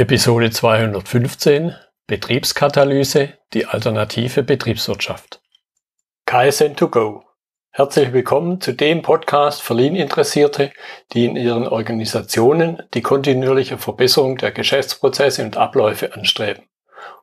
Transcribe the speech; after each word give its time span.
Episode 0.00 0.48
215 0.50 1.74
Betriebskatalyse, 2.06 3.34
die 3.52 3.66
alternative 3.66 4.42
Betriebswirtschaft. 4.42 5.42
KSN2Go. 6.26 7.24
Herzlich 7.70 8.10
willkommen 8.14 8.62
zu 8.62 8.72
dem 8.72 9.02
Podcast 9.02 9.60
für 9.60 9.74
Lean-Interessierte, 9.74 10.72
die 11.12 11.26
in 11.26 11.36
ihren 11.36 11.68
Organisationen 11.68 12.82
die 12.94 13.02
kontinuierliche 13.02 13.76
Verbesserung 13.76 14.38
der 14.38 14.52
Geschäftsprozesse 14.52 15.44
und 15.44 15.58
Abläufe 15.58 16.14
anstreben, 16.14 16.64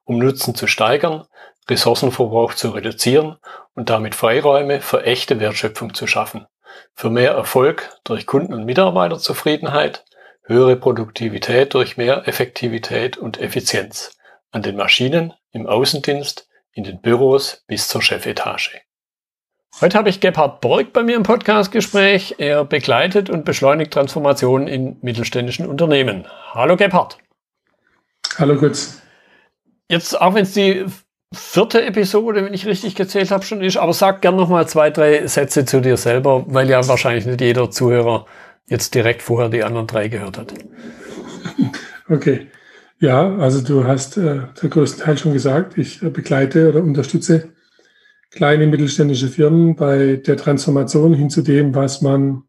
um 0.03 0.19
Nutzen 0.19 0.53
zu 0.53 0.67
steigern, 0.67 1.25
Ressourcenverbrauch 1.67 2.53
zu 2.53 2.69
reduzieren 2.69 3.37
und 3.73 3.89
damit 3.89 4.13
Freiräume 4.13 4.81
für 4.81 5.03
echte 5.03 5.39
Wertschöpfung 5.39 5.95
zu 5.95 6.05
schaffen, 6.05 6.45
für 6.93 7.09
mehr 7.09 7.31
Erfolg 7.31 7.89
durch 8.03 8.27
Kunden- 8.27 8.53
und 8.53 8.65
Mitarbeiterzufriedenheit, 8.65 10.05
höhere 10.47 10.77
Produktivität 10.77 11.73
durch 11.73 11.97
mehr 11.97 12.27
Effektivität 12.27 13.17
und 13.17 13.39
Effizienz 13.39 14.17
an 14.51 14.61
den 14.61 14.77
Maschinen, 14.77 15.33
im 15.51 15.67
Außendienst, 15.67 16.47
in 16.71 16.85
den 16.85 17.01
Büros 17.01 17.63
bis 17.67 17.87
zur 17.89 18.01
Chefetage. 18.01 18.81
Heute 19.81 19.97
habe 19.97 20.09
ich 20.09 20.21
Gebhard 20.21 20.61
Borg 20.61 20.93
bei 20.93 21.03
mir 21.03 21.15
im 21.15 21.23
Podcastgespräch. 21.23 22.35
Er 22.37 22.63
begleitet 22.63 23.29
und 23.29 23.45
beschleunigt 23.45 23.91
Transformationen 23.91 24.67
in 24.67 24.97
mittelständischen 25.01 25.67
Unternehmen. 25.67 26.25
Hallo 26.53 26.77
Gebhard. 26.77 27.17
Hallo 28.37 28.55
Götz. 28.55 29.01
Jetzt, 29.89 30.19
auch 30.19 30.33
wenn 30.33 30.43
es 30.43 30.53
die 30.53 30.85
vierte 31.33 31.85
Episode, 31.85 32.45
wenn 32.45 32.53
ich 32.53 32.65
richtig 32.65 32.95
gezählt 32.95 33.31
habe, 33.31 33.43
schon 33.43 33.61
ist, 33.61 33.77
aber 33.77 33.93
sag 33.93 34.21
gern 34.21 34.37
noch 34.37 34.49
mal 34.49 34.67
zwei, 34.67 34.89
drei 34.89 35.27
Sätze 35.27 35.65
zu 35.65 35.81
dir 35.81 35.97
selber, 35.97 36.45
weil 36.47 36.69
ja 36.69 36.87
wahrscheinlich 36.87 37.25
nicht 37.25 37.41
jeder 37.41 37.69
Zuhörer 37.69 38.25
jetzt 38.67 38.95
direkt 38.95 39.21
vorher 39.21 39.49
die 39.49 39.63
anderen 39.63 39.87
drei 39.87 40.07
gehört 40.07 40.37
hat. 40.37 40.53
Okay. 42.09 42.47
Ja, 42.99 43.35
also 43.35 43.61
du 43.61 43.83
hast 43.83 44.15
äh, 44.15 44.43
der 44.61 44.69
größten 44.69 45.03
Teil 45.03 45.17
schon 45.17 45.33
gesagt. 45.33 45.77
Ich 45.77 46.01
äh, 46.01 46.09
begleite 46.09 46.69
oder 46.69 46.81
unterstütze 46.81 47.51
kleine 48.31 48.65
mittelständische 48.65 49.27
Firmen 49.27 49.75
bei 49.75 50.15
der 50.15 50.37
Transformation 50.37 51.13
hin 51.13 51.29
zu 51.29 51.41
dem, 51.41 51.75
was 51.75 52.01
man 52.01 52.43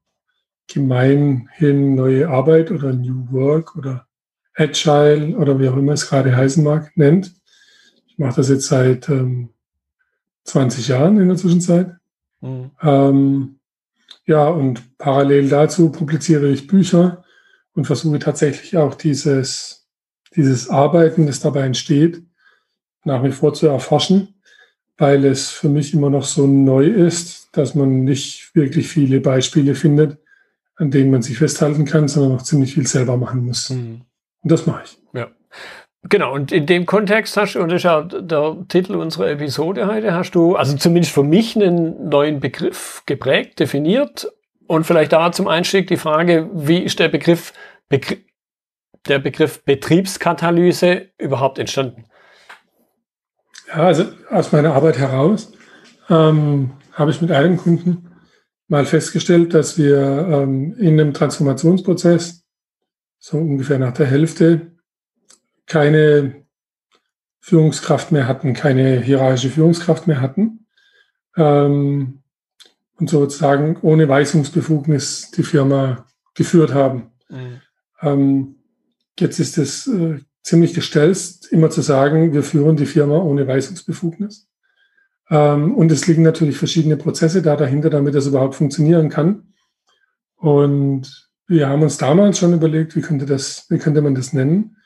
gemeinhin 0.69 1.95
neue 1.95 2.29
Arbeit 2.29 2.71
oder 2.71 2.93
New 2.93 3.33
Work 3.33 3.77
oder 3.77 4.07
Agile 4.55 5.37
oder 5.37 5.59
wie 5.59 5.69
auch 5.69 5.77
immer 5.77 5.93
es 5.93 6.09
gerade 6.09 6.37
heißen 6.37 6.63
mag, 6.63 6.97
nennt. 6.97 7.35
Ich 8.07 8.19
mache 8.19 8.37
das 8.37 8.49
jetzt 8.49 8.67
seit 8.67 9.09
ähm, 9.09 9.51
20 10.45 10.89
Jahren 10.89 11.21
in 11.21 11.29
der 11.29 11.37
Zwischenzeit. 11.37 11.97
Mhm. 12.41 12.71
Ähm, 12.83 13.58
ja, 14.29 14.47
und 14.47 14.99
parallel 14.99 15.49
dazu 15.49 15.91
publiziere 15.91 16.49
ich 16.49 16.67
Bücher 16.67 17.25
und 17.73 17.87
versuche 17.87 18.19
tatsächlich 18.19 18.77
auch 18.77 18.95
dieses, 18.95 19.89
dieses 20.37 20.69
Arbeiten, 20.69 21.27
das 21.27 21.41
dabei 21.41 21.63
entsteht, 21.63 22.23
nach 23.05 23.25
wie 23.25 23.33
vor 23.33 23.55
zu 23.55 23.69
erforschen, 23.69 24.35
weil 24.99 25.25
es 25.25 25.49
für 25.49 25.71
mich 25.71 25.95
immer 25.95 26.11
noch 26.11 26.25
so 26.25 26.47
neu 26.47 26.85
ist, 26.87 27.49
dass 27.53 27.75
man 27.75 28.05
nicht 28.05 28.55
wirklich 28.55 28.89
viele 28.89 29.21
Beispiele 29.21 29.75
findet, 29.75 30.19
an 30.77 30.91
denen 30.91 31.11
man 31.11 31.23
sich 31.23 31.39
festhalten 31.39 31.87
kann, 31.87 32.07
sondern 32.07 32.33
noch 32.33 32.43
ziemlich 32.43 32.75
viel 32.75 32.87
selber 32.87 33.17
machen 33.17 33.47
muss. 33.47 33.71
Mhm. 33.71 34.03
Und 34.43 34.53
das 34.53 34.67
mache 34.67 34.83
ich. 34.85 34.99
Ja. 35.15 35.31
Genau, 36.09 36.33
und 36.33 36.53
in 36.53 36.65
dem 36.65 36.87
Kontext 36.87 37.37
hast 37.37 37.55
du, 37.55 37.61
und 37.61 37.69
das 37.71 37.79
ist 37.79 37.85
ja 37.85 38.03
der 38.03 38.57
Titel 38.69 38.95
unserer 38.95 39.31
Episode 39.31 39.87
heute, 39.87 40.15
hast 40.15 40.31
du, 40.31 40.57
also 40.57 40.77
zumindest 40.77 41.13
für 41.13 41.23
mich, 41.23 41.57
einen 41.57 42.09
neuen 42.09 42.41
Begriff 42.41 43.03
geprägt, 43.05 43.61
definiert. 43.61 44.31
Und 44.67 44.85
vielleicht 44.85 45.13
da 45.13 45.33
zum 45.33 45.49
Einstieg 45.49 45.87
die 45.89 45.97
Frage, 45.97 46.49
wie 46.53 46.79
ist 46.79 46.99
der 46.99 47.09
Begriff, 47.09 47.53
Begr 47.89 48.17
der 49.07 49.19
Begriff 49.19 49.65
Betriebskatalyse 49.65 51.09
überhaupt 51.19 51.59
entstanden? 51.59 52.05
Ja, 53.69 53.87
also 53.87 54.05
aus 54.31 54.53
meiner 54.53 54.75
Arbeit 54.75 54.99
heraus 54.99 55.53
ähm, 56.11 56.73
habe 56.93 57.11
ich 57.11 57.21
mit 57.21 57.31
einem 57.31 57.57
Kunden 57.57 58.11
mal 58.67 58.85
festgestellt, 58.85 59.55
dass 59.55 59.79
wir 59.79 59.99
ähm, 59.99 60.75
in 60.79 61.01
einem 61.01 61.15
Transformationsprozess 61.15 62.45
so 63.19 63.39
ungefähr 63.39 63.79
nach 63.79 63.93
der 63.93 64.07
Hälfte 64.07 64.78
keine 65.69 66.45
Führungskraft 67.41 68.11
mehr 68.11 68.27
hatten, 68.27 68.55
keine 68.55 69.01
hierarchische 69.01 69.51
Führungskraft 69.51 70.07
mehr 70.07 70.21
hatten 70.21 70.67
ähm, 71.37 72.23
und 72.97 73.09
sozusagen 73.09 73.77
ohne 73.83 74.09
Weisungsbefugnis 74.09 75.31
die 75.31 75.45
Firma 75.45 76.07
geführt 76.35 76.75
haben. 76.75 77.13
Mhm. 77.29 77.61
Ähm, 78.03 78.55
jetzt 79.19 79.39
ist 79.39 79.59
es 79.59 79.87
äh, 79.87 80.19
ziemlich 80.43 80.75
gestellt, 80.75 81.19
immer 81.51 81.71
zu 81.71 81.83
sagen, 81.83 82.33
wir 82.33 82.43
führen 82.43 82.77
die 82.77 82.87
Firma 82.87 83.19
ohne 83.19 83.47
Weisungsbefugnis. 83.47 84.49
Ähm, 85.31 85.75
und 85.75 85.93
es 85.93 86.07
liegen 86.07 86.23
natürlich 86.23 86.57
verschiedene 86.57 86.97
Prozesse 86.97 87.43
da 87.43 87.57
dahinter, 87.57 87.91
damit 87.91 88.15
das 88.15 88.27
überhaupt 88.27 88.55
funktionieren 88.55 89.11
kann. 89.11 89.53
Und 90.37 91.31
wir 91.47 91.69
haben 91.69 91.83
uns 91.83 91.99
damals 91.99 92.39
schon 92.39 92.55
überlegt, 92.55 92.97
wie 92.97 93.01
könnte 93.01 93.27
das, 93.27 93.67
wie 93.69 93.79
könnte 93.79 94.01
man 94.01 94.15
das 94.15 94.33
nennen? 94.33 94.78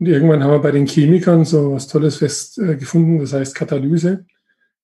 Und 0.00 0.06
irgendwann 0.06 0.42
haben 0.42 0.52
wir 0.52 0.60
bei 0.60 0.70
den 0.70 0.86
Chemikern 0.86 1.44
so 1.44 1.74
was 1.74 1.86
Tolles 1.86 2.16
fest 2.16 2.58
äh, 2.58 2.78
das 2.78 3.32
heißt 3.34 3.54
Katalyse. 3.54 4.24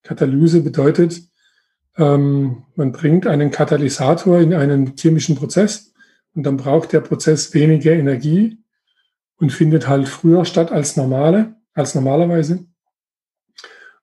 Katalyse 0.03 0.61
bedeutet, 0.61 1.23
ähm, 1.97 2.65
man 2.77 2.93
bringt 2.93 3.27
einen 3.27 3.51
Katalysator 3.51 4.39
in 4.39 4.53
einen 4.53 4.95
chemischen 4.97 5.35
Prozess 5.35 5.95
und 6.35 6.43
dann 6.43 6.59
braucht 6.59 6.93
der 6.93 7.01
Prozess 7.01 7.55
weniger 7.55 7.93
Energie 7.93 8.59
und 9.39 9.53
findet 9.53 9.89
halt 9.89 10.07
früher 10.07 10.45
statt 10.45 10.71
als 10.71 10.97
normale, 10.97 11.55
als 11.73 11.95
normalerweise. 11.95 12.67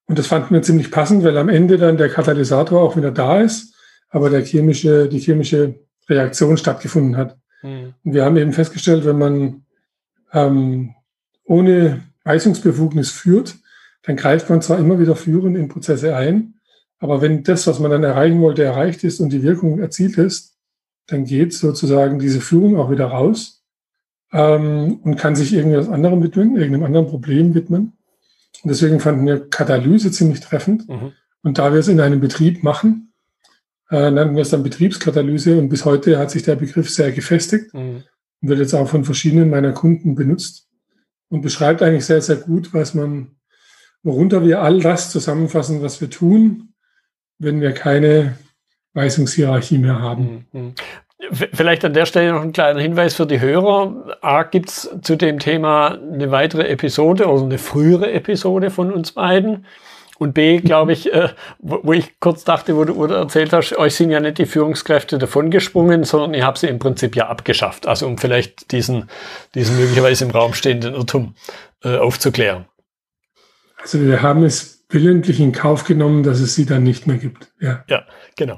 Und 0.06 0.18
das 0.18 0.28
fanden 0.28 0.54
wir 0.54 0.64
ziemlich 0.64 0.90
passend, 0.90 1.24
weil 1.24 1.38
am 1.38 1.48
Ende 1.48 1.78
dann 1.78 1.98
der 1.98 2.10
Katalysator 2.10 2.82
auch 2.82 2.98
wieder 2.98 3.12
da 3.12 3.40
ist, 3.40 3.76
aber 4.10 4.32
der 4.32 4.44
chemische, 4.44 5.08
die 5.08 5.20
chemische 5.20 5.80
Reaktion 6.10 6.58
stattgefunden 6.58 7.18
hat. 7.18 7.38
Mhm. 7.62 7.94
Und 8.04 8.14
wir 8.14 8.26
haben 8.26 8.38
eben 8.38 8.52
festgestellt, 8.52 9.06
wenn 9.06 9.20
man 9.20 9.66
ähm, 10.34 10.96
ohne 11.46 12.04
Weisungsbefugnis 12.24 13.12
führt, 13.12 13.56
dann 14.04 14.16
greift 14.16 14.50
man 14.50 14.62
zwar 14.62 14.80
immer 14.80 15.00
wieder 15.00 15.16
führend 15.16 15.58
in 15.58 15.70
Prozesse 15.70 16.16
ein, 16.16 16.56
aber 17.00 17.22
wenn 17.22 17.44
das, 17.44 17.68
was 17.68 17.80
man 17.80 17.92
dann 17.92 18.04
erreichen 18.04 18.42
wollte, 18.42 18.64
erreicht 18.64 19.04
ist 19.04 19.20
und 19.20 19.32
die 19.32 19.44
Wirkung 19.44 19.80
erzielt 19.80 20.18
ist, 20.18 20.56
dann 21.08 21.26
geht 21.26 21.54
sozusagen 21.54 22.20
diese 22.20 22.40
Führung 22.40 22.78
auch 22.78 22.90
wieder 22.90 23.08
raus 23.08 23.64
ähm, 24.32 25.00
und 25.04 25.18
kann 25.18 25.36
sich 25.36 25.54
irgendwas 25.54 25.90
anderem 25.90 26.24
widmen, 26.24 26.56
irgendeinem 26.56 26.86
anderen 26.86 27.08
Problem 27.08 27.56
widmen. 27.56 27.94
Und 28.64 28.70
deswegen 28.70 29.02
fanden 29.02 29.26
wir 29.26 29.50
Katalyse 29.50 30.12
ziemlich 30.12 30.40
treffend. 30.40 30.88
Mhm. 30.88 31.12
Und 31.42 31.58
da 31.58 31.74
wir 31.74 31.80
es 31.80 31.90
in 31.90 32.00
einem 32.00 32.22
Betrieb 32.22 32.64
machen, 32.64 33.14
äh, 33.90 34.10
nannten 34.10 34.36
wir 34.36 34.44
es 34.44 34.50
dann 34.50 34.64
Betriebskatalyse 34.64 35.58
und 35.58 35.68
bis 35.68 35.84
heute 35.84 36.18
hat 36.18 36.32
sich 36.32 36.44
der 36.44 36.56
Begriff 36.56 36.90
sehr 36.90 37.12
gefestigt 37.12 37.74
mhm. 37.74 38.04
und 38.42 38.50
wird 38.50 38.60
jetzt 38.60 38.74
auch 38.74 38.88
von 38.88 39.04
verschiedenen 39.04 39.50
meiner 39.50 39.74
Kunden 39.74 40.16
benutzt 40.16 40.70
und 41.34 41.42
beschreibt 41.42 41.82
eigentlich 41.82 42.06
sehr, 42.06 42.22
sehr 42.22 42.36
gut, 42.36 42.76
was 42.76 42.94
man, 42.94 43.32
worunter 44.04 44.46
wir 44.46 44.62
all 44.62 44.80
das 44.82 45.10
zusammenfassen, 45.10 45.82
was 45.82 46.00
wir 46.00 46.12
tun, 46.12 46.76
wenn 47.40 47.60
wir 47.60 47.72
keine 47.72 48.38
Weisungshierarchie 48.94 49.80
mehr 49.80 50.00
haben. 50.00 50.46
Mhm. 50.52 50.76
Vielleicht 51.32 51.84
an 51.86 51.96
der 51.96 52.06
Stelle 52.06 52.34
noch 52.34 52.44
ein 52.44 52.54
kleiner 52.54 52.80
Hinweis 52.80 53.16
für 53.16 53.26
die 53.26 53.40
Hörer. 53.40 54.16
A, 54.22 54.44
gibt 54.44 54.70
es 54.70 54.96
zu 55.02 55.16
dem 55.16 55.40
Thema 55.40 55.98
eine 55.98 56.30
weitere 56.30 56.68
Episode 56.68 57.26
oder 57.26 57.46
eine 57.46 57.58
frühere 57.58 58.12
Episode 58.12 58.70
von 58.70 58.94
uns 58.94 59.14
beiden. 59.14 59.66
Und 60.24 60.32
B, 60.32 60.62
glaube 60.62 60.94
ich, 60.94 61.12
äh, 61.12 61.34
wo, 61.60 61.80
wo, 61.84 61.92
ich 61.92 62.18
kurz 62.22 62.46
dachte, 62.46 62.78
wo 62.78 62.86
du, 62.86 62.96
wo 62.96 63.08
du 63.08 63.14
erzählt 63.14 63.52
hast, 63.52 63.78
euch 63.78 63.94
sind 63.94 64.10
ja 64.10 64.22
nicht 64.22 64.38
die 64.38 64.46
Führungskräfte 64.46 65.18
davongesprungen, 65.18 66.06
sondern 66.06 66.34
ihr 66.34 66.46
habt 66.46 66.60
sie 66.60 66.68
im 66.68 66.80
Prinzip 66.80 67.18
ja 67.18 67.28
abgeschafft. 67.28 67.88
Also 67.88 68.08
um 68.08 68.18
vielleicht 68.18 68.72
diesen, 68.72 69.10
diesen 69.54 69.78
möglicherweise 69.78 70.24
im 70.24 70.32
Raum 70.32 70.54
stehenden 70.54 70.94
Irrtum 70.94 71.36
äh, 71.84 71.98
aufzuklären. 71.98 72.68
Also 73.82 74.00
wir 74.00 74.22
haben 74.22 74.46
es 74.46 74.86
willentlich 74.88 75.42
in 75.42 75.52
Kauf 75.52 75.84
genommen, 75.84 76.24
dass 76.24 76.40
es 76.40 76.56
sie 76.56 76.66
dann 76.66 76.84
nicht 76.84 77.06
mehr 77.06 77.18
gibt. 77.18 77.52
Ja, 77.60 77.84
ja 77.90 78.06
genau. 78.38 78.58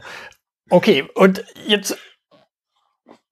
Okay, 0.70 1.04
und 1.16 1.44
jetzt 1.66 1.98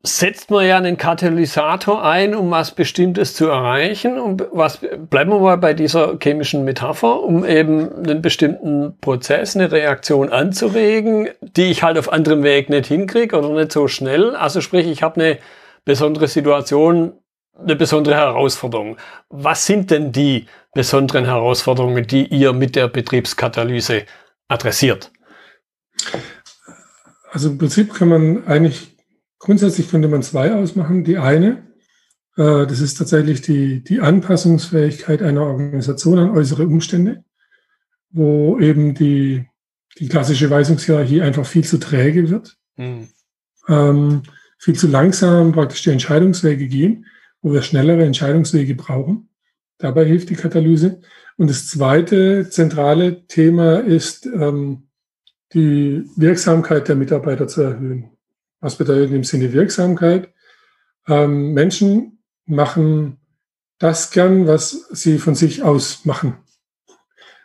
setzt 0.05 0.51
man 0.51 0.67
ja 0.67 0.75
einen 0.75 0.97
Katalysator 0.97 2.03
ein, 2.03 2.35
um 2.35 2.51
was 2.51 2.71
Bestimmtes 2.71 3.35
zu 3.35 3.47
erreichen. 3.47 4.19
Und 4.19 4.45
was 4.51 4.79
bleiben 5.09 5.31
wir 5.31 5.39
mal 5.39 5.57
bei 5.57 5.73
dieser 5.73 6.17
chemischen 6.21 6.65
Metapher, 6.65 7.21
um 7.21 7.45
eben 7.45 8.03
einen 8.03 8.21
bestimmten 8.21 8.97
Prozess, 9.00 9.55
eine 9.55 9.71
Reaktion 9.71 10.29
anzuregen, 10.29 11.29
die 11.41 11.71
ich 11.71 11.83
halt 11.83 11.97
auf 11.97 12.11
anderem 12.11 12.44
Weg 12.44 12.69
nicht 12.69 12.88
hinkriege 12.88 13.38
oder 13.38 13.50
nicht 13.50 13.71
so 13.71 13.88
schnell. 13.88 14.35
Also 14.35 14.59
sprich, 14.59 14.88
ich 14.88 15.03
habe 15.03 15.21
eine 15.21 15.39
besondere 15.85 16.27
Situation, 16.27 17.13
eine 17.57 17.77
besondere 17.77 18.15
Herausforderung. 18.15 18.97
Was 19.29 19.65
sind 19.65 19.89
denn 19.89 20.11
die 20.11 20.47
besonderen 20.73 21.25
Herausforderungen, 21.25 22.05
die 22.05 22.25
ihr 22.25 22.51
mit 22.51 22.75
der 22.75 22.89
Betriebskatalyse 22.89 24.03
adressiert? 24.50 25.11
Also 27.31 27.50
im 27.50 27.57
Prinzip 27.57 27.94
kann 27.94 28.09
man 28.09 28.47
eigentlich 28.47 28.92
Grundsätzlich 29.43 29.89
könnte 29.89 30.07
man 30.07 30.23
zwei 30.23 30.53
ausmachen. 30.53 31.03
Die 31.03 31.17
eine 31.17 31.63
Äh, 32.37 32.65
das 32.65 32.79
ist 32.79 32.97
tatsächlich 32.97 33.41
die, 33.41 33.83
die 33.83 33.99
Anpassungsfähigkeit 33.99 35.21
einer 35.21 35.41
Organisation 35.41 36.17
an 36.17 36.31
äußere 36.31 36.65
Umstände, 36.65 37.23
wo 38.09 38.57
eben 38.57 38.93
die, 38.93 39.45
die 39.99 40.07
klassische 40.07 40.49
Weisungshierarchie 40.49 41.21
einfach 41.21 41.45
viel 41.45 41.63
zu 41.63 41.77
träge 41.77 42.29
wird, 42.29 42.57
mhm. 42.77 43.09
ähm, 43.67 44.23
viel 44.57 44.75
zu 44.75 44.87
langsam 44.87 45.51
praktisch 45.51 45.83
die 45.83 45.91
Entscheidungswege 45.91 46.67
gehen, 46.67 47.05
wo 47.41 47.51
wir 47.51 47.61
schnellere 47.61 48.05
Entscheidungswege 48.05 48.75
brauchen. 48.75 49.29
Dabei 49.77 50.05
hilft 50.05 50.29
die 50.29 50.35
Katalyse. 50.35 51.01
Und 51.35 51.49
das 51.49 51.67
zweite 51.67 52.49
zentrale 52.49 53.27
Thema 53.27 53.79
ist, 53.79 54.25
ähm, 54.25 54.87
die 55.53 56.05
Wirksamkeit 56.15 56.87
der 56.87 56.95
Mitarbeiter 56.95 57.47
zu 57.47 57.61
erhöhen. 57.61 58.12
Was 58.63 58.77
bedeutet 58.77 59.12
im 59.12 59.25
Sinne 59.25 59.51
Wirksamkeit? 59.51 60.30
Ähm, 61.06 61.51
Menschen 61.51 62.24
machen 62.45 63.18
das 63.77 64.10
gern, 64.10 64.48
was 64.48 64.88
sie 64.92 65.19
von 65.19 65.36
sich 65.36 65.63
aus 65.63 66.06
machen. 66.06 66.38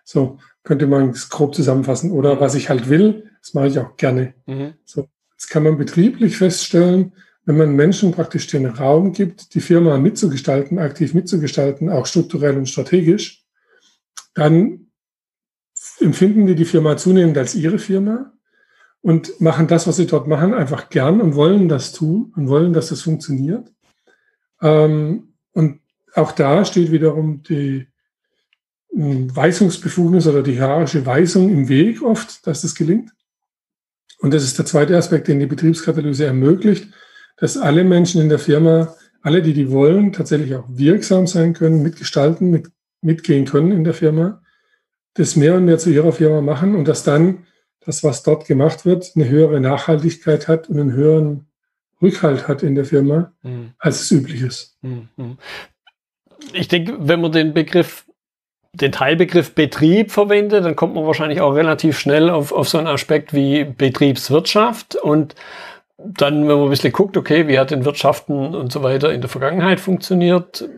So 0.05 0.39
könnte 0.63 0.87
man 0.87 1.11
es 1.11 1.29
grob 1.29 1.57
zusammenfassen. 1.57 2.13
Oder 2.13 2.37
mhm. 2.37 2.41
was 2.41 2.55
ich 2.55 2.69
halt 2.69 2.89
will, 2.89 3.33
das 3.43 3.53
mache 3.53 3.67
ich 3.67 3.81
auch 3.81 3.97
gerne. 3.97 4.35
Mhm. 4.47 4.75
So, 4.85 5.09
jetzt 5.33 5.49
kann 5.49 5.65
man 5.65 5.77
betrieblich 5.77 6.37
feststellen, 6.37 7.13
wenn 7.45 7.57
man 7.57 7.75
Menschen 7.75 8.13
praktisch 8.13 8.47
den 8.47 8.67
Raum 8.67 9.13
gibt, 9.13 9.55
die 9.55 9.61
Firma 9.61 9.99
mitzugestalten, 9.99 10.79
aktiv 10.79 11.15
mitzugestalten, 11.15 11.91
auch 11.91 12.07
strukturell 12.07 12.57
und 12.57 12.69
strategisch, 12.69 13.45
dann 14.35 14.93
empfinden 15.99 16.47
die 16.47 16.55
die 16.55 16.65
Firma 16.65 16.97
zunehmend 16.97 17.37
als 17.39 17.57
ihre 17.57 17.81
Firma 17.81 18.38
und 19.03 19.41
machen 19.41 19.69
das, 19.69 19.87
was 19.87 19.97
sie 19.97 20.07
dort 20.07 20.27
machen, 20.27 20.55
einfach 20.55 20.89
gern 20.91 21.21
und 21.21 21.35
wollen 21.35 21.69
das 21.69 21.93
tun 21.93 22.33
und 22.37 22.49
wollen, 22.49 22.73
dass 22.73 22.89
das 22.89 23.03
funktioniert. 23.03 23.73
Ähm, 24.61 25.35
und 25.53 25.81
auch 26.15 26.33
da 26.33 26.65
steht 26.65 26.91
wiederum 26.91 27.43
die 27.43 27.89
hm, 28.93 29.35
Weisungsbefugnis 29.35 30.27
oder 30.27 30.43
die 30.43 30.55
hierarchische 30.55 31.07
Weisung 31.07 31.51
im 31.51 31.69
Weg 31.69 32.03
oft, 32.03 32.47
dass 32.47 32.63
das 32.63 32.75
gelingt. 32.75 33.13
Und 34.21 34.35
das 34.35 34.43
ist 34.43 34.59
der 34.59 34.67
zweite 34.67 34.97
Aspekt, 34.97 35.29
den 35.29 35.39
die 35.39 35.47
Betriebskatalyse 35.47 36.27
ermöglicht, 36.27 36.93
dass 37.37 37.57
alle 37.57 37.85
Menschen 37.85 38.21
in 38.21 38.29
der 38.29 38.41
Firma, 38.41 38.97
alle, 39.23 39.43
die 39.43 39.53
die 39.53 39.71
wollen, 39.71 40.13
tatsächlich 40.13 40.57
auch 40.57 40.67
wirksam 40.69 41.29
sein 41.29 41.53
können, 41.53 41.83
mitgestalten, 41.83 42.51
mit, 42.51 42.71
mitgehen 43.01 43.45
können 43.45 43.71
in 43.71 43.85
der 43.85 43.95
Firma, 43.95 44.43
das 45.15 45.37
mehr 45.37 45.55
und 45.55 45.65
mehr 45.65 45.79
zu 45.79 45.91
ihrer 45.91 46.13
Firma 46.13 46.41
machen 46.41 46.75
und 46.75 46.89
dass 46.89 47.05
dann 47.05 47.47
das, 47.81 48.05
was 48.05 48.23
dort 48.23 48.47
gemacht 48.47 48.85
wird, 48.85 49.13
eine 49.15 49.29
höhere 49.29 49.61
Nachhaltigkeit 49.61 50.49
hat 50.49 50.69
und 50.69 50.79
einen 50.79 50.93
höheren 50.93 51.47
Rückhalt 52.01 52.49
hat 52.49 52.63
in 52.63 52.75
der 52.75 52.85
Firma, 52.85 53.33
mhm. 53.43 53.73
als 53.79 54.03
es 54.03 54.11
üblich 54.11 54.43
ist. 54.43 54.77
Mhm. 54.83 55.39
Ich 56.53 56.69
denke, 56.69 56.97
wenn 57.01 57.21
man 57.21 57.33
den 57.33 57.55
Begriff, 57.55 58.07
den 58.73 58.93
Teilbegriff 58.93 59.55
Betrieb 59.55 60.11
verwendet, 60.11 60.65
dann 60.65 60.77
kommt 60.77 60.95
man 60.95 61.07
wahrscheinlich 61.07 61.41
auch 61.41 61.55
relativ 61.55 61.99
schnell 61.99 62.31
auf, 62.31 62.53
auf 62.53 62.69
so 62.69 62.79
einen 62.79 62.87
Aspekt 62.87 63.35
wie 63.35 63.65
Betriebswirtschaft 63.65 64.95
und 64.97 65.35
dann, 65.97 66.49
wenn 66.49 66.57
man 66.57 66.65
ein 66.65 66.71
bisschen 66.71 66.93
guckt, 66.93 67.17
okay, 67.17 67.49
wie 67.49 67.59
hat 67.59 67.73
denn 67.73 67.85
Wirtschaften 67.85 68.55
und 68.55 68.71
so 68.73 68.83
weiter 68.85 69.13
in 69.13 69.21
der 69.21 69.31
Vergangenheit 69.31 69.81
funktioniert, 69.81 70.69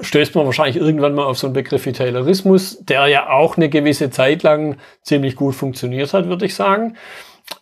stößt 0.00 0.34
man 0.34 0.46
wahrscheinlich 0.46 0.76
irgendwann 0.76 1.14
mal 1.14 1.24
auf 1.24 1.38
so 1.38 1.46
einen 1.46 1.54
Begriff 1.54 1.86
wie 1.86 1.92
Taylorismus, 1.92 2.78
der 2.84 3.06
ja 3.06 3.30
auch 3.30 3.56
eine 3.56 3.68
gewisse 3.68 4.10
Zeit 4.10 4.42
lang 4.42 4.76
ziemlich 5.02 5.36
gut 5.36 5.54
funktioniert 5.54 6.12
hat, 6.12 6.28
würde 6.28 6.46
ich 6.46 6.54
sagen. 6.54 6.96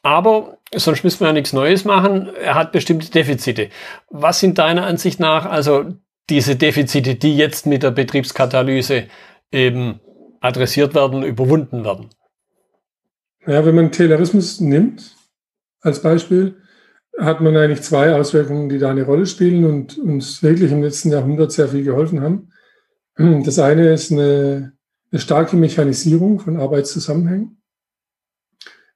Aber 0.03 0.59
sonst 0.75 1.05
müssen 1.05 1.21
wir 1.21 1.29
ja 1.29 1.33
nichts 1.33 1.53
Neues 1.53 1.85
machen. 1.85 2.31
Er 2.43 2.55
hat 2.55 2.73
bestimmte 2.73 3.11
Defizite. 3.11 3.69
Was 4.11 4.41
sind 4.41 4.59
deiner 4.59 4.87
Ansicht 4.87 5.21
nach 5.21 5.47
also 5.47 5.85
diese 6.29 6.57
Defizite, 6.57 7.15
die 7.15 7.37
jetzt 7.37 7.67
mit 7.67 7.83
der 7.83 7.93
Betriebskatalyse 7.93 9.05
eben 9.53 10.01
adressiert 10.41 10.95
werden, 10.95 11.23
überwunden 11.23 11.85
werden? 11.85 12.11
Ja, 13.47 13.65
wenn 13.65 13.77
man 13.77 13.93
Taylorismus 13.93 14.61
nimmt 14.61 15.15
als 15.81 16.03
Beispiel, 16.03 16.57
hat 17.19 17.41
man 17.41 17.57
eigentlich 17.57 17.83
zwei 17.83 18.15
Auswirkungen, 18.15 18.69
die 18.69 18.79
da 18.79 18.91
eine 18.91 19.05
Rolle 19.05 19.27
spielen 19.27 19.65
und 19.65 19.99
uns 19.99 20.43
wirklich 20.43 20.71
im 20.71 20.83
letzten 20.83 21.11
Jahrhundert 21.11 21.53
sehr 21.53 21.69
viel 21.69 21.83
geholfen 21.83 22.21
haben. 22.21 22.53
Das 23.45 23.59
eine 23.59 23.93
ist 23.93 24.13
eine, 24.13 24.75
eine 25.11 25.21
starke 25.21 25.57
Mechanisierung 25.57 26.41
von 26.41 26.59
Arbeitszusammenhängen, 26.59 27.63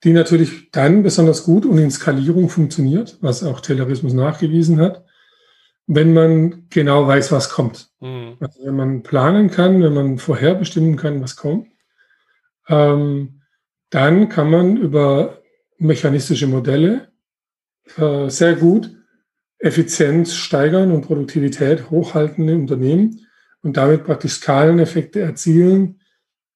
die 0.04 0.12
natürlich 0.12 0.70
dann 0.70 1.02
besonders 1.02 1.44
gut 1.44 1.64
und 1.64 1.78
in 1.78 1.90
Skalierung 1.90 2.50
funktioniert, 2.50 3.16
was 3.22 3.42
auch 3.42 3.60
Taylorismus 3.60 4.12
nachgewiesen 4.12 4.78
hat, 4.78 5.04
wenn 5.86 6.12
man 6.12 6.66
genau 6.68 7.06
weiß, 7.06 7.32
was 7.32 7.48
kommt. 7.48 7.90
Mhm. 8.00 8.36
Also 8.40 8.64
wenn 8.64 8.76
man 8.76 9.02
planen 9.02 9.50
kann, 9.50 9.82
wenn 9.82 9.94
man 9.94 10.18
vorherbestimmen 10.18 10.96
kann, 10.96 11.22
was 11.22 11.36
kommt, 11.36 11.68
ähm, 12.68 13.40
dann 13.88 14.28
kann 14.28 14.50
man 14.50 14.76
über 14.76 15.42
mechanistische 15.78 16.46
Modelle 16.46 17.09
äh, 17.96 18.28
sehr 18.28 18.56
gut 18.56 18.90
Effizienz 19.58 20.34
steigern 20.34 20.90
und 20.90 21.02
Produktivität 21.02 21.90
hochhalten 21.90 22.48
im 22.48 22.60
Unternehmen 22.62 23.26
und 23.62 23.76
damit 23.76 24.04
praktisch 24.04 24.32
Skaleneffekte 24.32 25.20
erzielen, 25.20 26.00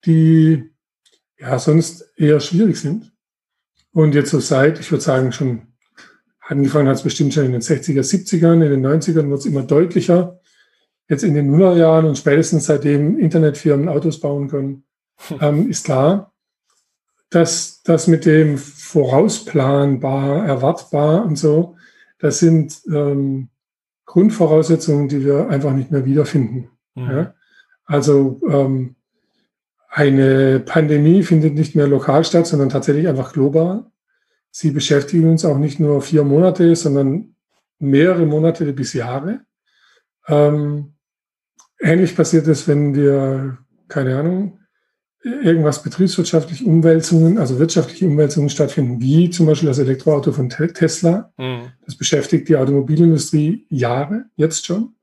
die 0.06 0.70
ja 1.38 1.58
sonst 1.58 2.12
eher 2.16 2.40
schwierig 2.40 2.76
sind. 2.78 3.12
Und 3.92 4.14
jetzt 4.14 4.30
so 4.30 4.40
seit, 4.40 4.80
ich 4.80 4.90
würde 4.90 5.04
sagen, 5.04 5.32
schon 5.32 5.74
angefangen 6.40 6.88
hat 6.88 6.96
es 6.96 7.02
bestimmt 7.02 7.34
schon 7.34 7.44
in 7.44 7.52
den 7.52 7.60
60er, 7.60 8.00
70ern, 8.00 8.64
in 8.64 8.82
den 8.82 8.86
90ern 8.86 9.28
wird 9.28 9.40
es 9.40 9.46
immer 9.46 9.62
deutlicher. 9.62 10.40
Jetzt 11.08 11.22
in 11.22 11.34
den 11.34 11.50
Nullerjahren 11.50 12.06
und 12.06 12.16
spätestens 12.16 12.64
seitdem 12.64 13.18
Internetfirmen 13.18 13.88
Autos 13.88 14.20
bauen 14.20 14.48
können, 14.48 14.84
ähm, 15.40 15.68
ist 15.68 15.84
klar, 15.84 16.32
dass 17.28 17.82
das 17.82 18.06
mit 18.06 18.24
dem 18.24 18.58
vorausplanbar, 18.94 20.46
erwartbar 20.46 21.24
und 21.24 21.36
so, 21.36 21.74
das 22.20 22.38
sind 22.38 22.80
ähm, 22.86 23.48
Grundvoraussetzungen, 24.06 25.08
die 25.08 25.24
wir 25.24 25.48
einfach 25.48 25.72
nicht 25.72 25.90
mehr 25.90 26.04
wiederfinden. 26.04 26.70
Mhm. 26.94 27.10
Ja? 27.10 27.34
Also 27.86 28.40
ähm, 28.48 28.94
eine 29.90 30.60
Pandemie 30.60 31.24
findet 31.24 31.54
nicht 31.54 31.74
mehr 31.74 31.88
lokal 31.88 32.24
statt, 32.24 32.46
sondern 32.46 32.68
tatsächlich 32.68 33.08
einfach 33.08 33.32
global. 33.32 33.86
Sie 34.52 34.70
beschäftigen 34.70 35.28
uns 35.28 35.44
auch 35.44 35.58
nicht 35.58 35.80
nur 35.80 36.00
vier 36.00 36.22
Monate, 36.22 36.76
sondern 36.76 37.34
mehrere 37.80 38.26
Monate 38.26 38.72
bis 38.72 38.92
Jahre. 38.92 39.40
Ähm, 40.28 40.94
ähnlich 41.80 42.14
passiert 42.14 42.46
es, 42.46 42.68
wenn 42.68 42.94
wir, 42.94 43.58
keine 43.88 44.16
Ahnung, 44.16 44.60
irgendwas 45.24 45.82
betriebswirtschaftlich 45.82 46.64
Umwälzungen, 46.64 47.38
also 47.38 47.58
wirtschaftliche 47.58 48.06
Umwälzungen 48.06 48.50
stattfinden, 48.50 49.00
wie 49.00 49.30
zum 49.30 49.46
Beispiel 49.46 49.68
das 49.68 49.78
Elektroauto 49.78 50.32
von 50.32 50.50
Tesla. 50.50 51.32
Mhm. 51.38 51.72
Das 51.86 51.96
beschäftigt 51.96 52.48
die 52.48 52.56
Automobilindustrie 52.56 53.66
Jahre, 53.70 54.26
jetzt 54.36 54.66
schon. 54.66 54.94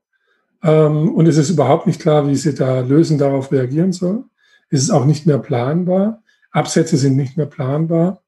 Ähm, 0.63 1.09
und 1.13 1.25
es 1.27 1.37
ist 1.37 1.49
überhaupt 1.49 1.87
nicht 1.87 1.99
klar, 1.99 2.27
wie 2.27 2.35
sie 2.35 2.53
da 2.53 2.81
lösen, 2.81 3.17
darauf 3.17 3.51
reagieren 3.51 3.93
soll. 3.93 4.25
Es 4.69 4.83
ist 4.83 4.91
auch 4.91 5.05
nicht 5.05 5.25
mehr 5.25 5.39
planbar. 5.39 6.21
Absätze 6.51 6.97
sind 6.97 7.15
nicht 7.15 7.35
mehr 7.35 7.47
planbar. 7.47 8.21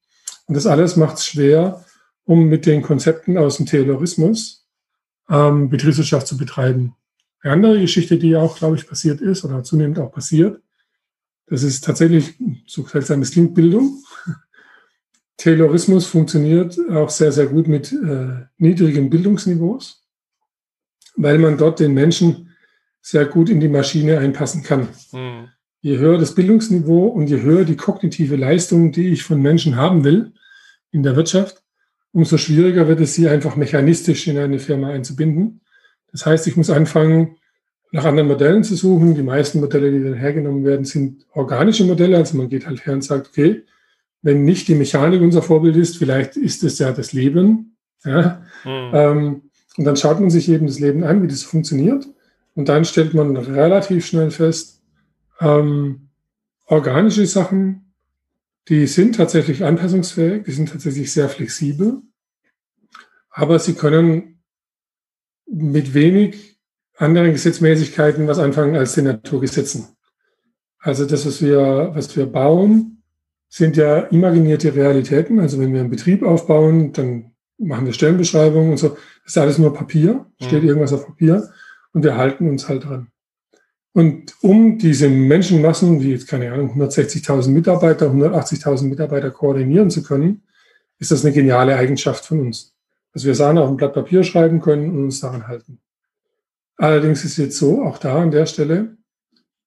Und 0.47 0.55
das 0.55 0.65
alles 0.65 0.95
macht 0.95 1.17
es 1.17 1.25
schwer, 1.25 1.85
um 2.25 2.45
mit 2.45 2.65
den 2.65 2.81
Konzepten 2.81 3.37
aus 3.37 3.57
dem 3.57 3.67
Taylorismus 3.67 4.65
ähm, 5.29 5.69
Betriebswirtschaft 5.69 6.25
zu 6.25 6.37
betreiben. 6.37 6.95
Eine 7.41 7.53
andere 7.53 7.79
Geschichte, 7.79 8.17
die 8.17 8.35
auch, 8.35 8.57
glaube 8.57 8.77
ich, 8.77 8.87
passiert 8.87 9.21
ist 9.21 9.45
oder 9.45 9.63
zunehmend 9.63 9.99
auch 9.99 10.11
passiert, 10.11 10.59
das 11.47 11.63
ist 11.63 11.83
tatsächlich, 11.83 12.35
so 12.67 12.85
seltsam 12.85 13.21
es 13.21 13.31
klingt, 13.31 13.53
Bildung. 13.53 14.01
Taylorismus 15.37 16.05
funktioniert 16.05 16.77
auch 16.91 17.09
sehr, 17.09 17.31
sehr 17.31 17.47
gut 17.47 17.67
mit 17.67 17.91
äh, 17.91 18.45
niedrigen 18.57 19.09
Bildungsniveaus, 19.09 20.05
weil 21.15 21.37
man 21.37 21.57
dort 21.57 21.79
den 21.79 21.93
Menschen 21.93 22.51
sehr 23.01 23.25
gut 23.25 23.49
in 23.49 23.59
die 23.59 23.67
Maschine 23.67 24.19
einpassen 24.19 24.63
kann. 24.63 24.87
Mhm. 25.11 25.49
Je 25.81 25.97
höher 25.97 26.17
das 26.17 26.33
Bildungsniveau 26.33 27.07
und 27.07 27.27
je 27.27 27.41
höher 27.41 27.65
die 27.65 27.75
kognitive 27.75 28.37
Leistung, 28.37 28.93
die 28.93 29.09
ich 29.09 29.23
von 29.23 29.41
Menschen 29.41 29.75
haben 29.75 30.05
will 30.05 30.31
in 30.91 31.03
der 31.03 31.17
Wirtschaft, 31.17 31.61
umso 32.13 32.37
schwieriger 32.37 32.87
wird 32.87 33.01
es, 33.01 33.15
sie 33.15 33.27
einfach 33.27 33.57
mechanistisch 33.57 34.27
in 34.27 34.37
eine 34.37 34.59
Firma 34.59 34.91
einzubinden. 34.91 35.61
Das 36.11 36.25
heißt, 36.25 36.47
ich 36.47 36.55
muss 36.55 36.69
anfangen, 36.69 37.35
nach 37.93 38.05
anderen 38.05 38.27
Modellen 38.27 38.63
zu 38.63 38.75
suchen. 38.75 39.13
Die 39.13 39.21
meisten 39.23 39.59
Modelle, 39.59 39.91
die 39.91 40.03
dann 40.03 40.15
hergenommen 40.15 40.65
werden, 40.65 40.83
sind 40.83 41.25
organische 41.31 41.85
Modelle. 41.85 42.17
Also 42.17 42.35
man 42.35 42.49
geht 42.49 42.65
halt 42.65 42.85
her 42.85 42.93
und 42.93 43.03
sagt, 43.03 43.27
okay, 43.27 43.63
wenn 44.23 44.43
nicht 44.43 44.67
die 44.67 44.75
Mechanik 44.75 45.21
unser 45.21 45.43
Vorbild 45.43 45.75
ist, 45.75 45.97
vielleicht 45.97 46.35
ist 46.35 46.63
es 46.63 46.79
ja 46.79 46.91
das 46.91 47.13
Leben. 47.13 47.77
Ja? 48.03 48.41
Mhm. 48.65 48.91
Ähm, 48.93 49.41
und 49.77 49.85
dann 49.85 49.95
schaut 49.95 50.19
man 50.19 50.31
sich 50.31 50.49
eben 50.49 50.65
das 50.65 50.79
Leben 50.79 51.03
an, 51.03 51.21
wie 51.21 51.27
das 51.27 51.43
funktioniert. 51.43 52.07
Und 52.55 52.67
dann 52.67 52.83
stellt 52.83 53.13
man 53.13 53.37
relativ 53.37 54.07
schnell 54.07 54.31
fest, 54.31 54.81
ähm, 55.39 56.09
organische 56.65 57.27
Sachen, 57.27 57.93
die 58.69 58.87
sind 58.87 59.15
tatsächlich 59.15 59.63
anpassungsfähig, 59.63 60.45
die 60.45 60.51
sind 60.51 60.69
tatsächlich 60.69 61.11
sehr 61.11 61.29
flexibel, 61.29 62.01
aber 63.29 63.59
sie 63.59 63.73
können 63.73 64.41
mit 65.45 65.93
wenig 65.93 66.52
anderen 67.03 67.31
Gesetzmäßigkeiten 67.31 68.27
was 68.27 68.39
anfangen 68.39 68.75
als 68.75 68.93
den 68.93 69.05
Naturgesetzen. 69.05 69.87
Also 70.79 71.05
das, 71.05 71.25
was 71.25 71.41
wir, 71.41 71.91
was 71.93 72.15
wir 72.15 72.25
bauen, 72.25 73.03
sind 73.49 73.77
ja 73.77 73.99
imaginierte 73.99 74.75
Realitäten. 74.75 75.39
Also 75.39 75.59
wenn 75.59 75.73
wir 75.73 75.79
einen 75.79 75.89
Betrieb 75.89 76.23
aufbauen, 76.23 76.91
dann 76.91 77.31
machen 77.57 77.85
wir 77.85 77.93
Stellenbeschreibungen 77.93 78.71
und 78.71 78.77
so. 78.77 78.89
Das 78.89 78.99
ist 79.27 79.37
alles 79.37 79.57
nur 79.57 79.73
Papier, 79.73 80.25
steht 80.41 80.63
mhm. 80.63 80.69
irgendwas 80.69 80.93
auf 80.93 81.05
Papier 81.05 81.49
und 81.93 82.03
wir 82.03 82.17
halten 82.17 82.49
uns 82.49 82.67
halt 82.67 82.85
dran. 82.85 83.07
Und 83.93 84.33
um 84.41 84.79
diese 84.79 85.07
Menschenmassen, 85.07 86.01
wie 86.01 86.11
jetzt 86.11 86.27
keine 86.27 86.51
Ahnung, 86.51 86.73
160.000 86.75 87.49
Mitarbeiter, 87.49 88.07
180.000 88.07 88.85
Mitarbeiter 88.85 89.29
koordinieren 89.29 89.91
zu 89.91 90.01
können, 90.01 90.43
ist 90.97 91.11
das 91.11 91.23
eine 91.23 91.33
geniale 91.33 91.75
Eigenschaft 91.75 92.25
von 92.25 92.39
uns. 92.39 92.73
Dass 93.13 93.23
wir 93.23 93.35
Sachen 93.35 93.59
auf 93.59 93.69
ein 93.69 93.77
Blatt 93.77 93.93
Papier 93.93 94.23
schreiben 94.23 94.61
können 94.61 94.89
und 94.89 95.03
uns 95.03 95.19
daran 95.19 95.47
halten. 95.47 95.79
Allerdings 96.77 97.23
ist 97.23 97.37
jetzt 97.37 97.57
so, 97.57 97.83
auch 97.83 97.97
da 97.97 98.21
an 98.21 98.31
der 98.31 98.45
Stelle, 98.45 98.97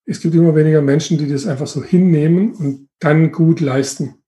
es 0.04 0.20
gibt 0.20 0.34
immer 0.34 0.54
weniger 0.54 0.82
Menschen, 0.82 1.18
die 1.18 1.28
das 1.28 1.46
einfach 1.46 1.66
so 1.66 1.82
hinnehmen 1.82 2.54
und 2.54 2.88
dann 3.00 3.32
gut 3.32 3.60
leisten. 3.60 4.22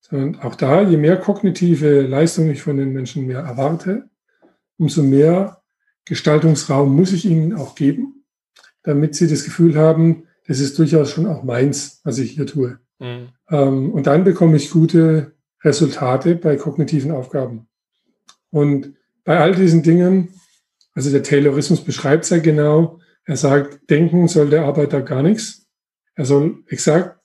Sondern 0.00 0.40
auch 0.42 0.56
da, 0.56 0.82
je 0.82 0.96
mehr 0.96 1.16
kognitive 1.16 2.02
Leistung 2.02 2.50
ich 2.50 2.62
von 2.62 2.76
den 2.76 2.92
Menschen 2.92 3.26
mehr 3.26 3.40
erwarte, 3.40 4.10
umso 4.78 5.02
mehr 5.02 5.62
Gestaltungsraum 6.04 6.94
muss 6.94 7.12
ich 7.12 7.24
ihnen 7.24 7.54
auch 7.54 7.74
geben, 7.76 8.24
damit 8.82 9.14
sie 9.14 9.28
das 9.28 9.44
Gefühl 9.44 9.76
haben, 9.76 10.24
das 10.46 10.58
ist 10.58 10.78
durchaus 10.78 11.10
schon 11.10 11.26
auch 11.26 11.44
meins, 11.44 12.00
was 12.02 12.18
ich 12.18 12.32
hier 12.32 12.46
tue. 12.46 12.80
Mhm. 12.98 13.28
Ähm, 13.48 13.92
und 13.92 14.06
dann 14.08 14.24
bekomme 14.24 14.56
ich 14.56 14.70
gute 14.70 15.32
Resultate 15.62 16.34
bei 16.34 16.56
kognitiven 16.56 17.12
Aufgaben. 17.12 17.68
Und 18.50 18.94
bei 19.24 19.38
all 19.38 19.54
diesen 19.54 19.82
Dingen, 19.82 20.30
also 20.94 21.10
der 21.10 21.22
Taylorismus 21.22 21.84
beschreibt 21.84 22.24
es 22.24 22.30
ja 22.30 22.38
genau, 22.38 23.00
er 23.24 23.36
sagt, 23.36 23.90
denken 23.90 24.28
soll 24.28 24.50
der 24.50 24.64
Arbeiter 24.64 25.02
gar 25.02 25.22
nichts. 25.22 25.66
Er 26.14 26.24
soll 26.24 26.64
exakt 26.66 27.20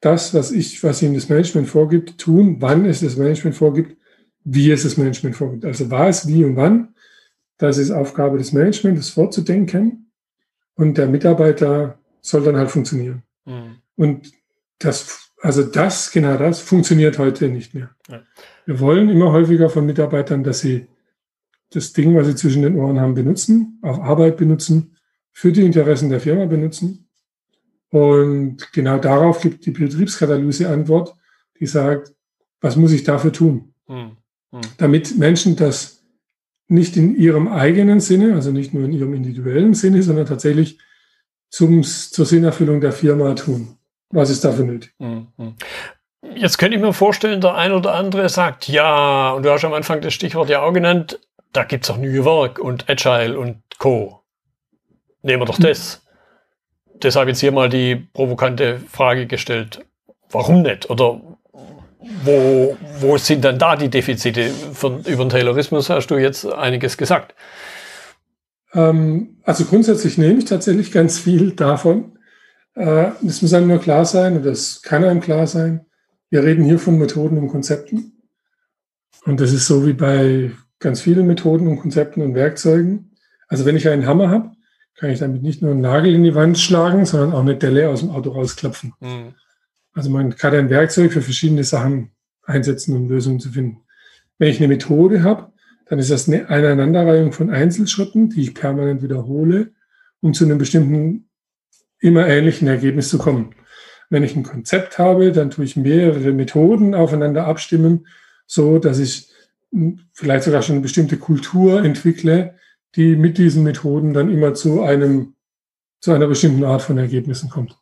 das, 0.00 0.32
was 0.32 0.52
ich, 0.52 0.82
was 0.82 1.02
ihm 1.02 1.14
das 1.14 1.28
Management 1.28 1.68
vorgibt, 1.68 2.18
tun, 2.18 2.56
wann 2.60 2.86
es 2.86 3.00
das 3.00 3.16
Management 3.16 3.54
vorgibt, 3.56 3.96
wie 4.44 4.70
es 4.70 4.84
das 4.84 4.96
Management 4.96 5.36
vorgibt. 5.36 5.64
Also 5.64 5.90
was, 5.90 6.26
wie 6.26 6.44
und 6.44 6.56
wann. 6.56 6.94
Das 7.58 7.76
ist 7.76 7.90
Aufgabe 7.90 8.38
des 8.38 8.52
Managements, 8.52 9.00
das 9.00 9.10
vorzudenken. 9.10 10.10
Und 10.74 10.96
der 10.96 11.08
Mitarbeiter 11.08 11.98
soll 12.22 12.42
dann 12.42 12.56
halt 12.56 12.70
funktionieren. 12.70 13.22
Mhm. 13.44 13.76
Und 13.96 14.32
das, 14.78 15.30
also 15.42 15.62
das, 15.62 16.10
genau 16.10 16.38
das, 16.38 16.60
funktioniert 16.60 17.18
heute 17.18 17.48
nicht 17.48 17.74
mehr. 17.74 17.90
Ja. 18.08 18.22
Wir 18.64 18.80
wollen 18.80 19.10
immer 19.10 19.32
häufiger 19.32 19.68
von 19.68 19.84
Mitarbeitern, 19.84 20.42
dass 20.42 20.60
sie 20.60 20.86
das 21.70 21.92
Ding, 21.92 22.14
was 22.16 22.26
sie 22.26 22.34
zwischen 22.34 22.62
den 22.62 22.76
Ohren 22.76 23.00
haben, 23.00 23.14
benutzen, 23.14 23.78
auf 23.82 24.00
Arbeit 24.00 24.36
benutzen, 24.36 24.96
für 25.32 25.52
die 25.52 25.64
Interessen 25.64 26.10
der 26.10 26.20
Firma 26.20 26.46
benutzen 26.46 27.10
und 27.90 28.72
genau 28.72 28.98
darauf 28.98 29.40
gibt 29.40 29.66
die 29.66 29.72
Betriebskatalyse 29.72 30.68
Antwort, 30.68 31.14
die 31.58 31.66
sagt, 31.66 32.12
was 32.60 32.76
muss 32.76 32.92
ich 32.92 33.04
dafür 33.04 33.32
tun? 33.32 33.74
Hm. 33.86 34.16
Hm. 34.52 34.60
Damit 34.78 35.18
Menschen 35.18 35.56
das 35.56 36.04
nicht 36.68 36.96
in 36.96 37.16
ihrem 37.16 37.48
eigenen 37.48 38.00
Sinne, 38.00 38.34
also 38.34 38.52
nicht 38.52 38.72
nur 38.72 38.84
in 38.84 38.92
ihrem 38.92 39.14
individuellen 39.14 39.74
Sinne, 39.74 40.02
sondern 40.02 40.26
tatsächlich 40.26 40.78
zum, 41.48 41.82
zur 41.82 42.26
Sinnerfüllung 42.26 42.80
der 42.80 42.92
Firma 42.92 43.34
tun. 43.34 43.76
Was 44.10 44.30
ist 44.30 44.44
dafür 44.44 44.64
nötig? 44.64 44.94
Hm. 45.00 45.26
Jetzt 46.34 46.58
könnte 46.58 46.76
ich 46.76 46.82
mir 46.82 46.92
vorstellen, 46.92 47.40
der 47.40 47.54
ein 47.54 47.72
oder 47.72 47.94
andere 47.94 48.28
sagt, 48.28 48.68
ja, 48.68 49.32
und 49.32 49.44
du 49.44 49.50
hast 49.50 49.64
am 49.64 49.72
Anfang 49.72 50.00
das 50.00 50.14
Stichwort 50.14 50.48
ja 50.48 50.62
auch 50.62 50.72
genannt, 50.72 51.18
da 51.52 51.64
gibt 51.64 51.84
es 51.84 51.90
auch 51.90 51.96
New 51.96 52.24
Work 52.24 52.58
und 52.58 52.88
Agile 52.88 53.38
und 53.38 53.62
Co. 53.78 54.22
Nehmen 55.22 55.42
wir 55.42 55.46
doch 55.46 55.58
das 55.58 56.02
deshalb 57.02 57.28
jetzt 57.28 57.40
hier 57.40 57.52
mal 57.52 57.68
die 57.68 57.96
provokante 57.96 58.80
Frage 58.90 59.26
gestellt, 59.26 59.84
warum 60.30 60.62
nicht? 60.62 60.90
Oder 60.90 61.20
wo, 62.24 62.76
wo 62.98 63.18
sind 63.18 63.44
dann 63.44 63.58
da 63.58 63.76
die 63.76 63.88
Defizite? 63.88 64.50
Von, 64.72 65.04
über 65.04 65.24
den 65.24 65.28
Taylorismus 65.28 65.90
hast 65.90 66.08
du 66.08 66.16
jetzt 66.16 66.46
einiges 66.46 66.96
gesagt. 66.96 67.34
Ähm, 68.72 69.40
also 69.44 69.64
grundsätzlich 69.64 70.16
nehme 70.16 70.38
ich 70.38 70.46
tatsächlich 70.46 70.92
ganz 70.92 71.18
viel 71.18 71.52
davon. 71.52 72.18
Äh, 72.74 73.10
das 73.20 73.42
muss 73.42 73.52
einem 73.52 73.68
nur 73.68 73.80
klar 73.80 74.04
sein, 74.04 74.36
und 74.36 74.46
das 74.46 74.82
kann 74.82 75.04
einem 75.04 75.20
klar 75.20 75.46
sein. 75.46 75.86
Wir 76.30 76.42
reden 76.42 76.64
hier 76.64 76.78
von 76.78 76.98
Methoden 76.98 77.38
und 77.38 77.48
Konzepten. 77.48 78.22
Und 79.26 79.40
das 79.40 79.52
ist 79.52 79.66
so 79.66 79.86
wie 79.86 79.92
bei 79.92 80.52
ganz 80.80 81.02
vielen 81.02 81.26
Methoden 81.26 81.68
und 81.68 81.78
Konzepten 81.78 82.22
und 82.22 82.34
Werkzeugen. 82.34 83.12
Also 83.48 83.64
wenn 83.64 83.76
ich 83.76 83.88
einen 83.88 84.06
Hammer 84.06 84.30
habe, 84.30 84.52
kann 84.96 85.10
ich 85.10 85.20
damit 85.20 85.42
nicht 85.42 85.62
nur 85.62 85.70
einen 85.70 85.80
Nagel 85.80 86.14
in 86.14 86.24
die 86.24 86.34
Wand 86.34 86.58
schlagen, 86.58 87.06
sondern 87.06 87.32
auch 87.32 87.40
eine 87.40 87.56
Delle 87.56 87.88
aus 87.88 88.00
dem 88.00 88.10
Auto 88.10 88.30
rausklopfen. 88.30 88.94
Mhm. 89.00 89.34
Also 89.92 90.10
man 90.10 90.36
kann 90.36 90.54
ein 90.54 90.70
Werkzeug 90.70 91.12
für 91.12 91.22
verschiedene 91.22 91.64
Sachen 91.64 92.10
einsetzen, 92.44 92.96
um 92.96 93.08
Lösungen 93.08 93.40
zu 93.40 93.50
finden. 93.50 93.82
Wenn 94.38 94.48
ich 94.48 94.58
eine 94.58 94.68
Methode 94.68 95.22
habe, 95.22 95.52
dann 95.86 95.98
ist 95.98 96.10
das 96.10 96.28
eine 96.28 96.48
Aneinanderreihung 96.48 97.32
von 97.32 97.50
Einzelschritten, 97.50 98.30
die 98.30 98.42
ich 98.42 98.54
permanent 98.54 99.02
wiederhole, 99.02 99.72
um 100.20 100.32
zu 100.34 100.44
einem 100.44 100.58
bestimmten, 100.58 101.28
immer 101.98 102.26
ähnlichen 102.26 102.68
Ergebnis 102.68 103.08
zu 103.08 103.18
kommen. 103.18 103.54
Wenn 104.08 104.22
ich 104.22 104.34
ein 104.34 104.42
Konzept 104.42 104.98
habe, 104.98 105.32
dann 105.32 105.50
tue 105.50 105.64
ich 105.64 105.76
mehrere 105.76 106.32
Methoden 106.32 106.94
aufeinander 106.94 107.46
abstimmen, 107.46 108.06
so 108.46 108.78
dass 108.78 108.98
ich 108.98 109.29
vielleicht 110.12 110.44
sogar 110.44 110.62
schon 110.62 110.76
eine 110.76 110.82
bestimmte 110.82 111.16
Kultur 111.16 111.82
entwickle, 111.84 112.56
die 112.96 113.16
mit 113.16 113.38
diesen 113.38 113.62
Methoden 113.62 114.12
dann 114.12 114.30
immer 114.30 114.54
zu 114.54 114.82
einem, 114.82 115.34
zu 116.00 116.12
einer 116.12 116.26
bestimmten 116.26 116.64
Art 116.64 116.82
von 116.82 116.98
Ergebnissen 116.98 117.50
kommt. 117.50 117.76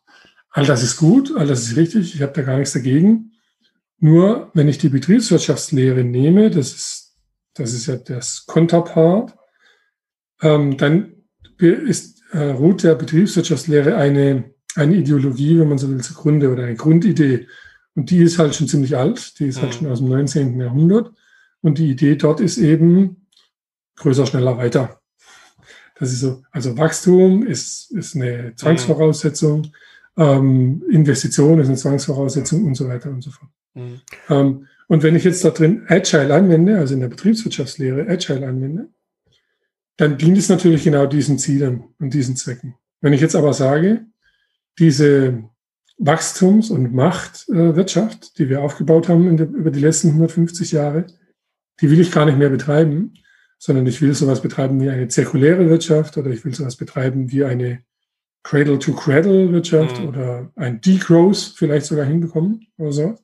All 0.51 0.65
das 0.65 0.83
ist 0.83 0.97
gut, 0.97 1.35
all 1.35 1.47
das 1.47 1.63
ist 1.63 1.75
richtig, 1.75 2.15
ich 2.15 2.21
habe 2.21 2.33
da 2.33 2.41
gar 2.41 2.57
nichts 2.57 2.73
dagegen. 2.73 3.33
Nur 3.99 4.49
wenn 4.53 4.67
ich 4.67 4.77
die 4.77 4.89
Betriebswirtschaftslehre 4.89 6.03
nehme, 6.03 6.49
das 6.49 6.73
ist, 6.73 7.17
das 7.53 7.73
ist 7.73 7.87
ja 7.87 7.97
das 7.97 8.45
Konterpart, 8.45 9.35
ähm, 10.41 10.77
dann 10.77 11.13
ist, 11.57 12.21
äh, 12.31 12.51
ruht 12.51 12.83
der 12.83 12.95
Betriebswirtschaftslehre 12.95 13.95
eine, 13.95 14.53
eine 14.75 14.95
Ideologie, 14.95 15.59
wenn 15.59 15.69
man 15.69 15.77
so 15.77 15.89
will, 15.89 16.01
zugrunde 16.01 16.51
oder 16.51 16.63
eine 16.63 16.75
Grundidee. 16.75 17.47
Und 17.95 18.11
die 18.11 18.19
ist 18.19 18.39
halt 18.39 18.55
schon 18.55 18.67
ziemlich 18.67 18.95
alt, 18.95 19.39
die 19.39 19.47
ist 19.47 19.61
halt 19.61 19.73
mhm. 19.73 19.77
schon 19.77 19.87
aus 19.91 19.99
dem 19.99 20.09
19. 20.09 20.59
Jahrhundert. 20.59 21.11
Und 21.61 21.77
die 21.77 21.89
Idee 21.89 22.15
dort 22.15 22.39
ist 22.39 22.57
eben 22.57 23.27
größer, 23.97 24.25
schneller, 24.25 24.57
weiter. 24.57 25.01
Das 25.99 26.13
ist 26.13 26.21
so, 26.21 26.41
also 26.51 26.77
Wachstum 26.77 27.45
ist, 27.45 27.91
ist 27.91 28.15
eine 28.15 28.55
Zwangsvoraussetzung, 28.55 29.61
mhm. 30.15 30.23
ähm, 30.23 30.83
Investition 30.89 31.59
ist 31.59 31.67
eine 31.67 31.75
Zwangsvoraussetzung 31.75 32.65
und 32.65 32.75
so 32.75 32.87
weiter 32.87 33.09
und 33.09 33.21
so 33.21 33.31
fort. 33.31 33.51
Mhm. 33.73 34.01
Ähm, 34.29 34.67
und 34.87 35.03
wenn 35.03 35.15
ich 35.15 35.23
jetzt 35.23 35.43
da 35.43 35.49
drin 35.49 35.83
Agile 35.87 36.33
anwende, 36.33 36.77
also 36.77 36.93
in 36.93 37.01
der 37.01 37.09
Betriebswirtschaftslehre 37.09 38.07
Agile 38.07 38.47
anwende, 38.47 38.89
dann 39.97 40.17
dient 40.17 40.37
es 40.37 40.49
natürlich 40.49 40.83
genau 40.83 41.05
diesen 41.05 41.37
Zielen 41.37 41.83
und 41.99 42.13
diesen 42.13 42.37
Zwecken. 42.37 42.75
Wenn 43.01 43.13
ich 43.13 43.21
jetzt 43.21 43.35
aber 43.35 43.53
sage, 43.53 44.05
diese 44.79 45.43
Wachstums- 45.97 46.71
und 46.71 46.93
Machtwirtschaft, 46.93 48.39
die 48.39 48.47
wir 48.47 48.61
aufgebaut 48.61 49.09
haben 49.09 49.35
der, 49.35 49.47
über 49.47 49.69
die 49.69 49.81
letzten 49.81 50.07
150 50.07 50.71
Jahre, 50.71 51.05
die 51.81 51.89
will 51.89 51.99
ich 51.99 52.11
gar 52.11 52.25
nicht 52.25 52.37
mehr 52.37 52.49
betreiben, 52.49 53.13
sondern 53.57 53.85
ich 53.87 54.01
will 54.01 54.13
sowas 54.13 54.41
betreiben 54.41 54.81
wie 54.81 54.89
eine 54.89 55.07
zirkuläre 55.07 55.69
Wirtschaft 55.69 56.17
oder 56.17 56.31
ich 56.31 56.45
will 56.45 56.53
sowas 56.53 56.75
betreiben 56.75 57.31
wie 57.31 57.43
eine 57.43 57.83
Cradle-to-Cradle-Wirtschaft 58.43 59.99
mhm. 59.99 60.07
oder 60.07 60.51
ein 60.55 60.81
Degrowth 60.81 61.53
vielleicht 61.55 61.85
sogar 61.85 62.05
hinbekommen 62.05 62.67
oder 62.77 62.91
so, 62.91 63.15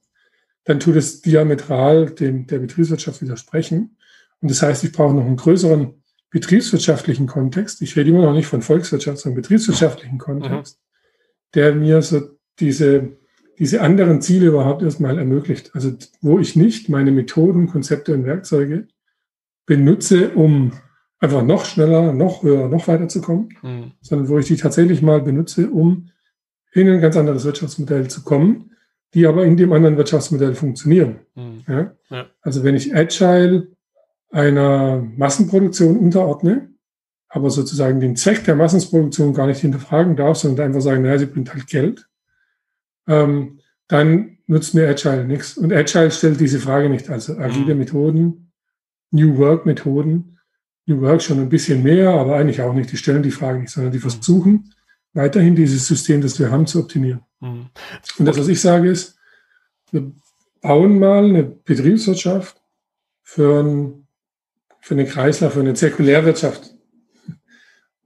dann 0.66 0.80
tut 0.80 0.96
es 0.96 1.22
diametral 1.22 2.08
dem, 2.08 2.48
der 2.48 2.60
Betriebswirtschaft 2.60 3.22
widersprechen. 3.22 3.98
Und 4.42 4.52
das 4.52 4.62
heißt, 4.62 4.84
ich 4.84 4.92
brauche 4.92 5.14
noch 5.14 5.26
einen 5.26 5.38
größeren 5.38 6.04
betriebswirtschaftlichen 6.32 7.28
Kontext. 7.28 7.82
Ich 7.82 7.96
rede 7.96 8.10
immer 8.10 8.24
noch 8.24 8.34
nicht 8.34 8.48
von 8.48 8.62
Volkswirtschaft, 8.62 9.20
sondern 9.20 9.42
betriebswirtschaftlichen 9.42 10.18
Kontext, 10.18 10.78
mhm. 10.78 11.52
der 11.54 11.76
mir 11.76 12.02
so 12.02 12.22
diese, 12.60 13.18
diese 13.60 13.82
anderen 13.82 14.22
Ziele 14.22 14.48
überhaupt 14.48 14.82
erstmal 14.82 15.18
ermöglicht. 15.18 15.72
Also 15.74 15.94
wo 16.22 16.40
ich 16.40 16.56
nicht 16.56 16.90
meine 16.90 17.12
Methoden, 17.12 17.68
Konzepte 17.68 18.14
und 18.14 18.26
Werkzeuge 18.26 18.88
benutze, 19.66 20.30
um 20.32 20.74
einfach 21.20 21.44
noch 21.44 21.66
schneller, 21.66 22.14
noch 22.14 22.44
höher, 22.44 22.68
noch 22.68 22.88
weiter 22.88 23.08
zu 23.08 23.22
kommen, 23.22 23.50
mhm. 23.62 23.92
sondern 24.02 24.30
wo 24.30 24.38
ich 24.38 24.48
die 24.48 24.58
tatsächlich 24.58 25.02
mal 25.02 25.22
benutze, 25.22 25.70
um 25.70 26.10
in 26.74 26.90
ein 26.90 27.02
ganz 27.02 27.16
anderes 27.16 27.46
Wirtschaftsmodell 27.46 28.10
zu 28.10 28.24
kommen, 28.24 28.72
die 29.14 29.26
aber 29.26 29.46
in 29.46 29.56
dem 29.56 29.72
anderen 29.72 29.98
Wirtschaftsmodell 29.98 30.56
funktionieren. 30.56 31.20
Mhm. 31.36 31.64
Ja? 31.68 31.96
Ja. 32.10 32.26
Also 32.42 32.64
wenn 32.64 32.76
ich 32.76 32.94
Agile 32.94 33.70
einer 34.30 35.02
Massenproduktion 35.16 35.98
unterordne, 35.98 36.70
aber 37.30 37.50
sozusagen 37.50 38.00
den 38.00 38.16
Zweck 38.16 38.44
der 38.44 38.56
Massenproduktion 38.56 39.34
gar 39.34 39.48
nicht 39.48 39.62
hinterfragen 39.62 40.16
darf, 40.16 40.38
sondern 40.38 40.68
einfach 40.68 40.82
sagen, 40.82 41.04
naja, 41.04 41.18
sie 41.18 41.26
bringt 41.26 41.54
halt 41.54 41.68
Geld, 41.68 42.08
ähm, 43.08 43.60
dann 43.88 44.38
nutzt 44.48 44.74
mir 44.74 44.88
Agile 44.88 45.26
nichts. 45.26 45.58
Und 45.58 45.74
Agile 45.74 46.12
stellt 46.12 46.40
diese 46.40 46.60
Frage 46.60 46.90
nicht. 46.90 47.10
Also 47.10 47.38
agile 47.38 47.74
mhm. 47.74 47.80
Methoden 47.80 48.52
New 49.12 49.38
Work-Methoden 49.38 50.36
New 50.86 51.02
Work 51.02 51.22
schon 51.22 51.40
ein 51.40 51.50
bisschen 51.50 51.84
mehr, 51.84 52.12
aber 52.12 52.36
eigentlich 52.36 52.62
auch 52.62 52.74
nicht. 52.74 52.92
Die 52.92 52.98
stellen 52.98 53.24
die 53.24 53.32
Frage 53.32 53.60
nicht, 53.60 53.72
sondern 53.72 53.92
die 53.92 54.00
versuchen 54.00 54.74
weiterhin 55.14 55.56
dieses 55.56 55.88
System, 55.88 56.22
das 56.22 56.40
wir 56.40 56.52
haben, 56.52 56.68
zu 56.68 56.80
optimieren. 56.80 57.22
Mhm. 57.40 57.70
Und 58.20 58.26
das, 58.26 58.38
was 58.38 58.48
ich 58.48 58.62
sage, 58.62 58.90
ist, 58.90 59.18
wir 59.92 60.12
bauen 60.62 61.00
mal 61.00 61.26
eine 61.26 61.44
Betriebswirtschaft 61.44 62.62
für, 63.24 63.64
ein, 63.64 64.08
für 64.82 64.94
eine 64.94 65.06
Kreislauf, 65.06 65.54
für 65.54 65.62
eine 65.62 65.74
Zirkulärwirtschaft. 65.74 66.75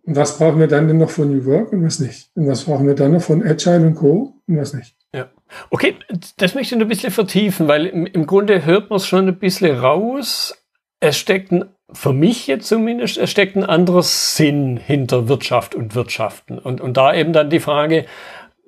Und 0.10 0.16
was 0.16 0.40
brauchen 0.40 0.60
wir 0.60 0.66
dann 0.66 0.88
denn 0.88 0.98
noch 0.98 1.12
von 1.12 1.30
New 1.30 1.46
Work 1.46 1.72
und 1.72 1.86
was 1.86 2.00
nicht? 2.00 2.32
Und 2.34 2.48
was 2.48 2.64
brauchen 2.64 2.88
wir 2.88 2.96
dann 2.96 3.12
noch 3.12 3.22
von 3.22 3.44
Agile 3.46 3.86
und 3.86 3.94
Co. 3.94 4.42
und 4.48 4.58
was 4.58 4.74
nicht? 4.74 4.96
Ja. 5.14 5.30
Okay, 5.70 5.98
das 6.38 6.56
möchte 6.56 6.74
ich 6.74 6.82
ein 6.82 6.88
bisschen 6.88 7.12
vertiefen, 7.12 7.68
weil 7.68 7.86
im, 7.86 8.08
im 8.08 8.26
Grunde 8.26 8.66
hört 8.66 8.90
man 8.90 8.98
es 8.98 9.06
schon 9.06 9.28
ein 9.28 9.38
bisschen 9.38 9.78
raus. 9.78 10.58
Es 11.00 11.16
steckt 11.16 11.52
ein, 11.52 11.66
für 11.94 12.12
mich 12.12 12.48
jetzt 12.48 12.68
zumindest, 12.68 13.20
es 13.20 13.30
steckt 13.30 13.56
ein 13.56 13.64
anderer 13.64 14.02
Sinn 14.02 14.78
hinter 14.78 15.30
Wirtschaft 15.30 15.76
und 15.76 15.94
Wirtschaften. 15.94 16.58
Und, 16.58 16.82
und 16.82 16.98
da 16.98 17.14
eben 17.14 17.32
dann 17.32 17.52
die 17.52 17.60
Frage, 17.60 18.08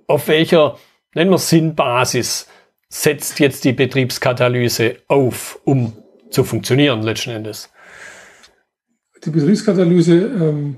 auf 0.06 0.28
welcher, 0.28 0.78
nennen 1.16 1.32
wir 1.32 1.40
Sinnbasis, 1.40 2.48
setzt 2.88 3.40
jetzt 3.40 3.64
die 3.64 3.74
Betriebskatalyse 3.74 4.98
auf, 5.08 5.60
um 5.64 5.94
zu 6.30 6.44
funktionieren 6.44 7.02
letzten 7.02 7.32
Endes? 7.32 7.72
Die 9.26 9.32
Betriebskatalyse, 9.32 10.18
ähm, 10.18 10.76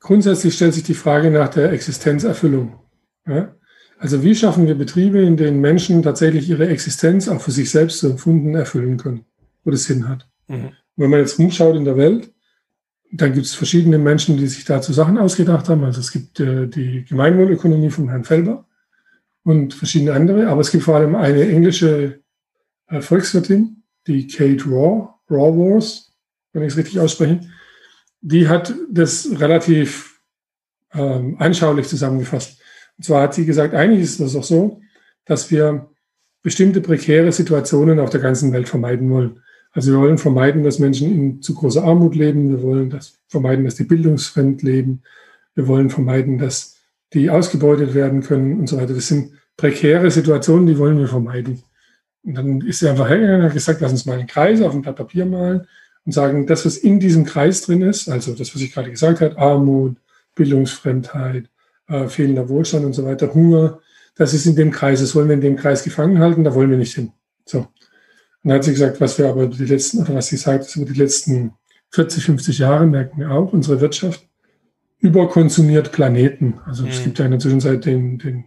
grundsätzlich 0.00 0.54
stellt 0.54 0.74
sich 0.74 0.84
die 0.84 0.94
Frage 0.94 1.30
nach 1.30 1.48
der 1.48 1.72
Existenzerfüllung. 1.72 2.78
Ja? 3.26 3.54
Also 3.98 4.22
wie 4.22 4.34
schaffen 4.34 4.66
wir 4.66 4.74
Betriebe, 4.74 5.20
in 5.20 5.36
denen 5.36 5.60
Menschen 5.60 6.02
tatsächlich 6.02 6.48
ihre 6.48 6.68
Existenz 6.68 7.28
auch 7.28 7.40
für 7.40 7.50
sich 7.50 7.70
selbst 7.70 8.00
so 8.00 8.10
empfunden 8.10 8.54
erfüllen 8.54 8.98
können, 8.98 9.24
wo 9.64 9.70
das 9.70 9.84
Sinn 9.84 10.08
hat. 10.08 10.28
Mhm. 10.48 10.72
Wenn 10.96 11.10
man 11.10 11.20
jetzt 11.20 11.38
rumschaut 11.38 11.76
in 11.76 11.84
der 11.84 11.96
Welt, 11.96 12.32
dann 13.12 13.32
gibt 13.32 13.46
es 13.46 13.54
verschiedene 13.54 13.98
Menschen, 13.98 14.36
die 14.36 14.46
sich 14.46 14.64
dazu 14.64 14.92
Sachen 14.92 15.18
ausgedacht 15.18 15.68
haben. 15.68 15.84
Also 15.84 16.00
es 16.00 16.10
gibt 16.10 16.40
äh, 16.40 16.66
die 16.66 17.04
Gemeinwohlökonomie 17.04 17.90
von 17.90 18.08
Herrn 18.08 18.24
Felber 18.24 18.66
und 19.44 19.74
verschiedene 19.74 20.12
andere, 20.12 20.48
aber 20.48 20.60
es 20.60 20.70
gibt 20.70 20.84
vor 20.84 20.96
allem 20.96 21.14
eine 21.14 21.48
englische 21.48 22.20
äh, 22.88 23.00
Volkswirtin, 23.00 23.82
die 24.06 24.26
Kate 24.26 24.64
Raw, 24.64 25.08
Raw 25.30 25.56
Wars, 25.56 26.12
wenn 26.52 26.62
ich 26.62 26.72
es 26.72 26.76
richtig 26.76 27.00
ausspreche, 27.00 27.40
die 28.26 28.48
hat 28.48 28.74
das 28.90 29.28
relativ 29.38 30.20
ähm, 30.92 31.36
anschaulich 31.38 31.86
zusammengefasst. 31.86 32.60
Und 32.98 33.04
zwar 33.04 33.22
hat 33.22 33.34
sie 33.34 33.46
gesagt, 33.46 33.72
eigentlich 33.72 34.02
ist 34.02 34.18
das 34.18 34.34
auch 34.34 34.42
so, 34.42 34.80
dass 35.26 35.52
wir 35.52 35.88
bestimmte 36.42 36.80
prekäre 36.80 37.30
Situationen 37.30 38.00
auf 38.00 38.10
der 38.10 38.20
ganzen 38.20 38.52
Welt 38.52 38.68
vermeiden 38.68 39.10
wollen. 39.10 39.42
Also 39.70 39.92
wir 39.92 40.00
wollen 40.00 40.18
vermeiden, 40.18 40.64
dass 40.64 40.80
Menschen 40.80 41.14
in 41.14 41.42
zu 41.42 41.54
großer 41.54 41.84
Armut 41.84 42.16
leben. 42.16 42.50
Wir 42.50 42.62
wollen 42.62 42.90
das 42.90 43.20
vermeiden, 43.28 43.64
dass 43.64 43.76
die 43.76 43.84
bildungsfremd 43.84 44.60
leben. 44.62 45.02
Wir 45.54 45.68
wollen 45.68 45.88
vermeiden, 45.88 46.38
dass 46.38 46.78
die 47.12 47.30
ausgebeutet 47.30 47.94
werden 47.94 48.22
können 48.22 48.58
und 48.58 48.68
so 48.68 48.76
weiter. 48.76 48.94
Das 48.94 49.06
sind 49.06 49.34
prekäre 49.56 50.10
Situationen, 50.10 50.66
die 50.66 50.78
wollen 50.78 50.98
wir 50.98 51.08
vermeiden. 51.08 51.62
Und 52.24 52.34
dann 52.34 52.60
ist 52.62 52.80
sie 52.80 52.88
einfach 52.88 53.08
hergegangen 53.08 53.42
und 53.42 53.46
hat 53.46 53.54
gesagt, 53.54 53.80
lass 53.80 53.92
uns 53.92 54.04
mal 54.04 54.18
einen 54.18 54.26
Kreis 54.26 54.60
auf 54.62 54.74
ein 54.74 54.82
Blatt 54.82 54.96
Papier 54.96 55.26
malen 55.26 55.68
und 56.06 56.12
sagen, 56.12 56.46
das, 56.46 56.64
was 56.64 56.76
in 56.76 57.00
diesem 57.00 57.24
Kreis 57.24 57.62
drin 57.62 57.82
ist, 57.82 58.08
also 58.08 58.32
das, 58.34 58.54
was 58.54 58.62
ich 58.62 58.72
gerade 58.72 58.90
gesagt 58.90 59.20
habe, 59.20 59.36
Armut, 59.36 59.96
Bildungsfremdheit, 60.36 61.50
äh, 61.88 62.06
fehlender 62.08 62.48
Wohlstand 62.48 62.84
und 62.84 62.92
so 62.92 63.04
weiter, 63.04 63.34
Hunger, 63.34 63.80
das 64.14 64.32
ist 64.32 64.46
in 64.46 64.56
dem 64.56 64.70
Kreis, 64.70 65.00
das 65.00 65.14
wollen 65.14 65.28
wir 65.28 65.34
in 65.34 65.40
dem 65.40 65.56
Kreis 65.56 65.82
gefangen 65.82 66.20
halten, 66.20 66.44
da 66.44 66.54
wollen 66.54 66.70
wir 66.70 66.78
nicht 66.78 66.94
hin. 66.94 67.12
So. 67.44 67.58
Und 67.58 67.68
dann 68.44 68.54
hat 68.54 68.64
sie 68.64 68.70
gesagt, 68.70 69.00
was 69.00 69.18
wir 69.18 69.28
aber 69.28 69.46
die 69.48 69.64
letzten, 69.64 69.98
oder 69.98 70.14
was 70.14 70.28
sie 70.28 70.36
sagt, 70.36 70.74
über 70.76 70.86
die 70.86 70.98
letzten 70.98 71.54
40, 71.90 72.24
50 72.24 72.58
Jahre 72.58 72.86
merken 72.86 73.20
wir 73.20 73.30
auch, 73.32 73.52
unsere 73.52 73.80
Wirtschaft 73.80 74.26
überkonsumiert 75.00 75.92
Planeten. 75.92 76.60
Also 76.64 76.84
mhm. 76.84 76.90
es 76.90 77.02
gibt 77.02 77.18
ja 77.18 77.24
in 77.24 77.32
der 77.32 77.40
Zwischenzeit 77.40 77.84
den, 77.84 78.18
den 78.18 78.44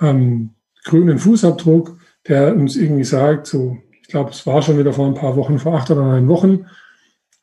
ähm, 0.00 0.50
grünen 0.84 1.18
Fußabdruck, 1.18 1.98
der 2.28 2.54
uns 2.54 2.76
irgendwie 2.76 3.04
sagt, 3.04 3.46
so, 3.46 3.78
ich 4.08 4.12
glaube, 4.12 4.30
es 4.30 4.46
war 4.46 4.62
schon 4.62 4.78
wieder 4.78 4.94
vor 4.94 5.06
ein 5.06 5.14
paar 5.14 5.36
Wochen, 5.36 5.58
vor 5.58 5.74
acht 5.74 5.90
oder 5.90 6.00
neun 6.00 6.28
Wochen, 6.28 6.64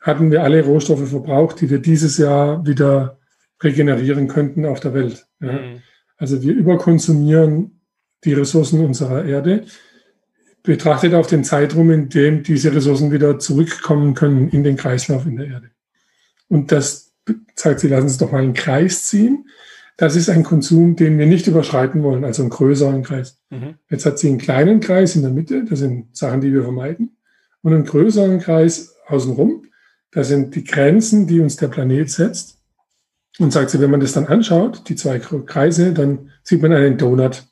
hatten 0.01 0.31
wir 0.31 0.41
alle 0.41 0.65
Rohstoffe 0.65 1.07
verbraucht, 1.07 1.61
die 1.61 1.69
wir 1.69 1.77
dieses 1.77 2.17
Jahr 2.17 2.65
wieder 2.65 3.19
regenerieren 3.61 4.27
könnten 4.27 4.65
auf 4.65 4.79
der 4.79 4.95
Welt. 4.95 5.27
Ja. 5.41 5.51
Mhm. 5.51 5.83
Also 6.17 6.41
wir 6.41 6.55
überkonsumieren 6.55 7.81
die 8.23 8.33
Ressourcen 8.33 8.83
unserer 8.83 9.25
Erde, 9.25 9.65
betrachtet 10.63 11.13
auf 11.13 11.27
den 11.27 11.43
Zeitraum, 11.43 11.91
in 11.91 12.09
dem 12.09 12.41
diese 12.41 12.73
Ressourcen 12.73 13.11
wieder 13.11 13.37
zurückkommen 13.37 14.15
können 14.15 14.49
in 14.49 14.63
den 14.63 14.75
Kreislauf 14.75 15.27
in 15.27 15.35
der 15.35 15.45
Erde. 15.45 15.69
Und 16.47 16.71
das 16.71 17.13
zeigt, 17.53 17.79
Sie 17.79 17.89
lassen 17.89 18.07
es 18.07 18.17
doch 18.17 18.31
mal 18.31 18.41
einen 18.41 18.55
Kreis 18.55 19.05
ziehen. 19.05 19.47
Das 19.97 20.15
ist 20.15 20.29
ein 20.29 20.43
Konsum, 20.43 20.95
den 20.95 21.17
wir 21.17 21.25
nicht 21.25 21.47
überschreiten 21.47 22.03
wollen, 22.03 22.25
also 22.25 22.41
einen 22.41 22.49
größeren 22.49 23.03
Kreis. 23.03 23.39
Mhm. 23.49 23.75
Jetzt 23.89 24.05
hat 24.05 24.19
sie 24.19 24.27
einen 24.27 24.37
kleinen 24.37 24.81
Kreis 24.81 25.15
in 25.15 25.21
der 25.21 25.31
Mitte, 25.31 25.63
das 25.63 25.79
sind 25.79 26.15
Sachen, 26.15 26.41
die 26.41 26.51
wir 26.51 26.63
vermeiden, 26.63 27.17
und 27.61 27.73
einen 27.73 27.85
größeren 27.85 28.39
Kreis 28.39 28.95
außenrum. 29.07 29.65
Das 30.11 30.27
sind 30.27 30.55
die 30.55 30.63
Grenzen, 30.63 31.27
die 31.27 31.39
uns 31.39 31.55
der 31.55 31.67
Planet 31.67 32.09
setzt. 32.09 32.59
Und 33.37 33.51
sagt 33.51 33.69
sie, 33.69 33.81
wenn 33.81 33.91
man 33.91 33.99
das 33.99 34.13
dann 34.13 34.27
anschaut, 34.27 34.87
die 34.87 34.95
zwei 34.95 35.19
Kreise, 35.19 35.93
dann 35.93 36.31
sieht 36.43 36.61
man 36.61 36.71
einen 36.71 36.97
Donut. 36.97 37.43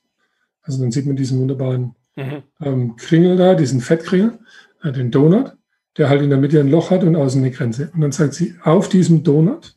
Also 0.61 0.81
dann 0.81 0.91
sieht 0.91 1.05
man 1.05 1.17
diesen 1.17 1.39
wunderbaren 1.39 1.95
mhm. 2.15 2.43
ähm, 2.61 2.95
Kringel 2.95 3.35
da, 3.35 3.53
diesen 3.53 3.81
Fettkringel, 3.81 4.39
äh, 4.81 4.93
den 4.93 5.11
Donut, 5.11 5.57
der 5.97 6.09
halt 6.09 6.21
in 6.21 6.29
der 6.29 6.39
Mitte 6.39 6.59
ein 6.59 6.69
Loch 6.69 6.89
hat 6.89 7.03
und 7.03 7.17
außen 7.17 7.41
eine 7.41 7.51
Grenze. 7.51 7.91
Und 7.93 7.99
dann 7.99 8.13
sagt 8.13 8.33
sie, 8.33 8.55
auf 8.63 8.87
diesem 8.87 9.23
Donut, 9.23 9.75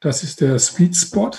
das 0.00 0.24
ist 0.24 0.40
der 0.40 0.58
Sweet 0.58 0.96
Spot 0.96 1.30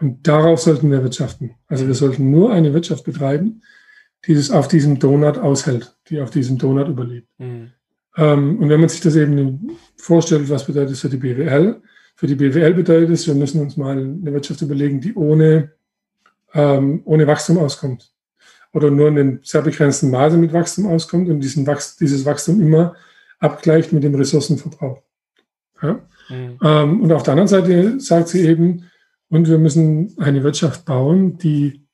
und 0.00 0.26
darauf 0.26 0.60
sollten 0.60 0.90
wir 0.90 1.02
wirtschaften. 1.02 1.54
Also 1.66 1.86
wir 1.86 1.94
sollten 1.94 2.30
nur 2.30 2.52
eine 2.52 2.72
Wirtschaft 2.72 3.04
betreiben, 3.04 3.62
die 4.26 4.34
das 4.34 4.50
auf 4.50 4.68
diesem 4.68 4.98
Donut 4.98 5.38
aushält, 5.38 5.94
die 6.08 6.20
auf 6.20 6.30
diesem 6.30 6.58
Donut 6.58 6.88
überlebt. 6.88 7.28
Mhm. 7.38 7.70
Ähm, 8.16 8.58
und 8.58 8.68
wenn 8.68 8.80
man 8.80 8.88
sich 8.88 9.00
das 9.00 9.16
eben 9.16 9.70
vorstellt, 9.96 10.48
was 10.48 10.64
bedeutet 10.64 10.92
das 10.92 11.00
für 11.00 11.08
die 11.08 11.16
BWL, 11.18 11.80
für 12.16 12.26
die 12.26 12.34
BWL 12.34 12.74
bedeutet 12.74 13.10
es, 13.10 13.26
wir 13.26 13.34
müssen 13.34 13.60
uns 13.60 13.76
mal 13.76 13.96
eine 13.96 14.32
Wirtschaft 14.32 14.60
überlegen, 14.62 15.00
die 15.00 15.14
ohne, 15.14 15.72
ähm, 16.54 17.02
ohne 17.04 17.26
Wachstum 17.26 17.58
auskommt. 17.58 18.12
Oder 18.72 18.90
nur 18.90 19.08
in 19.08 19.18
einem 19.18 19.40
sehr 19.42 19.62
begrenzten 19.62 20.10
Maße 20.10 20.36
mit 20.36 20.52
Wachstum 20.52 20.86
auskommt 20.86 21.28
und 21.28 21.40
diesen 21.40 21.66
Wachs 21.66 21.96
dieses 21.96 22.24
Wachstum 22.24 22.60
immer 22.60 22.94
abgleicht 23.38 23.92
mit 23.92 24.04
dem 24.04 24.14
Ressourcenverbrauch. 24.14 25.02
Ja? 25.82 26.00
Mhm. 26.28 26.58
Ähm, 26.62 27.00
und 27.02 27.12
auf 27.12 27.22
der 27.22 27.32
anderen 27.32 27.48
Seite 27.48 27.98
sagt 28.00 28.28
sie 28.28 28.46
eben, 28.46 28.89
und 29.30 29.48
wir 29.48 29.58
müssen 29.58 30.14
eine 30.18 30.42
Wirtschaft 30.42 30.84
bauen, 30.84 31.38
die 31.38 31.86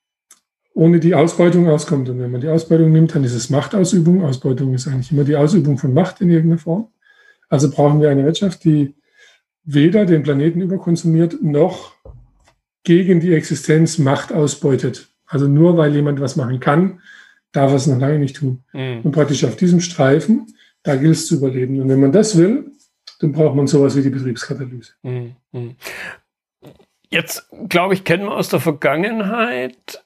ohne 0.73 0.99
die 0.99 1.15
Ausbeutung 1.15 1.67
auskommt. 1.69 2.09
Und 2.09 2.19
wenn 2.19 2.31
man 2.31 2.41
die 2.41 2.49
Ausbeutung 2.49 2.91
nimmt, 2.91 3.15
dann 3.15 3.23
ist 3.23 3.33
es 3.33 3.49
Machtausübung. 3.49 4.23
Ausbeutung 4.23 4.73
ist 4.73 4.87
eigentlich 4.87 5.11
immer 5.11 5.23
die 5.23 5.35
Ausübung 5.35 5.77
von 5.77 5.93
Macht 5.93 6.21
in 6.21 6.29
irgendeiner 6.29 6.59
Form. 6.59 6.89
Also 7.49 7.71
brauchen 7.71 8.01
wir 8.01 8.09
eine 8.09 8.25
Wirtschaft, 8.25 8.63
die 8.63 8.93
weder 9.63 10.05
den 10.05 10.23
Planeten 10.23 10.61
überkonsumiert 10.61 11.41
noch 11.41 11.93
gegen 12.83 13.19
die 13.19 13.33
Existenz 13.33 13.97
Macht 13.97 14.31
ausbeutet. 14.31 15.09
Also 15.25 15.47
nur 15.47 15.77
weil 15.77 15.93
jemand 15.93 16.19
was 16.21 16.35
machen 16.35 16.59
kann, 16.59 17.01
darf 17.51 17.71
er 17.71 17.77
es 17.77 17.87
noch 17.87 17.99
lange 17.99 18.19
nicht 18.19 18.37
tun. 18.37 18.63
Mhm. 18.73 19.01
Und 19.03 19.11
praktisch 19.11 19.43
auf 19.45 19.55
diesem 19.55 19.81
Streifen, 19.81 20.47
da 20.83 20.95
gilt 20.95 21.15
es 21.15 21.27
zu 21.27 21.37
überleben. 21.37 21.81
Und 21.81 21.89
wenn 21.89 21.99
man 21.99 22.11
das 22.11 22.37
will, 22.37 22.71
dann 23.19 23.31
braucht 23.31 23.55
man 23.55 23.67
sowas 23.67 23.95
wie 23.95 24.03
die 24.03 24.09
Betriebskatalyse. 24.09 24.93
Mhm. 25.03 25.35
Jetzt, 27.09 27.49
glaube 27.69 27.93
ich, 27.93 28.03
kennen 28.03 28.25
wir 28.25 28.35
aus 28.35 28.49
der 28.49 28.59
Vergangenheit 28.59 30.03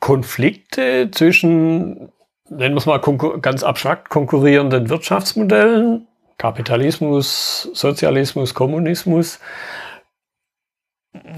Konflikte 0.00 1.10
zwischen, 1.10 2.10
nennen 2.48 2.74
wir 2.74 2.78
es 2.78 2.86
mal 2.86 2.98
ganz 3.40 3.62
abstrakt, 3.62 4.08
konkurrierenden 4.10 4.88
Wirtschaftsmodellen, 4.88 6.06
Kapitalismus, 6.36 7.70
Sozialismus, 7.74 8.54
Kommunismus. 8.54 9.40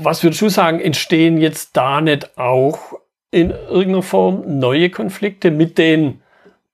Was 0.01 0.23
würdest 0.23 0.42
du 0.42 0.49
sagen, 0.49 0.81
entstehen 0.81 1.38
jetzt 1.38 1.77
da 1.77 2.01
nicht 2.01 2.38
auch 2.38 2.79
in 3.31 3.51
irgendeiner 3.51 4.03
Form 4.03 4.59
neue 4.59 4.90
Konflikte 4.90 5.51
mit 5.51 5.79
den 5.79 6.23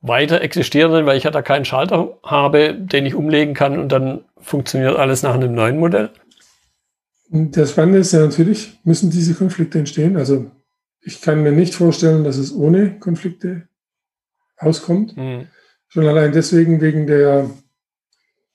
weiter 0.01 0.40
existierenden, 0.40 1.07
weil 1.07 1.16
ich 1.16 1.25
ja 1.25 1.31
da 1.31 1.42
keinen 1.42 1.64
Schalter 1.64 2.18
habe, 2.23 2.75
den 2.75 3.07
ich 3.07 3.14
umlegen 3.14 3.55
kann 3.55 3.79
und 3.79 3.90
dann 3.90 4.25
funktioniert 4.40 4.97
alles 4.97 5.23
nach 5.23 5.35
einem 5.35 5.55
neuen 5.55 5.79
Modell? 5.79 6.11
Das 7.30 7.72
Spannende 7.72 7.98
ist 7.98 8.12
ja 8.12 8.20
natürlich, 8.20 8.80
müssen 8.84 9.10
diese 9.10 9.34
Konflikte 9.34 9.78
entstehen. 9.78 10.16
Also 10.16 10.50
ich 11.00 11.20
kann 11.20 11.42
mir 11.42 11.52
nicht 11.52 11.74
vorstellen, 11.74 12.24
dass 12.24 12.38
es 12.38 12.54
ohne 12.54 12.98
Konflikte 12.98 13.68
auskommt. 14.56 15.16
Mhm. 15.16 15.46
Schon 15.88 16.06
allein 16.06 16.32
deswegen 16.32 16.80
wegen 16.80 17.06
der 17.06 17.50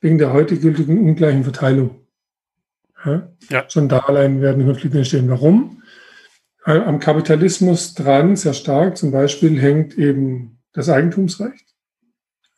wegen 0.04 0.18
der 0.18 0.34
heute 0.34 0.60
gültigen 0.60 1.00
ungleichen 1.00 1.44
Verteilung. 1.44 2.02
Ja? 3.06 3.32
Ja. 3.50 3.70
Schon 3.70 3.90
da 3.90 4.00
allein 4.00 4.42
werden 4.42 4.66
Konflikte 4.66 4.98
entstehen. 4.98 5.30
Warum? 5.30 5.82
Am 6.66 7.00
Kapitalismus 7.00 7.94
dran, 7.94 8.36
sehr 8.36 8.54
stark 8.54 8.98
zum 8.98 9.12
Beispiel, 9.12 9.60
hängt 9.60 9.98
eben 9.98 10.60
das 10.74 10.90
Eigentumsrecht. 10.90 11.66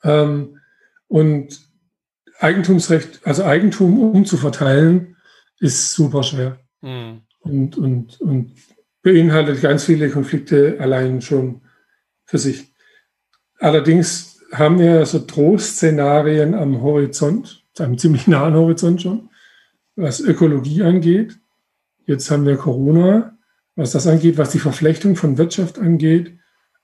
Ähm, 0.04 0.60
und 1.08 1.60
Eigentumsrecht, 2.40 3.22
also 3.26 3.44
Eigentum 3.44 4.00
umzuverteilen, 4.00 5.15
ist 5.60 5.94
super 5.94 6.24
schwer. 6.24 6.60
Mhm. 6.82 7.22
Und, 7.40 7.78
und, 7.78 8.22
und 8.22 8.52
beinhaltet 9.02 9.62
ganz 9.62 9.84
viele 9.86 10.10
Konflikte 10.10 10.78
allein 10.80 11.22
schon 11.22 11.62
für 12.26 12.40
sich. 12.40 12.74
Allerdings 13.60 14.42
haben 14.52 14.80
wir 14.80 15.06
so 15.06 15.20
Trostszenarien 15.20 16.54
am 16.56 16.82
Horizont, 16.82 17.64
einem 17.78 17.98
ziemlich 17.98 18.28
nahen 18.28 18.56
Horizont 18.56 19.02
schon, 19.02 19.30
was 19.96 20.20
Ökologie 20.20 20.84
angeht. 20.84 21.38
Jetzt 22.06 22.30
haben 22.32 22.46
wir 22.46 22.58
Corona, 22.58 23.38
was 23.76 23.92
das 23.92 24.08
angeht, 24.08 24.38
was 24.38 24.52
die 24.52 24.60
Verflechtung 24.60 25.16
von 25.16 25.38
Wirtschaft 25.38 25.80
angeht, 25.80 26.38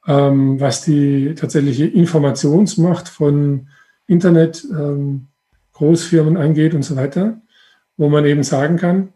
ähm, 0.07 0.59
was 0.59 0.83
die 0.83 1.33
tatsächliche 1.35 1.85
Informationsmacht 1.85 3.09
von 3.09 3.67
Internet, 4.07 4.65
ähm, 4.71 5.27
Großfirmen 5.73 6.37
angeht 6.37 6.73
und 6.73 6.83
so 6.83 6.95
weiter, 6.95 7.41
wo 8.01 8.09
man 8.09 8.25
eben 8.25 8.41
sagen 8.41 8.77
kann, 8.77 9.13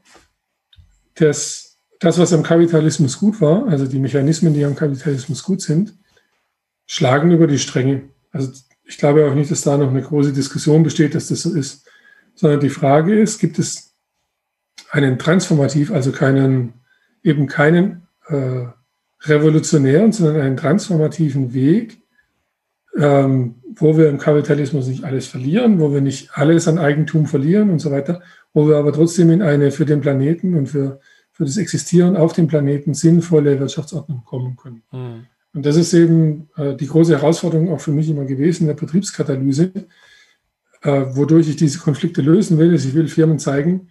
dass 1.15 1.79
das, 1.99 2.19
was 2.19 2.31
am 2.33 2.43
Kapitalismus 2.43 3.17
gut 3.17 3.41
war, 3.41 3.67
also 3.67 3.87
die 3.87 3.97
Mechanismen, 3.97 4.53
die 4.53 4.63
am 4.63 4.75
Kapitalismus 4.75 5.41
gut 5.41 5.59
sind, 5.59 5.95
schlagen 6.85 7.31
über 7.31 7.47
die 7.47 7.57
Stränge. 7.57 8.09
Also 8.31 8.51
ich 8.83 8.99
glaube 8.99 9.25
auch 9.25 9.33
nicht, 9.33 9.49
dass 9.49 9.63
da 9.63 9.75
noch 9.75 9.89
eine 9.89 10.03
große 10.03 10.33
Diskussion 10.33 10.83
besteht, 10.83 11.15
dass 11.15 11.29
das 11.29 11.41
so 11.41 11.55
ist, 11.55 11.89
sondern 12.35 12.59
die 12.59 12.69
Frage 12.69 13.19
ist, 13.19 13.39
gibt 13.39 13.57
es 13.57 13.95
einen 14.91 15.17
transformativ, 15.17 15.89
also 15.89 16.11
keinen, 16.11 16.75
eben 17.23 17.47
keinen 17.47 18.05
äh, 18.27 18.67
revolutionären, 19.21 20.11
sondern 20.11 20.41
einen 20.41 20.57
transformativen 20.57 21.55
Weg, 21.55 22.03
ähm, 22.95 23.55
wo 23.77 23.97
wir 23.97 24.09
im 24.09 24.17
Kapitalismus 24.17 24.87
nicht 24.87 25.03
alles 25.03 25.27
verlieren, 25.27 25.79
wo 25.79 25.93
wir 25.93 26.01
nicht 26.01 26.31
alles 26.33 26.67
an 26.67 26.77
Eigentum 26.77 27.25
verlieren 27.25 27.69
und 27.69 27.79
so 27.79 27.91
weiter, 27.91 28.21
wo 28.53 28.67
wir 28.67 28.77
aber 28.77 28.93
trotzdem 28.93 29.31
in 29.31 29.41
eine 29.41 29.71
für 29.71 29.85
den 29.85 30.01
Planeten 30.01 30.55
und 30.55 30.67
für 30.67 30.99
für 31.35 31.43
das 31.43 31.57
Existieren 31.57 32.15
auf 32.15 32.31
dem 32.31 32.47
Planeten 32.47 32.93
sinnvolle 32.93 33.59
Wirtschaftsordnung 33.59 34.23
kommen 34.23 34.55
können. 34.55 34.83
Mhm. 34.93 35.25
Und 35.53 35.65
das 35.65 35.75
ist 35.75 35.93
eben 35.93 36.49
äh, 36.55 36.75
die 36.75 36.87
große 36.87 37.11
Herausforderung 37.11 37.73
auch 37.73 37.81
für 37.81 37.91
mich 37.91 38.09
immer 38.09 38.23
gewesen, 38.23 38.67
der 38.67 38.73
Betriebskatalyse, 38.73 39.71
äh, 40.81 41.05
wodurch 41.09 41.49
ich 41.49 41.57
diese 41.57 41.79
Konflikte 41.79 42.21
lösen 42.21 42.57
will. 42.57 42.73
ich 42.73 42.93
will 42.93 43.09
Firmen 43.09 43.37
zeigen, 43.37 43.89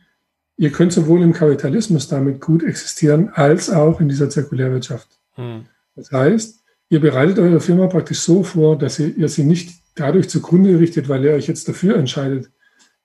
ihr 0.57 0.73
könnt 0.73 0.95
sowohl 0.95 1.23
im 1.23 1.35
Kapitalismus 1.35 2.09
damit 2.09 2.41
gut 2.41 2.63
existieren, 2.63 3.29
als 3.35 3.69
auch 3.69 4.01
in 4.01 4.09
dieser 4.09 4.31
Zirkulärwirtschaft. 4.31 5.09
Mhm. 5.37 5.67
Das 5.97 6.11
heißt, 6.11 6.64
ihr 6.89 7.01
bereitet 7.01 7.39
eure 7.39 7.61
Firma 7.61 7.87
praktisch 7.87 8.21
so 8.21 8.43
vor, 8.43 8.79
dass 8.79 8.99
ihr, 8.99 9.17
ihr 9.17 9.29
sie 9.29 9.45
nicht 9.45 9.75
dadurch 9.95 10.29
zugrunde 10.29 10.79
richtet, 10.79 11.09
weil 11.09 11.25
ihr 11.25 11.33
euch 11.33 11.47
jetzt 11.47 11.69
dafür 11.69 11.97
entscheidet, 11.97 12.51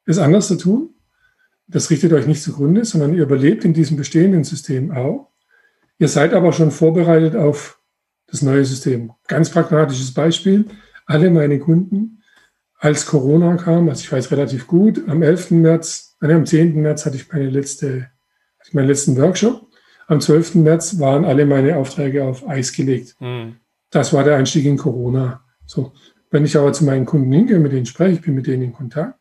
es 0.05 0.17
anders 0.17 0.47
zu 0.47 0.55
tun, 0.55 0.95
das 1.67 1.89
richtet 1.91 2.13
euch 2.13 2.25
nicht 2.25 2.41
zugrunde, 2.41 2.83
sondern 2.83 3.13
ihr 3.13 3.23
überlebt 3.23 3.63
in 3.63 3.73
diesem 3.73 3.95
bestehenden 3.95 4.43
System 4.43 4.91
auch. 4.91 5.29
Ihr 5.99 6.07
seid 6.07 6.33
aber 6.33 6.51
schon 6.51 6.71
vorbereitet 6.71 7.35
auf 7.35 7.79
das 8.27 8.41
neue 8.41 8.65
System. 8.65 9.11
Ganz 9.27 9.49
pragmatisches 9.49 10.13
Beispiel. 10.13 10.65
Alle 11.05 11.29
meine 11.29 11.59
Kunden, 11.59 12.23
als 12.79 13.05
Corona 13.05 13.57
kam, 13.57 13.89
also 13.89 14.01
ich 14.01 14.11
weiß 14.11 14.31
relativ 14.31 14.65
gut, 14.65 15.03
am 15.07 15.21
11. 15.21 15.51
März, 15.51 16.15
nein, 16.21 16.31
am 16.31 16.45
10. 16.45 16.81
März 16.81 17.05
hatte 17.05 17.17
ich 17.17 17.31
meine 17.31 17.49
letzte, 17.49 18.09
hatte 18.59 18.75
meinen 18.75 18.87
letzten 18.87 19.17
Workshop. 19.17 19.67
Am 20.07 20.21
12. 20.21 20.55
März 20.55 20.97
waren 20.97 21.25
alle 21.25 21.45
meine 21.45 21.75
Aufträge 21.77 22.23
auf 22.23 22.47
Eis 22.47 22.71
gelegt. 22.71 23.15
Mhm. 23.19 23.57
Das 23.89 24.13
war 24.13 24.23
der 24.23 24.37
Einstieg 24.37 24.65
in 24.65 24.77
Corona. 24.77 25.43
So. 25.65 25.93
Wenn 26.31 26.45
ich 26.45 26.55
aber 26.55 26.73
zu 26.73 26.85
meinen 26.85 27.05
Kunden 27.05 27.31
hingehe, 27.31 27.59
mit 27.59 27.71
denen 27.71 27.87
spreche, 27.87 28.13
ich 28.13 28.21
bin 28.21 28.35
mit 28.35 28.45
denen 28.45 28.63
in 28.63 28.73
Kontakt, 28.73 29.19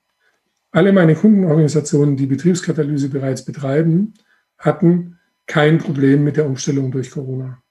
alle 0.71 0.93
meine 0.93 1.15
Kundenorganisationen, 1.15 2.17
die 2.17 2.27
Betriebskatalyse 2.27 3.09
bereits 3.09 3.45
betreiben, 3.45 4.13
hatten 4.59 5.19
kein 5.47 5.79
Problem 5.79 6.25
mit 6.25 6.37
der 6.37 6.47
Umstellung 6.47 6.91
durch 6.91 7.11
Corona. 7.11 7.63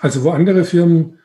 Also 0.00 0.22
wo 0.22 0.30
andere 0.30 0.64
Firmen, 0.64 1.18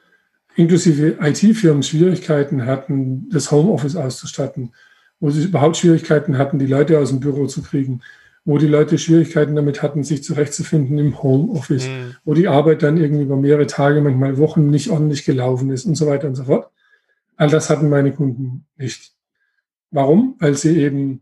inklusive 0.56 1.18
IT-Firmen, 1.22 1.84
Schwierigkeiten 1.84 2.66
hatten, 2.66 3.30
das 3.30 3.52
Homeoffice 3.52 3.98
auszustatten, 3.98 4.74
wo 5.20 5.30
sie 5.30 5.44
überhaupt 5.44 5.76
Schwierigkeiten 5.76 6.38
hatten, 6.38 6.60
die 6.60 6.66
Leute 6.66 6.98
aus 6.98 7.10
dem 7.10 7.20
Büro 7.20 7.48
zu 7.48 7.62
kriegen, 7.62 8.02
wo 8.50 8.58
die 8.58 8.66
Leute 8.66 8.98
Schwierigkeiten 8.98 9.56
damit 9.56 9.84
hatten, 9.84 10.04
sich 10.04 10.24
zurechtzufinden 10.24 10.98
im 10.98 11.22
Homeoffice, 11.22 11.88
mhm. 11.88 12.16
wo 12.26 12.34
die 12.34 12.48
Arbeit 12.48 12.82
dann 12.82 12.98
irgendwie 12.98 13.22
über 13.22 13.36
mehrere 13.36 13.68
Tage, 13.68 14.02
manchmal 14.02 14.40
Wochen 14.40 14.72
nicht 14.72 14.90
ordentlich 14.90 15.24
gelaufen 15.24 15.70
ist 15.70 15.86
und 15.86 15.94
so 15.94 16.08
weiter 16.08 16.28
und 16.28 16.34
so 16.34 16.46
fort. 16.46 16.72
All 17.36 17.50
das 17.50 17.70
hatten 17.70 17.90
meine 17.90 18.12
Kunden 18.12 18.66
nicht. 18.76 19.14
Warum? 19.92 20.36
Weil 20.40 20.56
sie 20.56 20.80
eben 20.80 21.22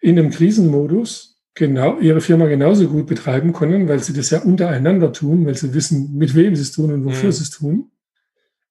in 0.00 0.16
einem 0.16 0.30
Krisenmodus 0.30 1.40
genau 1.54 1.98
ihre 1.98 2.20
Firma 2.20 2.46
genauso 2.46 2.86
gut 2.86 3.08
betreiben 3.08 3.52
können, 3.52 3.88
weil 3.88 3.98
sie 3.98 4.12
das 4.12 4.30
ja 4.30 4.38
untereinander 4.38 5.12
tun, 5.12 5.44
weil 5.44 5.56
sie 5.56 5.74
wissen, 5.74 6.16
mit 6.16 6.36
wem 6.36 6.54
sie 6.54 6.62
es 6.62 6.70
tun 6.70 6.92
und 6.92 7.04
wofür 7.04 7.30
mhm. 7.30 7.32
sie 7.32 7.42
es 7.42 7.50
tun, 7.50 7.90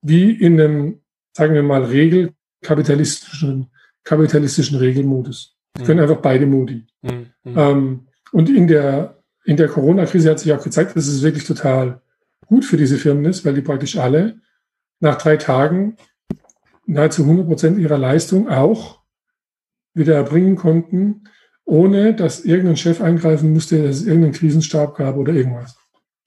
wie 0.01 0.31
in 0.31 0.61
einem, 0.61 1.01
sagen 1.33 1.55
wir 1.55 1.63
mal, 1.63 1.83
regelkapitalistischen 1.83 3.69
kapitalistischen 4.05 4.77
Regelmodus. 4.77 5.57
Sie 5.75 5.83
mhm. 5.83 5.87
können 5.87 5.99
einfach 5.99 6.21
beide 6.21 6.45
Modi. 6.45 6.85
Mhm. 7.01 7.27
mhm. 7.43 7.57
Ähm, 7.57 8.07
und 8.31 8.49
in 8.49 8.67
der, 8.67 9.21
in 9.43 9.57
der 9.57 9.67
Corona-Krise 9.67 10.29
hat 10.29 10.39
sich 10.39 10.53
auch 10.53 10.63
gezeigt, 10.63 10.95
dass 10.95 11.07
es 11.07 11.21
wirklich 11.21 11.45
total 11.45 12.01
gut 12.45 12.63
für 12.63 12.77
diese 12.77 12.97
Firmen 12.97 13.25
ist, 13.25 13.43
weil 13.45 13.55
die 13.55 13.61
praktisch 13.61 13.97
alle 13.97 14.39
nach 15.01 15.17
drei 15.17 15.35
Tagen 15.35 15.97
nahezu 16.85 17.23
100 17.23 17.47
Prozent 17.47 17.77
ihrer 17.77 17.97
Leistung 17.97 18.49
auch 18.49 19.01
wieder 19.93 20.15
erbringen 20.15 20.55
konnten, 20.55 21.23
ohne 21.65 22.13
dass 22.13 22.45
irgendein 22.45 22.77
Chef 22.77 23.01
eingreifen 23.01 23.53
musste, 23.53 23.83
dass 23.83 23.97
es 23.97 24.05
irgendeinen 24.05 24.33
Krisenstab 24.33 24.95
gab 24.95 25.17
oder 25.17 25.33
irgendwas. 25.33 25.77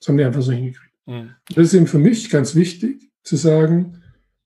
Das 0.00 0.08
haben 0.08 0.18
die 0.18 0.24
einfach 0.24 0.42
so 0.42 0.52
hingekriegt. 0.52 0.94
Mhm. 1.06 1.30
Das 1.54 1.66
ist 1.66 1.74
eben 1.74 1.86
für 1.86 1.98
mich 1.98 2.30
ganz 2.30 2.54
wichtig 2.54 3.10
zu 3.22 3.36
sagen, 3.36 4.02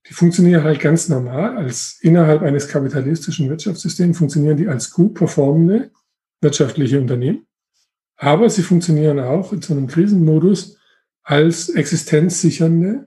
die 0.09 0.15
funktionieren 0.15 0.65
halt 0.65 0.81
ganz 0.81 1.09
normal. 1.09 1.57
Als 1.57 1.99
innerhalb 2.01 2.43
eines 2.43 2.69
kapitalistischen 2.69 3.49
Wirtschaftssystems 3.51 4.19
funktionieren 4.19 4.57
die 4.57 4.69
als 4.69 4.91
gut 4.91 5.15
performende 5.15 5.91
wirtschaftliche 6.41 7.01
Unternehmen. 7.01 7.47
Aber 8.17 8.49
sie 8.51 8.63
funktionieren 8.63 9.21
auch 9.21 9.53
in 9.53 9.63
so 9.63 9.75
einem 9.75 9.87
Krisenmodus 9.87 10.79
als 11.23 11.69
existenzsichernde, 11.69 13.07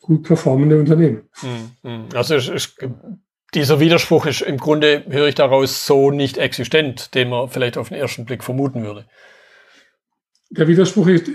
gut 0.00 0.22
performende 0.22 0.78
Unternehmen. 0.78 1.28
Mhm. 1.42 1.90
Mhm. 1.90 2.08
Also 2.14 2.38
dieser 3.54 3.80
Widerspruch 3.80 4.26
ist 4.26 4.42
im 4.42 4.58
Grunde, 4.58 5.04
höre 5.08 5.26
ich 5.26 5.34
daraus, 5.34 5.86
so 5.86 6.10
nicht 6.10 6.38
existent, 6.38 7.14
den 7.14 7.30
man 7.30 7.48
vielleicht 7.48 7.78
auf 7.78 7.88
den 7.88 7.98
ersten 7.98 8.24
Blick 8.24 8.44
vermuten 8.44 8.84
würde. 8.84 9.06
Der 10.50 10.68
Widerspruch, 10.68 11.08
ist, 11.08 11.26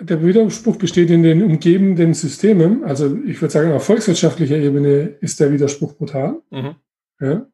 der 0.00 0.24
Widerspruch 0.24 0.76
besteht 0.76 1.10
in 1.10 1.22
den 1.22 1.42
umgebenden 1.42 2.14
Systemen. 2.14 2.84
Also 2.84 3.16
ich 3.26 3.40
würde 3.40 3.52
sagen, 3.52 3.72
auf 3.72 3.84
volkswirtschaftlicher 3.84 4.56
Ebene 4.56 5.16
ist 5.20 5.40
der 5.40 5.52
Widerspruch 5.52 5.94
brutal. 5.94 6.40
Mhm. 6.50 6.76
Ja. 7.20 7.46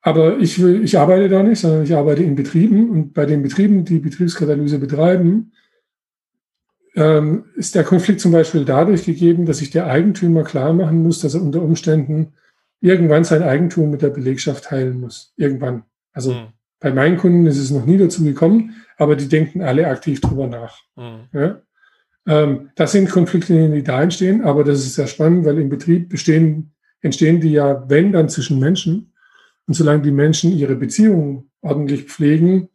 Aber 0.00 0.38
ich, 0.38 0.62
will, 0.62 0.84
ich 0.84 0.98
arbeite 0.98 1.28
da 1.28 1.42
nicht, 1.42 1.60
sondern 1.60 1.82
ich 1.82 1.94
arbeite 1.94 2.22
in 2.22 2.34
Betrieben. 2.34 2.90
Und 2.90 3.14
bei 3.14 3.26
den 3.26 3.42
Betrieben, 3.42 3.84
die 3.84 3.98
Betriebskatalyse 3.98 4.78
betreiben, 4.78 5.52
ähm, 6.94 7.46
ist 7.56 7.74
der 7.74 7.84
Konflikt 7.84 8.20
zum 8.20 8.32
Beispiel 8.32 8.64
dadurch 8.64 9.04
gegeben, 9.04 9.46
dass 9.46 9.58
sich 9.58 9.70
der 9.70 9.86
Eigentümer 9.86 10.44
klar 10.44 10.72
machen 10.72 11.02
muss, 11.02 11.20
dass 11.20 11.34
er 11.34 11.42
unter 11.42 11.62
Umständen 11.62 12.34
irgendwann 12.80 13.24
sein 13.24 13.42
Eigentum 13.42 13.90
mit 13.90 14.02
der 14.02 14.10
Belegschaft 14.10 14.64
teilen 14.64 15.00
muss. 15.00 15.32
Irgendwann. 15.36 15.84
Also 16.12 16.32
mhm. 16.32 16.46
Bei 16.84 16.92
meinen 16.92 17.16
Kunden 17.16 17.46
ist 17.46 17.56
es 17.56 17.70
noch 17.70 17.86
nie 17.86 17.96
dazu 17.96 18.22
gekommen, 18.22 18.74
aber 18.98 19.16
die 19.16 19.26
denken 19.26 19.62
alle 19.62 19.86
aktiv 19.86 20.20
drüber 20.20 20.46
nach. 20.46 20.82
Mhm. 20.96 21.28
Ja? 21.32 21.62
Ähm, 22.26 22.72
das 22.74 22.92
sind 22.92 23.08
Konflikte, 23.08 23.70
die 23.70 23.82
da 23.82 24.02
entstehen, 24.02 24.42
aber 24.42 24.64
das 24.64 24.80
ist 24.80 24.96
sehr 24.96 25.06
spannend, 25.06 25.46
weil 25.46 25.58
im 25.58 25.70
Betrieb 25.70 26.10
bestehen, 26.10 26.74
entstehen 27.00 27.40
die 27.40 27.52
ja, 27.52 27.88
wenn 27.88 28.12
dann 28.12 28.28
zwischen 28.28 28.58
Menschen. 28.58 29.14
Und 29.66 29.72
solange 29.72 30.02
die 30.02 30.10
Menschen 30.10 30.52
ihre 30.52 30.76
Beziehungen 30.76 31.50
ordentlich 31.62 32.04
pflegen, 32.04 32.68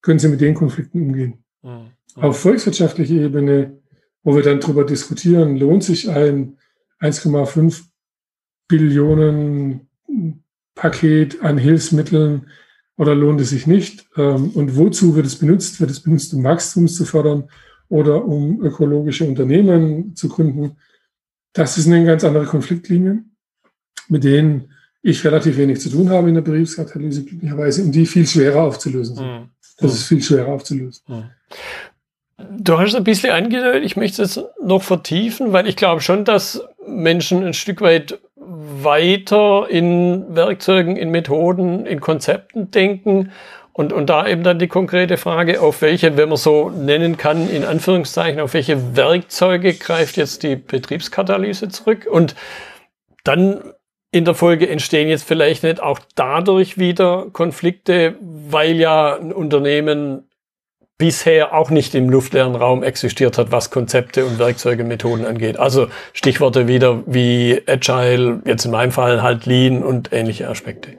können 0.00 0.20
sie 0.20 0.28
mit 0.28 0.40
den 0.40 0.54
Konflikten 0.54 1.02
umgehen. 1.02 1.42
Mhm. 1.62 1.90
Auf 2.14 2.38
volkswirtschaftlicher 2.38 3.14
Ebene, 3.14 3.80
wo 4.22 4.36
wir 4.36 4.44
dann 4.44 4.60
drüber 4.60 4.84
diskutieren, 4.84 5.56
lohnt 5.56 5.82
sich 5.82 6.08
ein 6.08 6.56
1,5 7.00 7.82
Billionen 8.68 9.88
Paket 10.76 11.42
an 11.42 11.58
Hilfsmitteln 11.58 12.46
oder 12.96 13.14
lohnt 13.14 13.40
es 13.40 13.50
sich 13.50 13.66
nicht? 13.66 14.06
Ähm, 14.16 14.50
und 14.50 14.76
wozu 14.76 15.14
wird 15.14 15.26
es 15.26 15.36
benutzt? 15.36 15.80
Wird 15.80 15.90
es 15.90 16.00
benutzt, 16.00 16.32
um 16.34 16.44
Wachstum 16.44 16.88
zu 16.88 17.04
fördern 17.04 17.48
oder 17.88 18.24
um 18.24 18.62
ökologische 18.62 19.24
Unternehmen 19.24 20.14
zu 20.16 20.28
gründen? 20.28 20.76
Das 21.52 21.78
ist 21.78 21.86
eine 21.86 22.04
ganz 22.04 22.24
andere 22.24 22.44
Konfliktlinie, 22.44 23.24
mit 24.08 24.24
denen 24.24 24.72
ich 25.02 25.24
relativ 25.24 25.56
wenig 25.56 25.80
zu 25.80 25.88
tun 25.88 26.10
habe 26.10 26.28
in 26.28 26.34
der 26.34 26.42
Betriebskatalyse, 26.42 27.24
glücklicherweise, 27.24 27.82
und 27.82 27.92
die 27.92 28.06
viel 28.06 28.26
schwerer 28.26 28.62
aufzulösen 28.62 29.16
sind. 29.16 29.26
Mhm. 29.26 29.48
Das 29.78 29.94
ist 29.94 30.04
viel 30.04 30.22
schwerer 30.22 30.48
aufzulösen. 30.48 31.02
Mhm. 31.06 31.24
Du 32.58 32.78
hast 32.78 32.94
ein 32.94 33.04
bisschen 33.04 33.30
angedeutet, 33.30 33.84
ich 33.84 33.96
möchte 33.96 34.22
es 34.22 34.40
noch 34.62 34.82
vertiefen, 34.82 35.52
weil 35.52 35.66
ich 35.66 35.76
glaube 35.76 36.02
schon, 36.02 36.24
dass 36.24 36.62
Menschen 36.86 37.44
ein 37.44 37.54
Stück 37.54 37.80
weit 37.80 38.18
weiter 38.46 39.66
in 39.68 40.34
Werkzeugen, 40.34 40.96
in 40.96 41.10
Methoden, 41.10 41.86
in 41.86 42.00
Konzepten 42.00 42.70
denken 42.70 43.32
und, 43.76 43.92
und 43.92 44.08
da 44.08 44.26
eben 44.26 44.42
dann 44.42 44.58
die 44.58 44.68
konkrete 44.68 45.18
Frage, 45.18 45.60
auf 45.60 45.82
welche, 45.82 46.16
wenn 46.16 46.30
man 46.30 46.38
so 46.38 46.70
nennen 46.70 47.18
kann, 47.18 47.50
in 47.50 47.62
Anführungszeichen, 47.62 48.40
auf 48.40 48.54
welche 48.54 48.96
Werkzeuge 48.96 49.74
greift 49.74 50.16
jetzt 50.16 50.42
die 50.42 50.56
Betriebskatalyse 50.56 51.68
zurück? 51.68 52.06
Und 52.10 52.34
dann 53.22 53.74
in 54.12 54.24
der 54.24 54.34
Folge 54.34 54.66
entstehen 54.66 55.08
jetzt 55.08 55.24
vielleicht 55.24 55.62
nicht 55.62 55.82
auch 55.82 55.98
dadurch 56.14 56.78
wieder 56.78 57.26
Konflikte, 57.32 58.14
weil 58.20 58.76
ja 58.76 59.14
ein 59.14 59.30
Unternehmen 59.30 60.25
bisher 60.98 61.54
auch 61.54 61.70
nicht 61.70 61.94
im 61.94 62.08
luftleeren 62.08 62.54
Raum 62.54 62.82
existiert 62.82 63.36
hat, 63.36 63.52
was 63.52 63.70
Konzepte 63.70 64.24
und 64.24 64.38
Werkzeuge, 64.38 64.84
Methoden 64.84 65.26
angeht. 65.26 65.58
Also 65.58 65.88
Stichworte 66.12 66.68
wieder 66.68 67.02
wie 67.06 67.60
Agile, 67.66 68.42
jetzt 68.46 68.64
in 68.64 68.70
meinem 68.70 68.92
Fall 68.92 69.22
halt 69.22 69.44
Lean 69.46 69.82
und 69.82 70.12
ähnliche 70.12 70.48
Aspekte. 70.48 70.92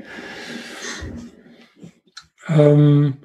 Ähm, 2.47 3.17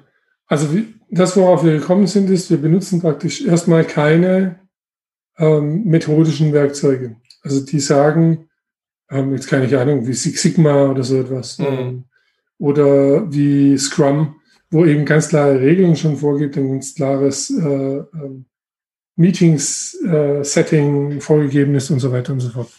also 0.47 0.67
das, 1.09 1.37
worauf 1.37 1.63
wir 1.63 1.73
gekommen 1.73 2.07
sind, 2.07 2.29
ist, 2.29 2.49
wir 2.49 2.57
benutzen 2.57 3.01
praktisch 3.01 3.45
erstmal 3.45 3.83
keine 3.85 4.59
ähm, 5.37 5.83
methodischen 5.85 6.53
Werkzeuge. 6.53 7.17
Also 7.43 7.63
die 7.63 7.79
sagen, 7.79 8.49
ähm, 9.11 9.33
jetzt 9.33 9.47
keine 9.47 9.79
Ahnung, 9.79 10.07
wie 10.07 10.13
Six 10.13 10.41
Sigma 10.41 10.89
oder 10.89 11.03
so 11.03 11.19
etwas. 11.19 11.59
Mhm. 11.59 11.65
Ähm, 11.65 12.03
oder 12.57 13.31
wie 13.31 13.77
Scrum, 13.77 14.35
wo 14.73 14.85
eben 14.85 15.05
ganz 15.05 15.29
klare 15.29 15.61
Regeln 15.61 15.95
schon 15.95 16.17
vorgibt, 16.17 16.57
ein 16.57 16.67
ganz 16.71 16.95
klares 16.95 17.51
äh, 17.51 17.63
ähm, 17.63 18.45
Meetings-Setting 19.15 21.11
äh, 21.11 21.21
vorgegeben 21.21 21.75
ist 21.75 21.91
und 21.91 21.99
so 21.99 22.11
weiter 22.11 22.33
und 22.33 22.39
so 22.39 22.49
fort. 22.49 22.71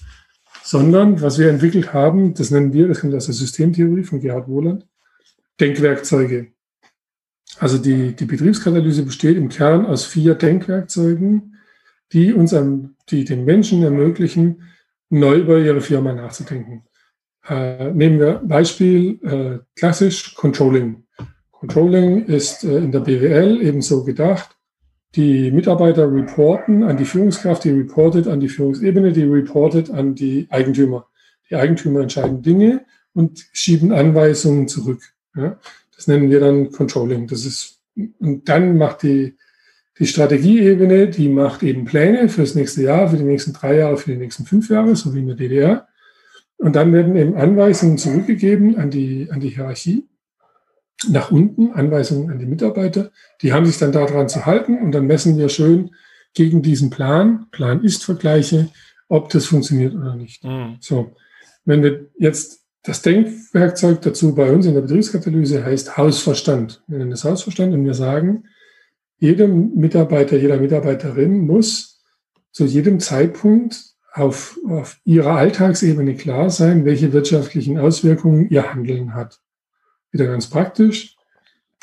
Sondern 0.65 1.23
was 1.23 1.39
wir 1.39 1.49
entwickelt 1.49 1.93
haben, 1.93 2.35
das 2.35 2.51
nennen 2.51 2.73
wir, 2.73 2.89
das 2.89 3.01
kommt 3.01 3.15
aus 3.15 3.27
der 3.27 3.35
Systemtheorie 3.35 4.03
von 4.03 4.21
Gerhard 4.21 4.49
Wohland, 4.49 4.89
Denkwerkzeuge. 5.61 6.49
Also 7.61 7.79
die, 7.79 8.17
die 8.17 8.25
Betriebskatalyse 8.25 9.05
besteht 9.05 9.37
im 9.37 9.49
Kern 9.49 9.87
aus 9.87 10.05
vier 10.05 10.35
Denkwerkzeugen, 10.35 11.59
die 12.13 12.33
uns 12.33 12.57
die 13.09 13.25
den 13.25 13.45
Menschen 13.45 13.85
ermöglichen, 13.85 14.63
neu 15.11 15.37
über 15.37 15.59
ihre 15.59 15.81
Firma 15.81 16.13
nachzudenken. 16.13 16.83
Äh, 17.47 17.93
nehmen 17.93 18.19
wir 18.19 18.41
Beispiel 18.45 19.21
äh, 19.23 19.59
klassisch 19.79 20.35
Controlling. 20.35 21.04
Controlling 21.67 22.27
ist 22.27 22.65
äh, 22.65 22.79
in 22.79 22.93
der 22.93 23.01
BWL 23.01 23.63
ebenso 23.63 24.05
gedacht. 24.05 24.57
Die 25.15 25.51
Mitarbeiter 25.51 26.13
reporten 26.13 26.83
an 26.83 26.97
die 26.97 27.05
Führungskraft, 27.05 27.65
die 27.65 27.71
reportet 27.71 28.27
an 28.27 28.41
die 28.41 28.49
Führungsebene, 28.49 29.13
die 29.13 29.23
reportet 29.23 29.91
an 29.91 30.15
die 30.15 30.47
Eigentümer. 30.51 31.07
Die 31.49 31.57
Eigentümer 31.57 32.01
entscheiden 32.01 32.43
Dinge 32.43 32.85
und 33.15 33.47
schieben 33.53 33.93
Anweisungen 33.93 34.67
zurück. 34.67 35.03
Das 35.95 36.09
nennen 36.09 36.31
wir 36.31 36.41
dann 36.41 36.71
Controlling. 36.73 37.29
Das 37.29 37.45
ist, 37.45 37.81
und 38.19 38.49
dann 38.49 38.77
macht 38.77 39.05
die, 39.05 39.37
die 39.99 40.07
Strategieebene, 40.07 41.09
die 41.09 41.29
macht 41.29 41.63
eben 41.63 41.85
Pläne 41.85 42.29
für 42.29 42.41
das 42.41 42.57
nächste 42.57 42.83
Jahr, 42.83 43.09
für 43.09 43.17
die 43.17 43.23
nächsten 43.23 43.53
drei 43.53 43.77
Jahre, 43.77 43.97
für 43.97 44.11
die 44.11 44.19
nächsten 44.19 44.45
fünf 44.45 44.69
Jahre, 44.69 44.97
so 44.97 45.15
wie 45.15 45.21
in 45.21 45.29
der 45.29 45.37
DDR. 45.37 45.89
Und 46.57 46.75
dann 46.77 46.93
werden 46.93 47.15
eben 47.17 47.37
Anweisungen 47.37 47.99
zurückgegeben 47.99 48.77
an 48.77 48.91
die, 48.91 49.29
an 49.31 49.39
die 49.39 49.51
Hierarchie, 49.51 50.09
nach 51.09 51.31
unten, 51.31 51.73
Anweisungen 51.73 52.31
an 52.31 52.39
die 52.39 52.47
Mitarbeiter. 52.47 53.11
Die 53.43 53.53
haben 53.53 53.67
sich 53.67 53.79
dann 53.79 53.93
daran 53.93 54.29
zu 54.29 54.47
halten 54.47 54.79
und 54.79 54.93
dann 54.93 55.07
messen 55.07 55.37
wir 55.39 55.49
schön 55.49 55.91
gegen 56.35 56.63
diesen 56.63 56.91
Plan, 56.91 57.47
Plan-Ist-Vergleiche, 57.51 58.69
ob 59.09 59.29
das 59.29 59.47
funktioniert 59.47 59.95
oder 59.95 60.17
nicht. 60.17 60.45
Mhm. 60.45 60.77
So, 60.81 61.13
wenn 61.65 61.83
wir 61.83 62.09
jetzt 62.19 62.65
das 62.83 63.01
Denkwerkzeug 63.01 64.03
dazu 64.03 64.35
bei 64.35 64.51
uns 64.53 64.67
in 64.67 64.75
der 64.75 64.83
Betriebskatalyse 64.83 65.65
heißt 65.65 65.97
Hausverstand. 65.97 66.83
Wir 66.87 66.99
nennen 66.99 67.13
es 67.13 67.25
Hausverstand 67.25 67.73
und 67.73 67.85
wir 67.85 67.95
sagen, 67.95 68.45
jedem 69.19 69.75
Mitarbeiter, 69.75 70.37
jeder 70.37 70.59
Mitarbeiterin 70.59 71.47
muss 71.47 72.03
zu 72.53 72.67
jedem 72.67 73.01
Zeitpunkt 73.01 73.95
auf, 74.13 74.59
auf 74.69 75.01
ihrer 75.05 75.37
Alltagsebene 75.37 76.15
klar 76.15 76.51
sein, 76.51 76.85
welche 76.85 77.13
wirtschaftlichen 77.13 77.79
Auswirkungen 77.79 78.49
ihr 78.51 78.73
Handeln 78.73 79.15
hat. 79.15 79.41
Wieder 80.15 80.27
ganz 80.27 80.49
praktisch. 80.49 81.17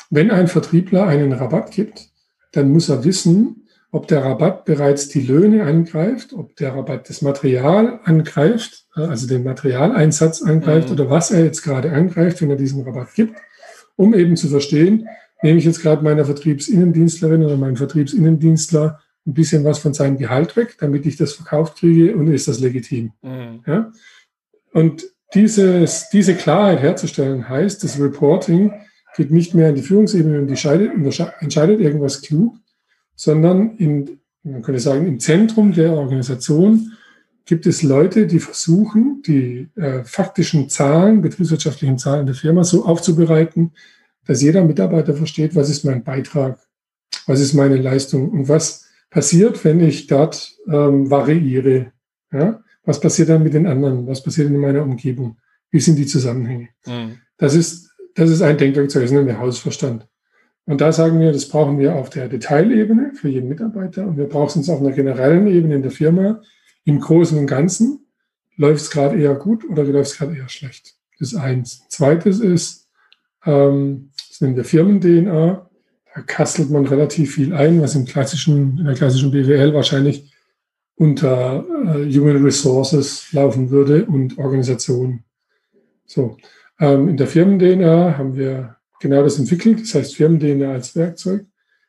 Wenn 0.08 0.30
ein 0.30 0.48
Vertriebler 0.48 1.06
einen 1.06 1.34
Rabatt 1.34 1.70
gibt, 1.70 2.08
dann 2.52 2.70
muss 2.70 2.88
er 2.88 3.04
wissen, 3.04 3.68
ob 3.90 4.08
der 4.08 4.24
Rabatt 4.24 4.64
bereits 4.64 5.08
die 5.08 5.20
Löhne 5.20 5.64
angreift, 5.64 6.32
ob 6.32 6.56
der 6.56 6.74
Rabatt 6.74 7.10
das 7.10 7.20
Material 7.20 8.00
angreift, 8.04 8.86
äh, 8.96 9.02
also 9.02 9.26
den 9.26 9.44
Materialeinsatz 9.44 10.40
angreift 10.40 10.88
mhm. 10.88 10.94
oder 10.94 11.10
was 11.10 11.30
er 11.30 11.44
jetzt 11.44 11.62
gerade 11.62 11.92
angreift, 11.92 12.40
wenn 12.40 12.48
er 12.48 12.56
diesen 12.56 12.82
Rabatt 12.84 13.12
gibt, 13.14 13.38
um 13.96 14.14
eben 14.14 14.34
zu 14.34 14.48
verstehen, 14.48 15.08
nehme 15.42 15.58
ich 15.58 15.66
jetzt 15.66 15.82
gerade 15.82 16.02
meiner 16.02 16.24
Vertriebsinnendienstlerin 16.24 17.44
oder 17.44 17.58
meinem 17.58 17.76
Vertriebsinnendienstler 17.76 18.98
ein 19.26 19.34
bisschen 19.34 19.62
was 19.62 19.78
von 19.78 19.92
seinem 19.92 20.16
Gehalt 20.16 20.56
weg, 20.56 20.76
damit 20.78 21.04
ich 21.04 21.16
das 21.16 21.34
verkauft 21.34 21.76
kriege 21.76 22.16
und 22.16 22.28
ist 22.28 22.48
das 22.48 22.60
legitim. 22.60 23.12
Mhm. 23.20 23.62
Ja? 23.66 23.92
Und 24.72 25.04
dieses, 25.34 26.08
diese 26.10 26.34
Klarheit 26.34 26.80
herzustellen 26.80 27.48
heißt, 27.48 27.82
das 27.84 28.00
Reporting 28.00 28.72
geht 29.16 29.30
nicht 29.30 29.54
mehr 29.54 29.68
in 29.70 29.74
die 29.74 29.82
Führungsebene 29.82 30.38
und 30.38 30.46
die 30.46 30.68
entscheidet 31.40 31.80
irgendwas 31.80 32.22
klug, 32.22 32.56
sondern 33.14 33.76
in, 33.76 34.20
man 34.42 34.62
könnte 34.62 34.80
sagen, 34.80 35.06
im 35.06 35.20
Zentrum 35.20 35.72
der 35.72 35.92
Organisation 35.92 36.92
gibt 37.44 37.66
es 37.66 37.82
Leute, 37.82 38.26
die 38.26 38.38
versuchen, 38.38 39.22
die 39.26 39.68
äh, 39.76 40.04
faktischen 40.04 40.68
Zahlen, 40.68 41.22
betriebswirtschaftlichen 41.22 41.98
Zahlen 41.98 42.26
der 42.26 42.34
Firma 42.34 42.64
so 42.64 42.84
aufzubereiten, 42.84 43.72
dass 44.26 44.42
jeder 44.42 44.64
Mitarbeiter 44.64 45.14
versteht, 45.14 45.54
was 45.54 45.68
ist 45.68 45.84
mein 45.84 46.04
Beitrag, 46.04 46.58
was 47.26 47.40
ist 47.40 47.54
meine 47.54 47.76
Leistung 47.76 48.30
und 48.30 48.48
was 48.48 48.86
passiert, 49.10 49.64
wenn 49.64 49.80
ich 49.80 50.06
dort 50.06 50.56
ähm, 50.68 51.10
variiere. 51.10 51.92
Ja? 52.32 52.62
Was 52.84 53.00
passiert 53.00 53.28
dann 53.28 53.42
mit 53.42 53.54
den 53.54 53.66
anderen? 53.66 54.06
Was 54.06 54.22
passiert 54.22 54.48
in 54.48 54.56
meiner 54.56 54.82
Umgebung? 54.82 55.38
Wie 55.70 55.80
sind 55.80 55.96
die 55.96 56.06
Zusammenhänge? 56.06 56.68
Mhm. 56.86 57.18
Das, 57.38 57.54
ist, 57.54 57.90
das 58.14 58.30
ist 58.30 58.42
ein 58.42 58.58
Denkwerkzeug, 58.58 59.02
das 59.02 59.10
nennen 59.10 59.26
wir 59.26 59.38
Hausverstand. 59.38 60.06
Und 60.64 60.80
da 60.80 60.92
sagen 60.92 61.18
wir, 61.18 61.32
das 61.32 61.48
brauchen 61.48 61.78
wir 61.78 61.96
auf 61.96 62.10
der 62.10 62.28
Detailebene 62.28 63.12
für 63.14 63.28
jeden 63.28 63.48
Mitarbeiter 63.48 64.06
und 64.06 64.16
wir 64.16 64.26
brauchen 64.26 64.60
es 64.60 64.68
auf 64.68 64.80
einer 64.80 64.92
generellen 64.92 65.46
Ebene 65.48 65.74
in 65.74 65.82
der 65.82 65.90
Firma. 65.90 66.40
Im 66.84 67.00
Großen 67.00 67.36
und 67.38 67.46
Ganzen 67.46 68.06
läuft 68.56 68.82
es 68.82 68.90
gerade 68.90 69.20
eher 69.20 69.34
gut 69.34 69.68
oder 69.68 69.84
läuft 69.84 70.12
es 70.12 70.18
gerade 70.18 70.36
eher 70.36 70.48
schlecht. 70.48 70.94
Das 71.18 71.32
ist 71.32 71.38
eins. 71.38 71.86
Zweites 71.88 72.38
ist, 72.40 72.88
ähm, 73.44 74.10
das 74.28 74.40
nennen 74.40 74.56
wir 74.56 74.64
Firmen-DNA. 74.64 75.68
Da 76.14 76.20
kastelt 76.22 76.70
man 76.70 76.86
relativ 76.86 77.34
viel 77.34 77.54
ein, 77.54 77.80
was 77.80 77.94
im 77.94 78.04
klassischen, 78.04 78.78
in 78.78 78.84
der 78.84 78.94
klassischen 78.94 79.30
BWL 79.30 79.72
wahrscheinlich 79.72 80.31
unter 81.02 81.64
äh, 81.84 82.14
Human 82.16 82.44
Resources 82.44 83.32
laufen 83.32 83.70
würde 83.70 84.04
und 84.04 84.38
Organisation. 84.38 85.24
So, 86.06 86.36
ähm, 86.78 87.08
in 87.08 87.16
der 87.16 87.26
Firmen-DNA 87.26 88.16
haben 88.16 88.36
wir 88.36 88.76
genau 89.00 89.24
das 89.24 89.36
entwickelt. 89.40 89.80
Das 89.80 89.96
heißt 89.96 90.14
Firmen-DNA 90.14 90.72
als 90.72 90.94
Werkzeug. 90.94 91.44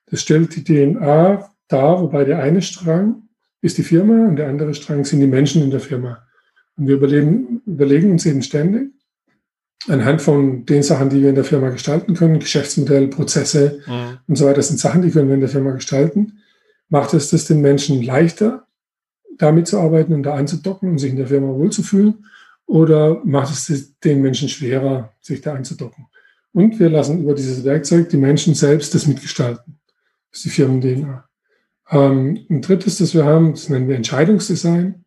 Das 0.07 0.21
stellt 0.21 0.55
die 0.55 0.63
DNA 0.63 1.47
dar, 1.67 2.01
wobei 2.01 2.23
der 2.23 2.41
eine 2.41 2.63
Strang 2.63 3.29
ist 3.61 3.77
die 3.77 3.83
Firma 3.83 4.27
und 4.27 4.35
der 4.35 4.49
andere 4.49 4.73
Strang 4.73 5.05
sind 5.05 5.19
die 5.19 5.27
Menschen 5.27 5.61
in 5.61 5.69
der 5.69 5.79
Firma. 5.79 6.23
Und 6.75 6.87
wir 6.87 6.95
überlegen, 6.95 7.61
überlegen 7.67 8.11
uns 8.11 8.25
eben 8.25 8.41
ständig, 8.41 8.91
anhand 9.87 10.23
von 10.23 10.65
den 10.65 10.81
Sachen, 10.81 11.09
die 11.09 11.21
wir 11.21 11.29
in 11.29 11.35
der 11.35 11.43
Firma 11.43 11.69
gestalten 11.69 12.15
können, 12.15 12.39
Geschäftsmodell, 12.39 13.09
Prozesse 13.09 13.79
mhm. 13.85 14.17
und 14.27 14.37
so 14.37 14.45
weiter, 14.45 14.55
das 14.55 14.69
sind 14.69 14.79
Sachen, 14.79 15.03
die 15.03 15.11
können 15.11 15.27
wir 15.27 15.35
in 15.35 15.41
der 15.41 15.49
Firma 15.49 15.71
gestalten. 15.71 16.39
Macht 16.89 17.13
es 17.13 17.29
das 17.29 17.45
den 17.45 17.61
Menschen 17.61 18.01
leichter, 18.01 18.67
damit 19.37 19.67
zu 19.67 19.79
arbeiten 19.79 20.13
und 20.13 20.23
da 20.23 20.35
anzudocken 20.35 20.89
und 20.89 20.99
sich 20.99 21.11
in 21.11 21.17
der 21.17 21.27
Firma 21.27 21.47
wohlzufühlen? 21.47 22.25
Oder 22.65 23.21
macht 23.25 23.51
es 23.51 23.99
den 23.99 24.21
Menschen 24.21 24.49
schwerer, 24.49 25.13
sich 25.21 25.41
da 25.41 25.53
anzudocken? 25.53 26.07
Und 26.53 26.79
wir 26.79 26.89
lassen 26.89 27.21
über 27.23 27.33
dieses 27.33 27.63
Werkzeug 27.63 28.09
die 28.09 28.17
Menschen 28.17 28.53
selbst 28.53 28.93
das 28.93 29.07
mitgestalten. 29.07 29.79
Das 30.29 30.39
ist 30.39 30.45
die 30.45 30.49
Firmen-DNA. 30.49 31.27
Ähm, 31.89 32.45
ein 32.49 32.61
drittes, 32.61 32.99
das 32.99 33.13
wir 33.13 33.25
haben, 33.25 33.51
das 33.51 33.69
nennen 33.69 33.87
wir 33.87 33.95
Entscheidungsdesign. 33.95 35.03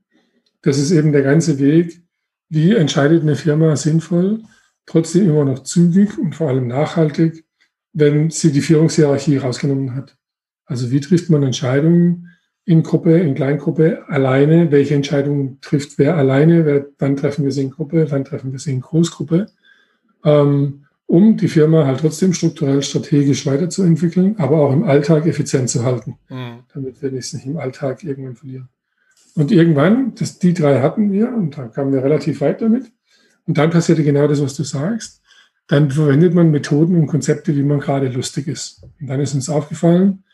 Das 0.62 0.78
ist 0.78 0.90
eben 0.90 1.12
der 1.12 1.22
ganze 1.22 1.58
Weg, 1.58 2.02
wie 2.48 2.74
entscheidet 2.74 3.22
eine 3.22 3.36
Firma 3.36 3.76
sinnvoll, 3.76 4.42
trotzdem 4.84 5.28
immer 5.28 5.44
noch 5.44 5.62
zügig 5.62 6.18
und 6.18 6.34
vor 6.34 6.48
allem 6.48 6.66
nachhaltig, 6.66 7.44
wenn 7.92 8.30
sie 8.30 8.52
die 8.52 8.60
Führungshierarchie 8.60 9.38
rausgenommen 9.38 9.94
hat. 9.94 10.16
Also 10.64 10.90
wie 10.90 11.00
trifft 11.00 11.30
man 11.30 11.42
Entscheidungen 11.42 12.35
in 12.66 12.82
Gruppe, 12.82 13.18
in 13.18 13.34
Kleingruppe, 13.34 14.02
alleine? 14.08 14.70
Welche 14.72 14.94
Entscheidungen 14.94 15.58
trifft 15.62 15.98
wer 15.98 16.16
alleine? 16.16 16.66
Wer, 16.66 16.86
wann 16.98 17.16
treffen 17.16 17.44
wir 17.44 17.52
sie 17.52 17.62
in 17.62 17.70
Gruppe? 17.70 18.10
Wann 18.10 18.24
treffen 18.24 18.52
wir 18.52 18.58
sie 18.58 18.72
in 18.72 18.80
Großgruppe? 18.80 19.46
Ähm, 20.24 20.82
um 21.06 21.36
die 21.36 21.46
Firma 21.46 21.86
halt 21.86 22.00
trotzdem 22.00 22.32
strukturell 22.32 22.82
strategisch 22.82 23.46
weiterzuentwickeln, 23.46 24.34
aber 24.38 24.58
auch 24.58 24.72
im 24.72 24.82
Alltag 24.82 25.26
effizient 25.26 25.70
zu 25.70 25.84
halten, 25.84 26.18
mhm. 26.28 26.64
damit 26.74 27.00
wir 27.00 27.12
es 27.12 27.32
nicht 27.32 27.46
im 27.46 27.56
Alltag 27.56 28.02
irgendwann 28.02 28.34
verlieren. 28.34 28.68
Und 29.36 29.52
irgendwann, 29.52 30.14
das, 30.16 30.40
die 30.40 30.52
drei 30.52 30.80
hatten 30.80 31.12
wir 31.12 31.28
und 31.28 31.56
da 31.56 31.68
kamen 31.68 31.92
wir 31.92 32.02
relativ 32.02 32.40
weit 32.40 32.60
damit. 32.62 32.90
Und 33.46 33.58
dann 33.58 33.70
passierte 33.70 34.02
genau 34.02 34.26
das, 34.26 34.42
was 34.42 34.56
du 34.56 34.64
sagst. 34.64 35.22
Dann 35.68 35.90
verwendet 35.92 36.34
man 36.34 36.50
Methoden 36.50 36.96
und 36.96 37.06
Konzepte, 37.06 37.54
wie 37.54 37.62
man 37.62 37.78
gerade 37.78 38.08
lustig 38.08 38.48
ist. 38.48 38.82
Und 39.00 39.06
dann 39.06 39.20
ist 39.20 39.34
uns 39.34 39.48
aufgefallen, 39.48 40.24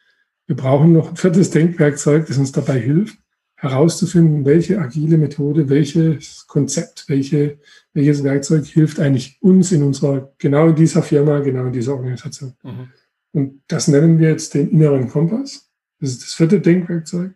wir 0.46 0.56
brauchen 0.56 0.92
noch 0.92 1.10
ein 1.10 1.16
viertes 1.16 1.50
Denkwerkzeug, 1.50 2.26
das 2.26 2.38
uns 2.38 2.52
dabei 2.52 2.78
hilft, 2.78 3.18
herauszufinden, 3.56 4.44
welche 4.44 4.80
agile 4.80 5.18
Methode, 5.18 5.68
welches 5.68 6.46
Konzept, 6.48 7.04
welche, 7.08 7.58
welches 7.94 8.24
Werkzeug 8.24 8.66
hilft 8.66 8.98
eigentlich 8.98 9.38
uns 9.40 9.70
in 9.70 9.82
unserer, 9.82 10.32
genau 10.38 10.68
in 10.68 10.74
dieser 10.74 11.02
Firma, 11.02 11.38
genau 11.38 11.66
in 11.66 11.72
dieser 11.72 11.94
Organisation. 11.94 12.54
Mhm. 12.62 12.88
Und 13.32 13.62
das 13.68 13.88
nennen 13.88 14.18
wir 14.18 14.30
jetzt 14.30 14.54
den 14.54 14.70
inneren 14.70 15.08
Kompass. 15.08 15.70
Das 16.00 16.10
ist 16.10 16.22
das 16.22 16.34
vierte 16.34 16.60
Denkwerkzeug. 16.60 17.32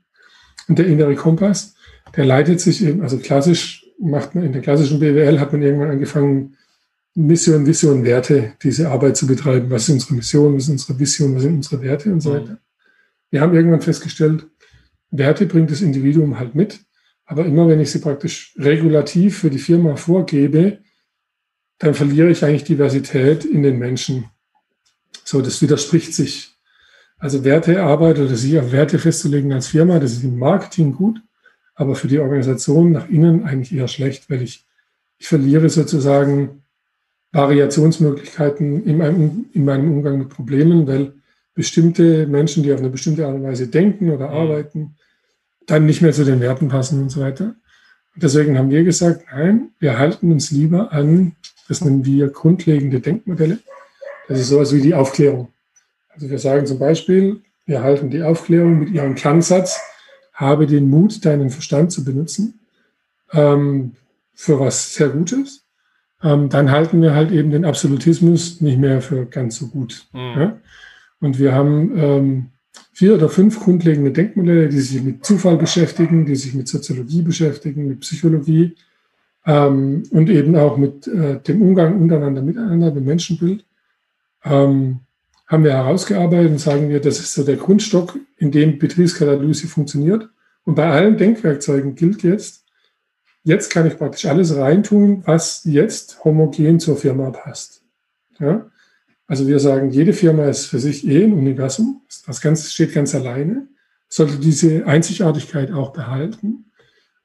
Und 0.69 0.79
der 0.79 0.87
innere 0.87 1.15
Kompass, 1.15 1.77
der 2.17 2.25
leitet 2.25 2.61
sich 2.61 2.85
eben, 2.85 3.03
also 3.03 3.19
klassisch 3.19 3.87
macht 3.99 4.35
man 4.35 4.45
in 4.45 4.53
der 4.53 4.63
klassischen 4.63 5.01
BWL 5.01 5.41
hat 5.41 5.53
man 5.53 5.63
irgendwann 5.63 5.91
angefangen, 5.91 6.57
Mission, 7.15 7.65
Vision, 7.65 8.05
Werte, 8.05 8.53
diese 8.63 8.91
Arbeit 8.91 9.17
zu 9.17 9.27
betreiben. 9.27 9.71
Was 9.71 9.85
ist 9.89 9.95
unsere 9.95 10.15
Mission, 10.15 10.55
was 10.55 10.65
ist 10.65 10.69
unsere 10.69 10.99
Vision, 10.99 11.35
was 11.35 11.43
sind 11.43 11.55
unsere 11.55 11.81
Werte 11.81 12.13
und 12.13 12.21
so 12.21 12.31
mhm. 12.31 12.35
weiter. 12.35 12.59
Wir 13.31 13.41
haben 13.41 13.55
irgendwann 13.55 13.83
festgestellt, 13.83 14.47
Werte 15.11 15.47
bringt 15.47 15.71
das 15.71 15.83
Individuum 15.83 16.39
halt 16.39 16.55
mit. 16.55 16.81
Aber 17.27 17.45
immer 17.45 17.69
wenn 17.69 17.81
ich 17.81 17.91
sie 17.91 17.99
praktisch 17.99 18.55
regulativ 18.57 19.39
für 19.39 19.51
die 19.51 19.59
Firma 19.59 19.97
vorgebe, 19.97 20.79
dann 21.79 21.95
verliere 21.95 22.31
ich 22.31 22.45
eigentlich 22.45 22.65
Diversität 22.65 23.45
in 23.45 23.63
den 23.63 23.79
Menschen. 23.79 24.31
So, 25.25 25.43
das 25.43 25.61
widerspricht 25.61 26.15
sich. 26.15 26.53
Also 27.19 27.45
Wertearbeit 27.45 28.19
oder 28.19 28.37
sich 28.37 28.59
auf 28.59 28.73
Werte 28.73 28.99
festzulegen 28.99 29.53
als 29.53 29.69
Firma, 29.69 29.99
das 29.99 30.13
ist 30.13 30.25
im 30.25 30.39
Marketing 30.39 30.93
gut, 30.93 31.21
aber 31.75 31.95
für 31.95 32.09
die 32.09 32.19
Organisation 32.19 32.93
nach 32.93 33.09
innen 33.09 33.45
eigentlich 33.45 33.75
eher 33.75 33.89
schlecht, 33.89 34.31
weil 34.31 34.43
ich, 34.43 34.67
ich 35.19 35.27
verliere 35.27 35.69
sozusagen 35.69 36.63
Variationsmöglichkeiten 37.33 38.85
in 38.85 38.99
meinem, 38.99 39.47
in 39.53 39.65
meinem 39.65 39.91
Umgang 39.91 40.19
mit 40.19 40.29
Problemen, 40.29 40.87
weil 40.87 41.15
bestimmte 41.57 42.29
Menschen, 42.29 42.63
die 42.63 42.73
auf 42.73 42.79
eine 42.79 42.91
bestimmte 42.91 43.27
Art 43.27 43.35
und 43.35 43.43
Weise 43.43 43.67
denken 43.67 44.13
oder 44.13 44.29
mhm. 44.29 44.35
arbeiten, 44.35 44.95
dann 45.67 45.87
nicht 45.87 46.03
mehr 46.03 46.13
zu 46.13 46.25
den 46.25 46.41
Werten 46.41 46.69
passen 46.69 47.03
und 47.03 47.09
so 47.09 47.21
weiter. 47.21 47.57
Und 48.15 48.23
deswegen 48.23 48.57
haben 48.57 48.71
wir 48.71 48.85
gesagt, 48.85 49.25
nein, 49.33 49.71
wir 49.81 49.99
halten 49.99 50.31
uns 50.31 50.53
lieber 50.53 50.93
an, 50.93 51.35
das 51.67 51.81
nennen 51.81 52.05
wir 52.05 52.29
grundlegende 52.29 53.01
Denkmodelle. 53.01 53.59
Das 54.29 54.39
ist 54.39 54.49
sowas 54.49 54.73
wie 54.73 54.81
die 54.81 54.95
Aufklärung. 54.95 55.49
Also 56.11 56.31
wir 56.31 56.39
sagen 56.39 56.67
zum 56.67 56.79
Beispiel, 56.79 57.43
wir 57.65 57.83
halten 57.83 58.11
die 58.11 58.23
Aufklärung 58.23 58.79
mit 58.79 58.91
ihrem 58.91 59.15
Kernsatz, 59.15 59.81
habe 60.33 60.67
den 60.67 60.89
Mut, 60.89 61.25
deinen 61.25 61.51
Verstand 61.51 61.91
zu 61.91 62.05
benutzen, 62.05 62.61
ähm, 63.33 63.97
für 64.35 64.61
was 64.61 64.95
sehr 64.95 65.09
Gutes. 65.09 65.65
Ähm, 66.23 66.49
dann 66.49 66.71
halten 66.71 67.03
wir 67.03 67.15
halt 67.15 67.31
eben 67.33 67.51
den 67.51 67.65
Absolutismus 67.65 68.61
nicht 68.61 68.79
mehr 68.79 69.01
für 69.01 69.27
ganz 69.27 69.57
so 69.57 69.69
gut. 69.69 70.07
Mhm. 70.13 70.41
Ja? 70.41 70.61
Und 71.21 71.39
wir 71.39 71.55
haben 71.55 71.93
ähm, 71.97 72.47
vier 72.93 73.15
oder 73.15 73.29
fünf 73.29 73.61
grundlegende 73.61 74.13
Denkmodelle, 74.13 74.69
die 74.69 74.81
sich 74.81 75.03
mit 75.03 75.25
Zufall 75.25 75.57
beschäftigen, 75.57 76.27
die 76.27 76.37
sich 76.37 76.55
mit 76.55 76.69
Soziologie 76.69 77.23
beschäftigen, 77.23 77.89
mit 77.89 78.01
Psychologie 78.01 78.77
ähm, 79.47 80.03
und 80.11 80.29
eben 80.29 80.57
auch 80.57 80.77
mit 80.77 81.07
äh, 81.07 81.41
dem 81.41 81.63
Umgang 81.63 82.01
untereinander, 82.01 82.43
miteinander, 82.43 82.91
dem 82.91 83.05
Menschenbild. 83.05 83.65
Ähm, 84.45 85.01
haben 85.47 85.65
wir 85.65 85.75
herausgearbeitet 85.75 86.53
und 86.53 86.59
sagen 86.59 86.89
wir, 86.89 87.01
das 87.01 87.21
ist 87.21 87.33
so 87.33 87.45
der 87.45 87.57
Grundstock, 87.57 88.19
in 88.37 88.51
dem 88.51 88.79
Betriebskatalyse 88.79 89.69
funktioniert. 89.69 90.29
Und 90.65 90.75
bei 90.75 90.91
allen 90.91 91.17
Denkwerkzeugen 91.17 91.95
gilt 91.95 92.25
jetzt, 92.25 92.65
jetzt 93.45 93.71
kann 93.71 93.87
ich 93.87 93.97
praktisch 93.97 94.27
alles 94.27 94.57
reintun, 94.57 95.23
was 95.25 95.63
jetzt 95.65 96.25
homogen 96.25 96.81
zur 96.81 96.97
Firma 96.97 97.31
passt. 97.31 97.83
Ja? 98.41 98.67
Also 99.27 99.49
wir 99.49 99.59
sagen, 99.59 99.91
jede 99.91 100.13
Firma 100.13 100.45
ist 100.47 100.67
für 100.67 100.79
sich 100.79 101.07
eh 101.07 101.25
ein 101.25 101.33
Universum. 101.33 102.03
Das 102.27 102.41
Ganze 102.41 102.71
steht 102.71 102.95
ganz 102.95 103.15
alleine, 103.15 103.69
sollte 104.09 104.39
diese 104.39 104.87
Einzigartigkeit 104.87 105.73
auch 105.73 105.93
behalten. 105.93 106.67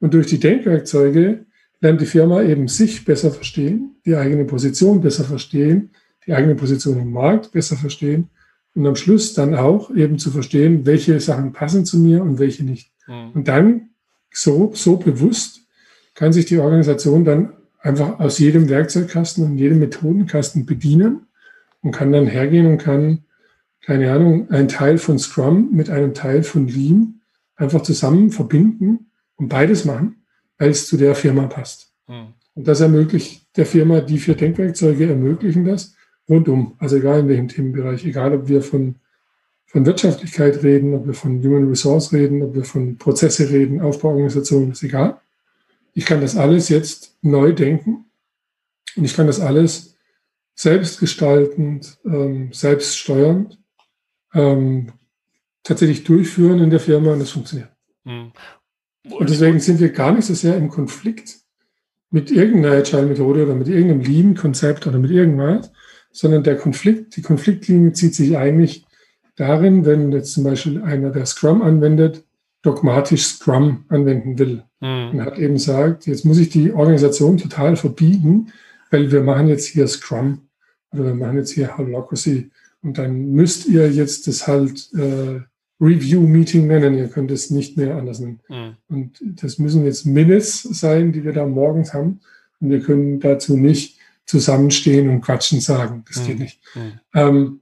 Und 0.00 0.14
durch 0.14 0.26
die 0.26 0.40
Denkwerkzeuge 0.40 1.46
lernt 1.80 2.00
die 2.00 2.06
Firma 2.06 2.42
eben 2.42 2.66
sich 2.66 3.04
besser 3.04 3.30
verstehen, 3.30 3.96
die 4.04 4.16
eigene 4.16 4.44
Position 4.44 5.00
besser 5.00 5.24
verstehen, 5.24 5.90
die 6.26 6.34
eigene 6.34 6.56
Position 6.56 6.98
im 6.98 7.12
Markt 7.12 7.52
besser 7.52 7.76
verstehen 7.76 8.30
und 8.74 8.86
am 8.86 8.96
Schluss 8.96 9.34
dann 9.34 9.54
auch 9.54 9.94
eben 9.94 10.18
zu 10.18 10.30
verstehen, 10.30 10.86
welche 10.86 11.20
Sachen 11.20 11.52
passen 11.52 11.84
zu 11.84 11.98
mir 11.98 12.22
und 12.22 12.38
welche 12.38 12.64
nicht. 12.64 12.90
Mhm. 13.06 13.30
Und 13.34 13.48
dann 13.48 13.90
so, 14.32 14.72
so 14.74 14.96
bewusst 14.96 15.66
kann 16.14 16.32
sich 16.32 16.46
die 16.46 16.58
Organisation 16.58 17.24
dann 17.24 17.52
einfach 17.80 18.18
aus 18.20 18.38
jedem 18.38 18.68
Werkzeugkasten 18.68 19.44
und 19.44 19.58
jedem 19.58 19.78
Methodenkasten 19.78 20.66
bedienen 20.66 21.26
und 21.82 21.92
kann 21.92 22.12
dann 22.12 22.26
hergehen 22.26 22.66
und 22.66 22.78
kann, 22.78 23.24
keine 23.84 24.12
Ahnung, 24.12 24.50
einen 24.50 24.68
Teil 24.68 24.98
von 24.98 25.18
Scrum 25.18 25.70
mit 25.72 25.90
einem 25.90 26.14
Teil 26.14 26.42
von 26.42 26.68
Lean 26.68 27.20
einfach 27.56 27.82
zusammen 27.82 28.30
verbinden 28.30 29.10
und 29.36 29.48
beides 29.48 29.84
machen, 29.84 30.24
weil 30.58 30.70
es 30.70 30.86
zu 30.86 30.96
der 30.96 31.14
Firma 31.14 31.46
passt. 31.46 31.92
Mhm. 32.08 32.34
Und 32.54 32.68
das 32.68 32.80
ermöglicht 32.80 33.46
der 33.56 33.66
Firma, 33.66 34.00
die 34.00 34.18
vier 34.18 34.34
Denkwerkzeuge 34.34 35.08
ermöglichen 35.08 35.64
das 35.64 35.94
rundum. 36.28 36.74
Also 36.78 36.96
egal 36.96 37.20
in 37.20 37.28
welchem 37.28 37.48
Themenbereich, 37.48 38.04
egal 38.04 38.34
ob 38.34 38.48
wir 38.48 38.62
von, 38.62 38.96
von 39.66 39.86
Wirtschaftlichkeit 39.86 40.62
reden, 40.62 40.94
ob 40.94 41.06
wir 41.06 41.14
von 41.14 41.42
Human 41.42 41.68
Resource 41.68 42.12
reden, 42.12 42.42
ob 42.42 42.54
wir 42.54 42.64
von 42.64 42.98
Prozesse 42.98 43.50
reden, 43.50 43.80
Aufbauorganisationen, 43.80 44.72
ist 44.72 44.82
egal. 44.82 45.20
Ich 45.94 46.06
kann 46.06 46.20
das 46.20 46.36
alles 46.36 46.68
jetzt 46.68 47.16
neu 47.22 47.52
denken 47.52 48.06
und 48.96 49.04
ich 49.04 49.14
kann 49.14 49.26
das 49.26 49.40
alles 49.40 49.91
selbstgestaltend, 50.54 51.98
ähm, 52.04 52.50
selbststeuernd 52.52 53.58
ähm, 54.34 54.92
tatsächlich 55.62 56.04
durchführen 56.04 56.60
in 56.60 56.70
der 56.70 56.80
Firma 56.80 57.12
und 57.12 57.20
es 57.20 57.30
funktioniert. 57.30 57.70
Mhm. 58.04 58.32
Und 59.10 59.30
deswegen 59.30 59.60
sind 59.60 59.80
wir 59.80 59.90
gar 59.90 60.12
nicht 60.12 60.26
so 60.26 60.34
sehr 60.34 60.56
im 60.56 60.68
Konflikt 60.68 61.40
mit 62.10 62.30
irgendeiner 62.30 62.76
Agile-Methode 62.76 63.44
oder 63.44 63.54
mit 63.54 63.68
irgendeinem 63.68 64.02
Lean-Konzept 64.02 64.86
oder 64.86 64.98
mit 64.98 65.10
irgendwas, 65.10 65.72
sondern 66.12 66.44
der 66.44 66.56
Konflikt, 66.56 67.16
die 67.16 67.22
Konfliktlinie 67.22 67.92
zieht 67.92 68.14
sich 68.14 68.36
eigentlich 68.36 68.84
darin, 69.36 69.84
wenn 69.86 70.12
jetzt 70.12 70.34
zum 70.34 70.44
Beispiel 70.44 70.82
einer, 70.82 71.10
der 71.10 71.26
Scrum 71.26 71.62
anwendet, 71.62 72.24
dogmatisch 72.60 73.24
Scrum 73.24 73.86
anwenden 73.88 74.38
will. 74.38 74.62
Mhm. 74.80 75.10
Und 75.10 75.24
hat 75.24 75.38
eben 75.38 75.58
sagt, 75.58 76.06
jetzt 76.06 76.24
muss 76.24 76.38
ich 76.38 76.50
die 76.50 76.72
Organisation 76.72 77.38
total 77.38 77.76
verbiegen, 77.76 78.52
weil 78.92 79.10
wir 79.10 79.22
machen 79.22 79.48
jetzt 79.48 79.66
hier 79.66 79.88
Scrum 79.88 80.42
oder 80.92 81.06
wir 81.06 81.14
machen 81.14 81.38
jetzt 81.38 81.50
hier 81.50 81.76
Holacracy 81.76 82.50
und 82.82 82.98
dann 82.98 83.32
müsst 83.32 83.66
ihr 83.66 83.90
jetzt 83.90 84.26
das 84.26 84.46
halt 84.46 84.90
äh, 84.94 85.40
Review-Meeting 85.80 86.66
nennen. 86.66 86.94
Ihr 86.94 87.08
könnt 87.08 87.30
es 87.30 87.50
nicht 87.50 87.76
mehr 87.76 87.96
anders 87.96 88.20
nennen. 88.20 88.40
Mhm. 88.48 88.76
Und 88.88 89.22
das 89.42 89.58
müssen 89.58 89.84
jetzt 89.84 90.04
Minutes 90.04 90.62
sein, 90.62 91.12
die 91.12 91.24
wir 91.24 91.32
da 91.32 91.46
morgens 91.46 91.94
haben. 91.94 92.20
Und 92.60 92.70
wir 92.70 92.80
können 92.80 93.18
dazu 93.18 93.56
nicht 93.56 93.98
zusammenstehen 94.26 95.08
und 95.08 95.22
quatschen 95.22 95.60
sagen. 95.60 96.04
Das 96.06 96.22
mhm. 96.22 96.26
geht 96.26 96.38
nicht. 96.38 96.60
Mhm. 96.74 96.92
Ähm, 97.14 97.60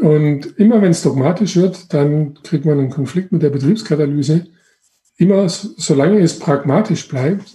und 0.00 0.58
immer 0.58 0.80
wenn 0.82 0.90
es 0.90 1.02
dogmatisch 1.02 1.56
wird, 1.56 1.92
dann 1.92 2.34
kriegt 2.42 2.64
man 2.64 2.78
einen 2.78 2.90
Konflikt 2.90 3.32
mit 3.32 3.42
der 3.42 3.50
Betriebskatalyse. 3.50 4.46
Immer, 5.16 5.48
solange 5.48 6.20
es 6.20 6.38
pragmatisch 6.38 7.08
bleibt, 7.08 7.54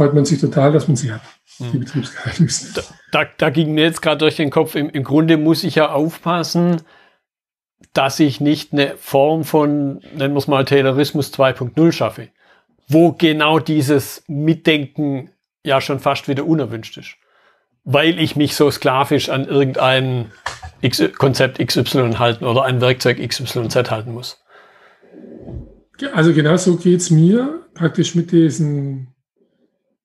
freut 0.00 0.14
man 0.14 0.24
sich 0.24 0.40
total, 0.40 0.72
dass 0.72 0.88
man 0.88 0.96
sie 0.96 1.12
hat 1.12 1.20
die 1.58 1.74
hm. 1.74 1.80
Betriebsgeheimnisse. 1.80 2.72
Da, 2.72 2.82
da, 3.24 3.30
da, 3.36 3.50
ging 3.50 3.74
mir 3.74 3.84
jetzt 3.84 4.00
gerade 4.00 4.16
durch 4.16 4.36
den 4.36 4.48
Kopf, 4.48 4.74
im, 4.74 4.88
im 4.88 5.04
Grunde 5.04 5.36
muss 5.36 5.62
ich 5.62 5.74
ja 5.74 5.92
aufpassen, 5.92 6.80
dass 7.92 8.18
ich 8.18 8.40
nicht 8.40 8.72
eine 8.72 8.96
Form 8.96 9.44
von, 9.44 10.00
nennen 10.16 10.32
wir 10.32 10.38
es 10.38 10.48
mal, 10.48 10.64
Taylorismus 10.64 11.34
2.0 11.34 11.92
schaffe, 11.92 12.28
wo 12.88 13.12
genau 13.12 13.58
dieses 13.58 14.24
Mitdenken 14.26 15.32
ja 15.66 15.82
schon 15.82 16.00
fast 16.00 16.28
wieder 16.28 16.46
unerwünscht 16.46 16.96
ist. 16.96 17.16
Weil 17.84 18.18
ich 18.18 18.36
mich 18.36 18.54
so 18.54 18.70
sklavisch 18.70 19.28
an 19.28 19.44
irgendein 19.44 20.32
X 20.80 21.02
Konzept 21.18 21.58
XY 21.58 22.14
halten 22.14 22.46
oder 22.46 22.64
ein 22.64 22.80
Werkzeug 22.80 23.18
XYZ 23.18 23.90
halten 23.90 24.14
muss. 24.14 24.42
Also 26.14 26.32
genau 26.32 26.56
so 26.56 26.76
geht's 26.76 27.10
mir 27.10 27.66
praktisch 27.74 28.14
mit 28.14 28.32
diesen 28.32 29.09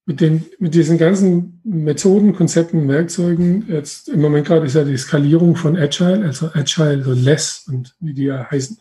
mit, 0.06 0.22
den, 0.22 0.46
mit 0.60 0.76
diesen 0.76 0.98
ganzen 0.98 1.62
Methoden, 1.64 2.34
Konzepten, 2.34 2.88
Werkzeugen, 2.88 3.66
jetzt 3.68 4.08
im 4.08 4.22
Moment 4.22 4.46
gerade 4.46 4.66
ist 4.66 4.76
ja 4.76 4.84
die 4.84 4.98
Skalierung 4.98 5.56
von 5.56 5.76
Agile, 5.76 6.26
also 6.26 6.50
Agile, 6.54 7.04
so 7.04 7.14
Less 7.14 7.66
und 7.68 7.96
wie 8.00 8.14
die 8.14 8.26
ja 8.26 8.50
heißen. 8.50 8.78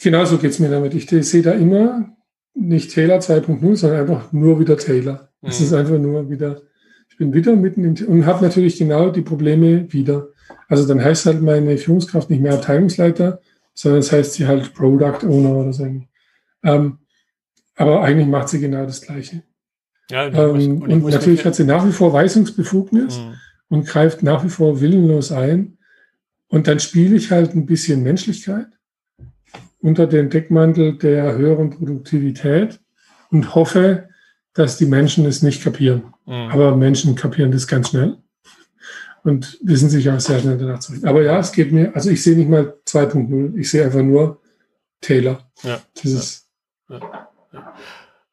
Genauso 0.00 0.38
geht's 0.38 0.60
mir 0.60 0.70
damit. 0.70 0.94
Ich 0.94 1.08
sehe 1.08 1.42
da 1.42 1.52
immer 1.52 2.16
nicht 2.54 2.92
Taylor 2.92 3.18
2.0, 3.18 3.76
sondern 3.76 4.00
einfach 4.00 4.32
nur 4.32 4.60
wieder 4.60 4.76
Taylor. 4.76 5.28
Es 5.42 5.58
mhm. 5.58 5.66
ist 5.66 5.72
einfach 5.72 5.98
nur 5.98 6.30
wieder, 6.30 6.62
ich 7.08 7.16
bin 7.16 7.32
wieder 7.32 7.56
mitten 7.56 7.84
in, 7.84 8.06
und 8.06 8.26
habe 8.26 8.44
natürlich 8.44 8.78
genau 8.78 9.10
die 9.10 9.22
Probleme 9.22 9.92
wieder. 9.92 10.28
Also 10.68 10.86
dann 10.86 11.02
heißt 11.02 11.26
halt 11.26 11.42
meine 11.42 11.78
Führungskraft 11.78 12.30
nicht 12.30 12.42
mehr 12.42 12.54
Abteilungsleiter, 12.54 13.40
sondern 13.74 14.00
es 14.00 14.12
heißt 14.12 14.34
sie 14.34 14.46
halt 14.46 14.72
Product 14.74 15.26
Owner 15.26 15.56
oder 15.56 15.72
so. 15.72 15.84
Ähm, 16.62 16.98
aber 17.76 18.02
eigentlich 18.02 18.28
macht 18.28 18.48
sie 18.48 18.60
genau 18.60 18.84
das 18.84 19.00
Gleiche. 19.00 19.42
Ja, 20.10 20.26
und, 20.26 20.34
Ähm, 20.60 20.82
und 20.82 20.92
und 21.04 21.10
natürlich 21.10 21.44
hat 21.44 21.54
sie 21.54 21.64
nach 21.64 21.86
wie 21.86 21.92
vor 21.92 22.12
Weisungsbefugnis 22.12 23.18
Mhm. 23.18 23.34
und 23.68 23.86
greift 23.86 24.22
nach 24.22 24.44
wie 24.44 24.48
vor 24.48 24.80
willenlos 24.80 25.32
ein. 25.32 25.78
Und 26.48 26.66
dann 26.66 26.80
spiele 26.80 27.16
ich 27.16 27.30
halt 27.30 27.54
ein 27.54 27.66
bisschen 27.66 28.02
Menschlichkeit 28.02 28.68
unter 29.80 30.06
dem 30.06 30.30
Deckmantel 30.30 30.96
der 30.96 31.36
höheren 31.36 31.70
Produktivität 31.70 32.80
und 33.30 33.54
hoffe, 33.54 34.08
dass 34.54 34.78
die 34.78 34.86
Menschen 34.86 35.26
es 35.26 35.42
nicht 35.42 35.62
kapieren. 35.62 36.14
Mhm. 36.26 36.32
Aber 36.50 36.74
Menschen 36.76 37.14
kapieren 37.14 37.52
das 37.52 37.66
ganz 37.68 37.90
schnell 37.90 38.16
und 39.24 39.58
wissen 39.62 39.90
sich 39.90 40.08
auch 40.10 40.18
sehr 40.20 40.40
schnell 40.40 40.56
danach 40.56 40.80
zu 40.80 40.92
richten. 40.92 41.06
Aber 41.06 41.22
ja, 41.22 41.38
es 41.38 41.52
geht 41.52 41.70
mir, 41.70 41.94
also 41.94 42.08
ich 42.10 42.22
sehe 42.22 42.34
nicht 42.36 42.48
mal 42.48 42.74
2.0, 42.86 43.56
ich 43.58 43.70
sehe 43.70 43.84
einfach 43.84 44.02
nur 44.02 44.40
Taylor. 45.02 45.48
Ja. 45.62 45.80
Dieses, 46.02 46.48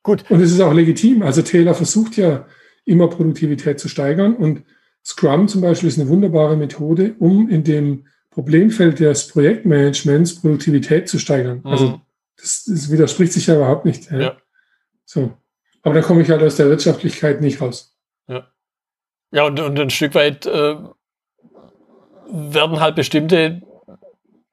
Gut. 0.06 0.24
und 0.30 0.40
es 0.40 0.52
ist 0.52 0.62
auch 0.62 0.74
legitim. 0.74 1.22
Also 1.24 1.42
Taylor 1.42 1.74
versucht 1.74 2.16
ja 2.16 2.46
immer 2.86 3.10
Produktivität 3.10 3.80
zu 3.80 3.90
steigern 3.90 4.36
und 4.36 4.64
Scrum 5.04 5.48
zum 5.48 5.62
Beispiel 5.62 5.90
ist 5.90 6.00
eine 6.00 6.08
wunderbare 6.10 6.56
Methode, 6.56 7.16
um 7.20 7.50
in 7.50 7.64
dem 7.64 8.06
Problemfeld 8.30 9.00
des 9.00 9.28
Projektmanagements 9.28 10.40
Produktivität 10.42 11.10
zu 11.10 11.18
steigern. 11.20 11.62
Also 11.64 11.86
Mhm. 11.90 12.02
das, 12.38 12.66
das 12.66 12.92
widerspricht 12.92 13.34
sich 13.34 13.48
ja 13.48 13.56
überhaupt 13.56 13.86
nicht. 13.86 14.12
Ja. 14.12 14.20
Ja. 14.20 14.38
So. 15.06 15.34
Aber 15.82 15.96
da 15.96 16.02
komme 16.02 16.22
ich 16.22 16.30
halt 16.30 16.44
aus 16.44 16.56
der 16.56 16.70
Wirtschaftlichkeit 16.70 17.42
nicht 17.42 17.60
raus. 17.62 17.92
Ja, 19.32 19.46
und, 19.48 19.60
und 19.60 19.78
ein 19.80 19.90
Stück 19.90 20.16
weit 20.16 20.46
äh, 20.46 20.76
werden 22.32 22.80
halt 22.80 22.96
bestimmte 22.96 23.62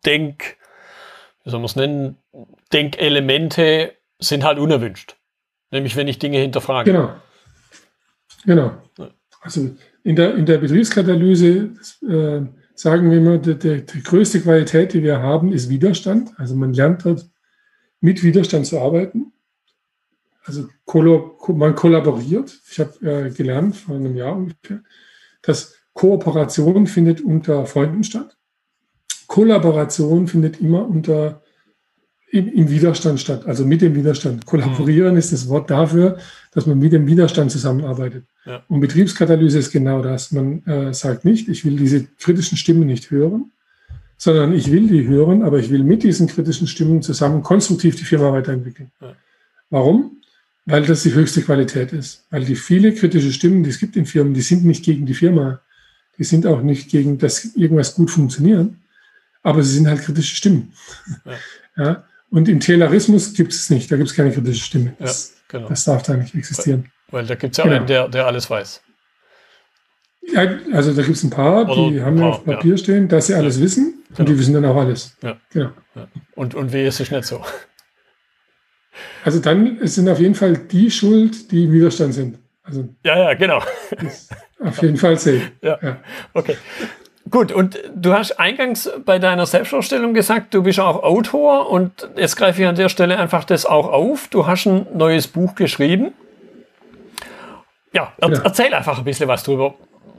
Denk, 0.04 0.56
wie 1.44 1.50
soll 1.50 1.60
man 1.60 1.66
es 1.66 1.76
nennen, 1.76 2.16
Denkelemente 2.72 3.92
sind 4.18 4.42
halt 4.44 4.58
unerwünscht. 4.58 5.16
Nämlich 5.72 5.96
wenn 5.96 6.06
ich 6.06 6.18
Dinge 6.18 6.38
hinterfrage. 6.38 6.92
Genau. 6.92 7.14
Genau. 8.44 8.72
Also 9.40 9.70
in 10.04 10.16
der, 10.16 10.34
in 10.36 10.46
der 10.46 10.58
Betriebskatalyse 10.58 11.70
äh, 12.08 12.42
sagen 12.74 13.10
wir 13.10 13.18
immer, 13.18 13.38
die, 13.38 13.58
die, 13.58 13.84
die 13.84 14.02
größte 14.02 14.40
Qualität, 14.40 14.92
die 14.92 15.02
wir 15.02 15.20
haben, 15.20 15.52
ist 15.52 15.68
Widerstand. 15.68 16.30
Also 16.36 16.54
man 16.54 16.74
lernt 16.74 17.04
dort 17.04 17.26
mit 18.00 18.22
Widerstand 18.22 18.66
zu 18.66 18.78
arbeiten. 18.80 19.32
Also 20.44 20.68
man 21.48 21.74
kollaboriert. 21.74 22.60
Ich 22.70 22.78
habe 22.78 23.10
äh, 23.10 23.30
gelernt 23.30 23.76
vor 23.76 23.96
einem 23.96 24.16
Jahr 24.16 24.36
ungefähr, 24.36 24.82
dass 25.40 25.74
Kooperation 25.94 26.86
findet 26.86 27.20
unter 27.20 27.66
Freunden 27.66 28.04
statt. 28.04 28.36
Kollaboration 29.26 30.26
findet 30.26 30.60
immer 30.60 30.86
unter 30.86 31.42
im, 32.32 32.50
im 32.50 32.70
Widerstand 32.70 33.20
statt, 33.20 33.46
also 33.46 33.66
mit 33.66 33.82
dem 33.82 33.94
Widerstand. 33.94 34.46
Kollaborieren 34.46 35.18
ist 35.18 35.32
das 35.34 35.48
Wort 35.50 35.70
dafür, 35.70 36.16
dass 36.52 36.64
man 36.64 36.78
mit 36.78 36.92
dem 36.92 37.06
Widerstand 37.06 37.50
zusammenarbeitet. 37.50 38.24
Ja. 38.46 38.64
Und 38.68 38.80
Betriebskatalyse 38.80 39.58
ist 39.58 39.70
genau 39.70 40.00
das. 40.02 40.32
Man 40.32 40.64
äh, 40.64 40.94
sagt 40.94 41.26
nicht, 41.26 41.48
ich 41.48 41.66
will 41.66 41.76
diese 41.76 42.06
kritischen 42.18 42.56
Stimmen 42.56 42.86
nicht 42.86 43.10
hören, 43.10 43.52
sondern 44.16 44.54
ich 44.54 44.72
will 44.72 44.88
die 44.88 45.06
hören, 45.06 45.42
aber 45.42 45.58
ich 45.58 45.68
will 45.68 45.84
mit 45.84 46.04
diesen 46.04 46.26
kritischen 46.26 46.66
Stimmen 46.66 47.02
zusammen 47.02 47.42
konstruktiv 47.42 47.96
die 47.96 48.04
Firma 48.04 48.32
weiterentwickeln. 48.32 48.90
Ja. 49.02 49.14
Warum? 49.68 50.22
Weil 50.64 50.86
das 50.86 51.02
die 51.02 51.12
höchste 51.12 51.42
Qualität 51.42 51.92
ist. 51.92 52.24
Weil 52.30 52.46
die 52.46 52.56
viele 52.56 52.94
kritische 52.94 53.32
Stimmen, 53.32 53.62
die 53.62 53.70
es 53.70 53.78
gibt 53.78 53.94
in 53.94 54.06
Firmen, 54.06 54.32
die 54.32 54.40
sind 54.40 54.64
nicht 54.64 54.86
gegen 54.86 55.04
die 55.04 55.14
Firma. 55.14 55.60
Die 56.16 56.24
sind 56.24 56.46
auch 56.46 56.62
nicht 56.62 56.90
gegen, 56.90 57.18
dass 57.18 57.56
irgendwas 57.56 57.94
gut 57.94 58.10
funktioniert. 58.10 58.70
Aber 59.42 59.62
sie 59.62 59.74
sind 59.74 59.86
halt 59.86 60.00
kritische 60.00 60.34
Stimmen. 60.34 60.72
Ja. 61.26 61.32
Ja. 61.74 62.04
Und 62.32 62.48
im 62.48 62.58
Taylorismus 62.60 63.34
gibt 63.34 63.52
es 63.52 63.70
nicht. 63.70 63.92
Da 63.92 63.96
gibt 63.96 64.08
es 64.08 64.16
keine 64.16 64.32
kritische 64.32 64.64
Stimme. 64.64 64.86
Ja, 64.98 65.06
Das, 65.06 65.34
genau. 65.48 65.68
das 65.68 65.84
darf 65.84 66.02
da 66.02 66.14
nicht 66.14 66.34
existieren. 66.34 66.90
Weil 67.10 67.26
da 67.26 67.34
gibt 67.34 67.52
es 67.52 67.58
ja 67.58 67.64
Genau. 67.64 67.76
einen, 67.76 67.86
der, 67.86 68.08
der 68.08 68.26
alles 68.26 68.48
weiß. 68.50 68.82
Ja, 70.32 70.48
also 70.72 70.94
da 70.94 71.02
gibt 71.02 71.16
es 71.16 71.22
ein 71.24 71.30
paar, 71.30 71.68
Oder 71.68 71.90
die 71.90 72.00
haben 72.02 72.16
ja 72.16 72.22
paar, 72.22 72.32
auf 72.38 72.44
Papier 72.44 72.78
stehen, 72.78 73.08
dass 73.08 73.26
sie 73.26 73.34
alles 73.34 73.60
wissen. 73.60 74.02
Und 74.08 74.16
Genau. 74.16 74.30
die 74.30 74.38
wissen 74.38 74.54
dann 74.54 74.64
auch 74.64 74.76
alles. 74.76 75.16
Ja. 75.22 75.36
Genau. 75.52 75.70
Und, 76.34 76.54
und 76.54 76.72
wie 76.72 76.84
ist 76.84 77.00
es 77.00 77.10
nicht 77.10 77.24
so? 77.24 77.44
Also 79.24 79.38
dann 79.40 79.78
es 79.80 79.94
sind 79.94 80.08
auf 80.08 80.18
jeden 80.20 80.34
Fall 80.34 80.56
die 80.56 80.90
schuld, 80.90 81.50
die 81.50 81.64
im 81.64 81.72
Widerstand 81.72 82.14
sind. 82.14 82.38
Also 82.62 82.88
Ja, 83.04 83.18
ja, 83.18 83.34
genau. 83.34 83.62
auf 84.60 84.80
jeden 84.82 84.96
Fall 84.96 85.18
safe. 85.18 85.50
Ja. 85.62 85.78
Ja. 85.82 85.96
Okay. 86.34 86.56
Gut, 87.30 87.52
und 87.52 87.78
du 87.94 88.12
hast 88.12 88.32
eingangs 88.38 88.90
bei 89.04 89.18
deiner 89.18 89.46
Selbstvorstellung 89.46 90.12
gesagt, 90.12 90.52
du 90.54 90.62
bist 90.62 90.80
auch 90.80 91.02
Autor 91.02 91.70
und 91.70 92.08
jetzt 92.16 92.36
greife 92.36 92.60
ich 92.62 92.68
an 92.68 92.74
der 92.74 92.88
Stelle 92.88 93.18
einfach 93.18 93.44
das 93.44 93.64
auch 93.64 93.90
auf. 93.90 94.28
Du 94.28 94.46
hast 94.46 94.66
ein 94.66 94.86
neues 94.94 95.28
Buch 95.28 95.54
geschrieben. 95.54 96.12
Ja, 97.94 98.12
er, 98.18 98.30
Ja. 98.32 98.40
erzähl 98.44 98.74
einfach 98.74 98.98
ein 98.98 99.04
bisschen 99.04 99.28
was 99.28 99.44
drüber. 99.44 99.74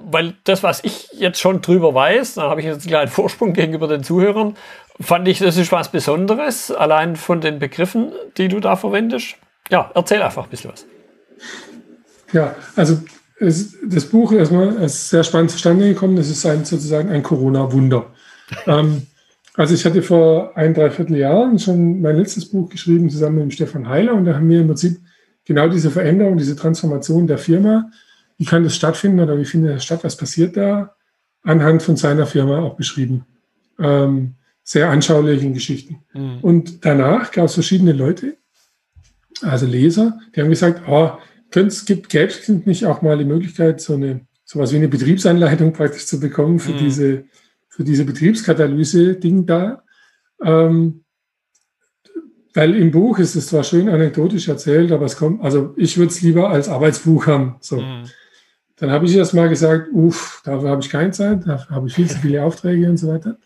Weil 0.05 0.33
das, 0.43 0.63
was 0.63 0.83
ich 0.83 1.09
jetzt 1.13 1.39
schon 1.39 1.61
drüber 1.61 1.93
weiß, 1.93 2.35
da 2.35 2.43
habe 2.49 2.59
ich 2.59 2.65
jetzt 2.65 2.81
einen 2.81 2.89
kleinen 2.89 3.07
Vorsprung 3.11 3.53
gegenüber 3.53 3.87
den 3.87 4.03
Zuhörern, 4.03 4.55
fand 4.99 5.27
ich, 5.27 5.39
das 5.39 5.55
ist 5.57 5.71
was 5.71 5.89
Besonderes, 5.89 6.71
allein 6.71 7.15
von 7.15 7.41
den 7.41 7.57
Begriffen, 7.59 8.11
die 8.37 8.47
du 8.47 8.59
da 8.59 8.75
verwendest. 8.75 9.35
Ja, 9.69 9.91
erzähl 9.95 10.21
einfach 10.21 10.43
ein 10.43 10.49
bisschen 10.49 10.71
was. 10.71 10.85
Ja, 12.33 12.55
also 12.75 12.97
es, 13.43 13.77
das 13.85 14.05
Buch 14.05 14.31
erstmal 14.31 14.75
ist 14.83 15.09
sehr 15.09 15.23
spannend 15.23 15.51
zustande 15.51 15.87
gekommen. 15.87 16.15
Das 16.15 16.29
ist 16.29 16.45
ein, 16.45 16.65
sozusagen 16.65 17.09
ein 17.09 17.23
Corona-Wunder. 17.23 18.07
ähm, 18.67 19.03
also 19.55 19.75
ich 19.75 19.85
hatte 19.85 20.01
vor 20.01 20.57
ein, 20.57 20.73
dreiviertel 20.73 21.17
Jahren 21.17 21.59
schon 21.59 22.01
mein 22.01 22.17
letztes 22.17 22.49
Buch 22.49 22.69
geschrieben, 22.69 23.09
zusammen 23.09 23.35
mit 23.35 23.43
dem 23.43 23.51
Stefan 23.51 23.87
Heiler. 23.87 24.13
Und 24.13 24.25
da 24.25 24.35
haben 24.35 24.49
wir 24.49 24.61
im 24.61 24.67
Prinzip 24.67 24.99
genau 25.45 25.67
diese 25.67 25.91
Veränderung, 25.91 26.37
diese 26.37 26.55
Transformation 26.55 27.27
der 27.27 27.37
Firma, 27.37 27.91
wie 28.37 28.45
kann 28.45 28.63
das 28.63 28.75
stattfinden 28.75 29.19
oder 29.19 29.37
wie 29.37 29.45
findet 29.45 29.75
das 29.75 29.83
statt, 29.83 30.03
was 30.03 30.17
passiert 30.17 30.57
da, 30.57 30.95
anhand 31.43 31.83
von 31.83 31.97
seiner 31.97 32.25
Firma 32.25 32.59
auch 32.59 32.75
beschrieben. 32.75 33.25
Ähm, 33.79 34.35
sehr 34.63 34.89
anschaulich 34.89 35.43
in 35.43 35.53
Geschichten. 35.53 35.99
Mhm. 36.13 36.39
Und 36.41 36.85
danach 36.85 37.31
gab 37.31 37.45
es 37.45 37.53
verschiedene 37.53 37.91
Leute, 37.91 38.37
also 39.41 39.65
Leser, 39.65 40.19
die 40.35 40.41
haben 40.41 40.49
gesagt, 40.49 40.83
oh, 40.87 41.11
könnte, 41.53 41.85
gibt, 41.85 42.09
gäbe 42.09 42.31
es 42.31 42.49
nicht 42.49 42.85
auch 42.85 43.01
mal 43.01 43.17
die 43.17 43.25
Möglichkeit, 43.25 43.79
so 43.79 43.93
eine 43.93 44.21
sowas 44.43 44.71
wie 44.71 44.77
eine 44.77 44.89
Betriebsanleitung 44.89 45.71
praktisch 45.71 46.05
zu 46.07 46.19
bekommen 46.19 46.59
für 46.59 46.73
Mhm. 46.73 46.77
diese 46.79 47.23
für 47.69 47.83
diese 47.83 48.05
Betriebskatalyse-Ding 48.05 49.45
da. 49.45 49.83
Ähm, 50.43 51.03
weil 52.53 52.75
im 52.75 52.91
Buch 52.91 53.17
ist 53.17 53.35
es 53.35 53.47
zwar 53.47 53.63
schön 53.63 53.89
anekdotisch 53.89 54.47
erzählt, 54.47 54.91
aber 54.91 55.05
es 55.05 55.17
kommt, 55.17 55.43
also 55.43 55.73
ich 55.75 55.97
würde 55.97 56.11
es 56.11 56.21
lieber 56.21 56.49
als 56.49 56.69
Arbeitsbuch 56.69 57.25
haben. 57.25 57.55
So. 57.61 57.77
Mhm. 57.81 58.03
Dann 58.75 58.91
habe 58.91 59.05
ich 59.05 59.15
erst 59.15 59.33
mal 59.33 59.49
gesagt, 59.49 59.89
uff, 59.91 60.41
dafür 60.43 60.69
habe 60.69 60.81
ich 60.81 60.89
keine 60.89 61.11
Zeit, 61.11 61.47
dafür 61.47 61.75
habe 61.75 61.87
ich 61.87 61.95
viel 61.95 62.07
zu 62.07 62.19
viele 62.19 62.43
Aufträge 62.43 62.87
und 62.89 62.97
so 62.97 63.07
weiter. 63.07 63.37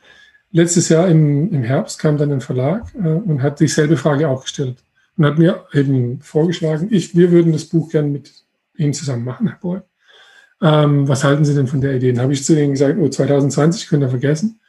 Letztes 0.52 0.90
Jahr 0.90 1.08
im, 1.08 1.54
im 1.54 1.64
Herbst 1.64 2.00
kam 2.00 2.18
dann 2.18 2.32
ein 2.32 2.42
Verlag 2.42 2.94
äh, 2.96 3.08
und 3.08 3.42
hat 3.42 3.60
dieselbe 3.60 3.96
Frage 3.96 4.28
auch 4.28 4.44
gestellt 4.44 4.84
und 5.18 5.26
hat 5.26 5.38
mir 5.38 5.66
eben 5.74 6.22
vorgeschlagen, 6.22 6.88
ich, 6.92 7.16
wir 7.16 7.32
würden 7.32 7.52
das 7.52 7.66
Buch 7.66 7.90
gern 7.90 8.12
mit 8.12 8.32
Ihnen 8.76 8.94
zusammen 8.94 9.26
machen, 9.26 9.48
Herr 9.48 9.58
Boy. 9.60 9.80
Ähm, 10.62 11.08
was 11.08 11.24
halten 11.24 11.46
Sie 11.46 11.54
denn 11.54 11.68
von 11.68 11.82
der 11.82 11.96
Idee? 11.96 12.12
Dann 12.14 12.24
habe 12.24 12.34
ich 12.34 12.44
zu 12.44 12.56
denen 12.56 12.74
gesagt, 12.74 12.98
oh, 13.00 13.08
2020 13.10 13.88
könnt 13.88 14.04
ihr 14.04 14.10
vergessen. 14.10 14.60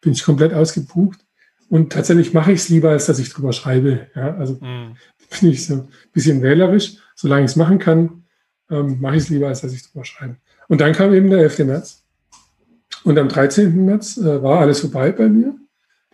Bin 0.00 0.12
ich 0.12 0.24
komplett 0.24 0.52
ausgebucht. 0.52 1.20
Und 1.68 1.92
tatsächlich 1.92 2.32
mache 2.34 2.52
ich 2.52 2.60
es 2.60 2.68
lieber, 2.68 2.90
als 2.90 3.06
dass 3.06 3.18
ich 3.18 3.30
drüber 3.30 3.52
schreibe. 3.52 4.06
Ja, 4.14 4.36
also 4.36 4.54
Mhm. 4.60 4.96
bin 5.40 5.50
ich 5.50 5.66
so 5.66 5.74
ein 5.74 5.88
bisschen 6.12 6.42
wählerisch. 6.42 6.96
Solange 7.14 7.44
ich 7.44 7.52
es 7.52 7.56
machen 7.56 7.78
kann, 7.78 8.24
ähm, 8.70 8.98
mache 9.00 9.16
ich 9.16 9.24
es 9.24 9.28
lieber, 9.30 9.48
als 9.48 9.62
dass 9.62 9.72
ich 9.72 9.82
drüber 9.82 10.04
schreibe. 10.04 10.36
Und 10.68 10.80
dann 10.80 10.92
kam 10.92 11.12
eben 11.14 11.30
der 11.30 11.40
11. 11.40 11.64
März. 11.64 12.02
Und 13.04 13.18
am 13.18 13.28
13. 13.28 13.84
März 13.84 14.16
äh, 14.18 14.42
war 14.42 14.60
alles 14.60 14.80
vorbei 14.80 15.12
bei 15.12 15.28
mir. 15.28 15.54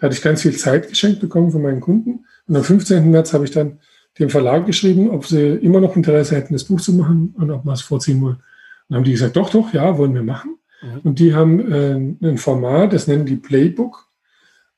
Da 0.01 0.07
hatte 0.07 0.17
ich 0.17 0.23
ganz 0.23 0.43
viel 0.43 0.57
Zeit 0.57 0.89
geschenkt 0.89 1.21
bekommen 1.21 1.53
von 1.53 1.63
meinen 1.63 1.81
Kunden. 1.81 2.25
Und 2.49 2.57
am 2.57 2.65
15. 2.65 3.11
März 3.11 3.35
habe 3.35 3.45
ich 3.45 3.51
dann 3.51 3.79
dem 4.19 4.31
Verlag 4.31 4.67
geschrieben, 4.67 5.11
ob 5.11 5.27
sie 5.27 5.57
immer 5.57 5.81
noch 5.81 5.95
Interesse 5.95 6.35
hätten, 6.37 6.55
das 6.55 6.65
Buch 6.65 6.81
zu 6.81 6.95
machen 6.95 7.35
und 7.37 7.51
ob 7.51 7.65
wir 7.65 7.73
es 7.73 7.83
vorziehen 7.83 8.21
wollen. 8.23 8.37
Und 8.37 8.43
dann 8.89 8.97
haben 8.99 9.05
die 9.05 9.13
gesagt, 9.13 9.37
doch, 9.37 9.51
doch, 9.51 9.73
ja, 9.73 9.99
wollen 9.99 10.15
wir 10.15 10.23
machen. 10.23 10.57
Mhm. 10.83 11.01
Und 11.05 11.19
die 11.19 11.35
haben 11.35 11.73
äh, 11.73 11.95
ein 12.27 12.39
Format, 12.39 12.93
das 12.93 13.07
nennen 13.07 13.27
die 13.27 13.37
Playbook. 13.37 14.09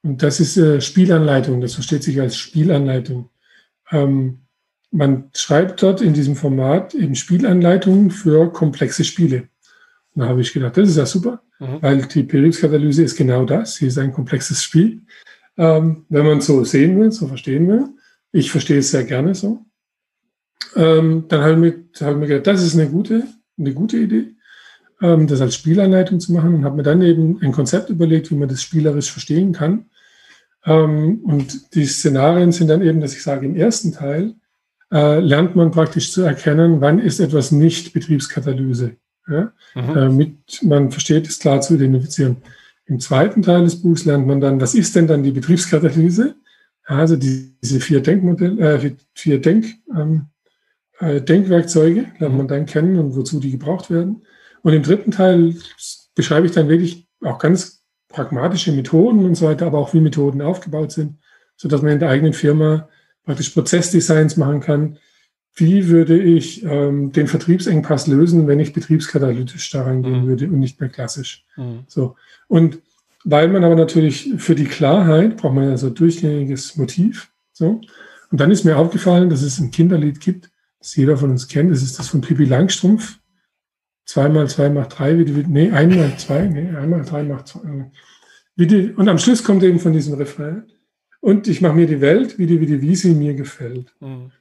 Und 0.02 0.22
das 0.22 0.40
ist 0.40 0.56
äh, 0.56 0.80
Spielanleitung, 0.80 1.60
das 1.60 1.74
versteht 1.74 2.02
sich 2.02 2.20
als 2.20 2.36
Spielanleitung. 2.36 3.30
Ähm, 3.90 4.40
man 4.90 5.30
schreibt 5.34 5.82
dort 5.82 6.00
in 6.02 6.12
diesem 6.12 6.36
Format 6.36 6.94
eben 6.94 7.14
Spielanleitungen 7.14 8.10
für 8.10 8.52
komplexe 8.52 9.04
Spiele. 9.04 9.48
Und 10.14 10.22
da 10.22 10.28
habe 10.28 10.40
ich 10.40 10.52
gedacht, 10.52 10.76
das 10.76 10.88
ist 10.88 10.96
ja 10.96 11.06
super, 11.06 11.42
Mhm. 11.58 11.78
weil 11.80 12.02
die 12.02 12.24
Periodskatalyse 12.24 13.04
ist 13.04 13.16
genau 13.16 13.44
das. 13.44 13.76
Sie 13.76 13.86
ist 13.86 13.98
ein 13.98 14.12
komplexes 14.12 14.62
Spiel. 14.62 15.02
Ähm, 15.56 16.04
wenn 16.08 16.26
man 16.26 16.38
es 16.38 16.46
so 16.46 16.64
sehen 16.64 16.98
will, 16.98 17.12
so 17.12 17.28
verstehen 17.28 17.68
will. 17.68 17.84
Ich 18.32 18.50
verstehe 18.50 18.78
es 18.78 18.90
sehr 18.90 19.04
gerne 19.04 19.34
so. 19.34 19.64
Ähm, 20.74 21.26
dann 21.28 21.40
habe 21.42 21.52
ich, 21.52 21.58
mir, 21.58 22.06
habe 22.06 22.12
ich 22.12 22.18
mir 22.18 22.26
gedacht, 22.26 22.46
das 22.46 22.62
ist 22.62 22.74
eine 22.78 22.88
gute, 22.88 23.24
eine 23.58 23.74
gute 23.74 23.98
Idee, 23.98 24.34
ähm, 25.02 25.26
das 25.26 25.40
als 25.40 25.54
Spielanleitung 25.54 26.18
zu 26.20 26.32
machen 26.32 26.54
und 26.54 26.64
habe 26.64 26.76
mir 26.76 26.82
dann 26.82 27.02
eben 27.02 27.38
ein 27.42 27.52
Konzept 27.52 27.90
überlegt, 27.90 28.30
wie 28.30 28.36
man 28.36 28.48
das 28.48 28.62
spielerisch 28.62 29.10
verstehen 29.12 29.52
kann. 29.52 29.86
Ähm, 30.64 31.20
und 31.24 31.74
die 31.74 31.86
Szenarien 31.86 32.52
sind 32.52 32.68
dann 32.68 32.82
eben, 32.82 33.00
dass 33.00 33.14
ich 33.14 33.22
sage, 33.22 33.44
im 33.46 33.54
ersten 33.56 33.92
Teil 33.92 34.34
äh, 34.90 35.20
lernt 35.20 35.54
man 35.56 35.70
praktisch 35.70 36.12
zu 36.12 36.22
erkennen, 36.22 36.80
wann 36.80 36.98
ist 36.98 37.20
etwas 37.20 37.52
nicht 37.52 37.92
Betriebskatalyse. 37.92 38.96
Ja? 39.28 39.52
Mhm. 39.74 39.94
Damit 39.94 40.62
man 40.62 40.90
versteht, 40.90 41.28
es 41.28 41.38
klar 41.38 41.60
zu 41.60 41.74
identifizieren. 41.74 42.38
Im 42.86 43.00
zweiten 43.00 43.42
Teil 43.42 43.64
des 43.64 43.80
Buchs 43.80 44.04
lernt 44.04 44.26
man 44.26 44.40
dann, 44.40 44.60
was 44.60 44.74
ist 44.74 44.96
denn 44.96 45.06
dann 45.06 45.22
die 45.22 45.30
Betriebskatalyse? 45.30 46.34
Also 46.84 47.16
die, 47.16 47.56
diese 47.62 47.80
vier 47.80 48.00
Denkmodelle, 48.00 48.60
äh, 48.60 48.92
vier 49.14 49.40
Denk, 49.40 49.66
ähm, 49.96 50.26
äh, 50.98 51.20
Denkwerkzeuge 51.20 52.06
lernt 52.18 52.36
man 52.36 52.48
dann 52.48 52.66
kennen 52.66 52.98
und 52.98 53.16
wozu 53.16 53.40
die 53.40 53.52
gebraucht 53.52 53.90
werden. 53.90 54.22
Und 54.62 54.72
im 54.72 54.82
dritten 54.82 55.10
Teil 55.10 55.54
beschreibe 56.14 56.46
ich 56.46 56.52
dann 56.52 56.68
wirklich 56.68 57.08
auch 57.22 57.38
ganz 57.38 57.84
pragmatische 58.08 58.72
Methoden 58.72 59.24
und 59.24 59.34
so 59.34 59.46
weiter, 59.46 59.66
aber 59.66 59.78
auch 59.78 59.94
wie 59.94 60.00
Methoden 60.00 60.42
aufgebaut 60.42 60.92
sind, 60.92 61.18
so 61.56 61.68
dass 61.68 61.82
man 61.82 61.92
in 61.92 61.98
der 61.98 62.10
eigenen 62.10 62.32
Firma 62.32 62.88
praktisch 63.24 63.50
Prozessdesigns 63.50 64.36
machen 64.36 64.60
kann. 64.60 64.98
Wie 65.54 65.88
würde 65.88 66.18
ich 66.18 66.64
ähm, 66.64 67.12
den 67.12 67.26
Vertriebsengpass 67.26 68.06
lösen, 68.06 68.46
wenn 68.46 68.60
ich 68.60 68.72
betriebskatalytisch 68.72 69.70
daran 69.70 70.02
gehen 70.02 70.22
mhm. 70.22 70.26
würde 70.26 70.46
und 70.46 70.58
nicht 70.58 70.80
mehr 70.80 70.88
klassisch? 70.88 71.44
Mhm. 71.56 71.84
So. 71.86 72.16
Und 72.48 72.80
weil 73.24 73.48
man 73.48 73.62
aber 73.62 73.76
natürlich 73.76 74.32
für 74.38 74.54
die 74.54 74.64
Klarheit 74.64 75.36
braucht 75.36 75.54
man 75.54 75.68
ja 75.68 75.76
so 75.76 75.90
durchgängiges 75.90 76.76
Motiv. 76.76 77.30
So. 77.52 77.80
Und 78.30 78.40
dann 78.40 78.50
ist 78.50 78.64
mir 78.64 78.78
aufgefallen, 78.78 79.30
dass 79.30 79.42
es 79.42 79.58
ein 79.58 79.70
Kinderlied 79.70 80.20
gibt, 80.20 80.50
das 80.78 80.96
jeder 80.96 81.16
von 81.16 81.30
uns 81.30 81.48
kennt. 81.48 81.70
Das 81.70 81.82
ist 81.82 81.98
das 81.98 82.08
von 82.08 82.22
Pippi 82.22 82.44
Langstrumpf. 82.44 83.18
Zweimal 84.06 84.48
zwei 84.48 84.68
macht 84.70 84.98
drei, 84.98 85.18
wie 85.18 85.24
die, 85.24 85.44
nee, 85.46 85.70
einmal 85.70 86.16
zwei, 86.18 86.46
nee, 86.46 86.74
einmal 86.74 87.02
drei 87.02 87.22
macht 87.22 87.48
zwei. 87.48 87.90
Wie 88.56 88.66
die, 88.66 88.90
und 88.90 89.08
am 89.08 89.18
Schluss 89.18 89.44
kommt 89.44 89.62
eben 89.62 89.78
von 89.78 89.92
diesem 89.92 90.14
Refrain. 90.14 90.64
Und 91.20 91.46
ich 91.46 91.60
mache 91.60 91.74
mir 91.74 91.86
die 91.86 92.00
Welt, 92.00 92.38
wie 92.38 92.46
die, 92.46 92.60
wie 92.60 92.66
die 92.66 92.82
Wiese 92.82 93.10
mir 93.10 93.34
gefällt. 93.34 93.94
Mhm. 94.00 94.32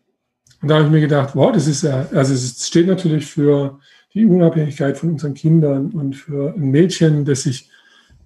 Und 0.61 0.67
da 0.67 0.75
habe 0.75 0.85
ich 0.85 0.91
mir 0.91 1.01
gedacht, 1.01 1.35
wow, 1.35 1.51
das 1.51 1.67
ist 1.67 1.83
ja, 1.83 2.07
also 2.13 2.33
es 2.33 2.67
steht 2.67 2.87
natürlich 2.87 3.25
für 3.25 3.79
die 4.13 4.25
Unabhängigkeit 4.25 4.97
von 4.97 5.11
unseren 5.11 5.33
Kindern 5.33 5.91
und 5.91 6.15
für 6.15 6.53
ein 6.53 6.69
Mädchen, 6.69 7.25
das 7.25 7.43
sich 7.43 7.69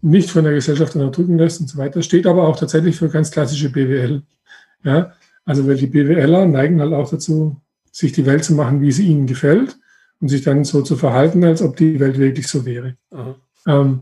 nicht 0.02 0.30
von 0.30 0.44
der 0.44 0.54
Gesellschaft 0.54 0.96
unterdrücken 0.96 1.38
lässt 1.38 1.62
und 1.62 1.70
so 1.70 1.78
weiter. 1.78 2.02
Steht 2.02 2.28
aber 2.28 2.48
auch 2.48 2.58
tatsächlich 2.58 2.96
für 2.96 3.10
ganz 3.10 3.32
klassische 3.32 3.70
BWL. 3.70 4.22
Ja, 4.84 5.14
also 5.46 5.68
weil 5.68 5.76
die 5.76 5.88
BWLer 5.88 6.46
neigen 6.46 6.82
halt 6.82 6.94
auch 6.94 7.10
dazu, 7.10 7.62
sich 7.92 8.12
die 8.12 8.26
Welt 8.26 8.44
zu 8.44 8.54
machen, 8.54 8.82
wie 8.82 8.92
sie 8.92 9.08
ihnen 9.08 9.26
gefällt 9.26 9.78
und 10.20 10.28
sich 10.28 10.42
dann 10.44 10.64
so 10.64 10.82
zu 10.82 10.98
verhalten, 10.98 11.44
als 11.44 11.62
ob 11.62 11.78
die 11.78 12.00
Welt 12.00 12.18
wirklich 12.18 12.48
so 12.48 12.66
wäre. 12.66 12.96
Ähm, 13.66 14.02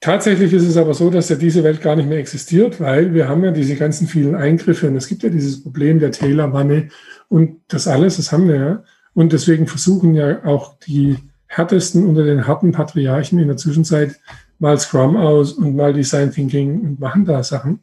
tatsächlich 0.00 0.52
ist 0.52 0.64
es 0.64 0.76
aber 0.76 0.94
so, 0.94 1.10
dass 1.10 1.28
ja 1.28 1.36
diese 1.36 1.64
Welt 1.64 1.80
gar 1.82 1.96
nicht 1.96 2.08
mehr 2.08 2.18
existiert, 2.18 2.80
weil 2.80 3.14
wir 3.14 3.28
haben 3.28 3.44
ja 3.44 3.50
diese 3.50 3.76
ganzen 3.76 4.06
vielen 4.06 4.34
Eingriffe 4.34 4.88
und 4.88 4.96
es 4.96 5.08
gibt 5.08 5.22
ja 5.22 5.28
dieses 5.28 5.62
Problem 5.62 5.98
der 5.98 6.12
Tälerwanne 6.12 6.88
und 7.28 7.60
das 7.68 7.88
alles, 7.88 8.16
das 8.16 8.32
haben 8.32 8.48
wir 8.48 8.56
ja. 8.56 8.84
Und 9.14 9.32
deswegen 9.32 9.66
versuchen 9.66 10.14
ja 10.14 10.44
auch 10.44 10.78
die 10.78 11.16
härtesten 11.46 12.06
unter 12.06 12.24
den 12.24 12.46
harten 12.46 12.72
Patriarchen 12.72 13.38
in 13.38 13.48
der 13.48 13.56
Zwischenzeit 13.56 14.18
mal 14.58 14.78
Scrum 14.78 15.16
aus 15.16 15.52
und 15.52 15.76
mal 15.76 15.92
Design 15.92 16.30
Thinking 16.30 16.80
und 16.80 17.00
machen 17.00 17.24
da 17.24 17.42
Sachen. 17.42 17.80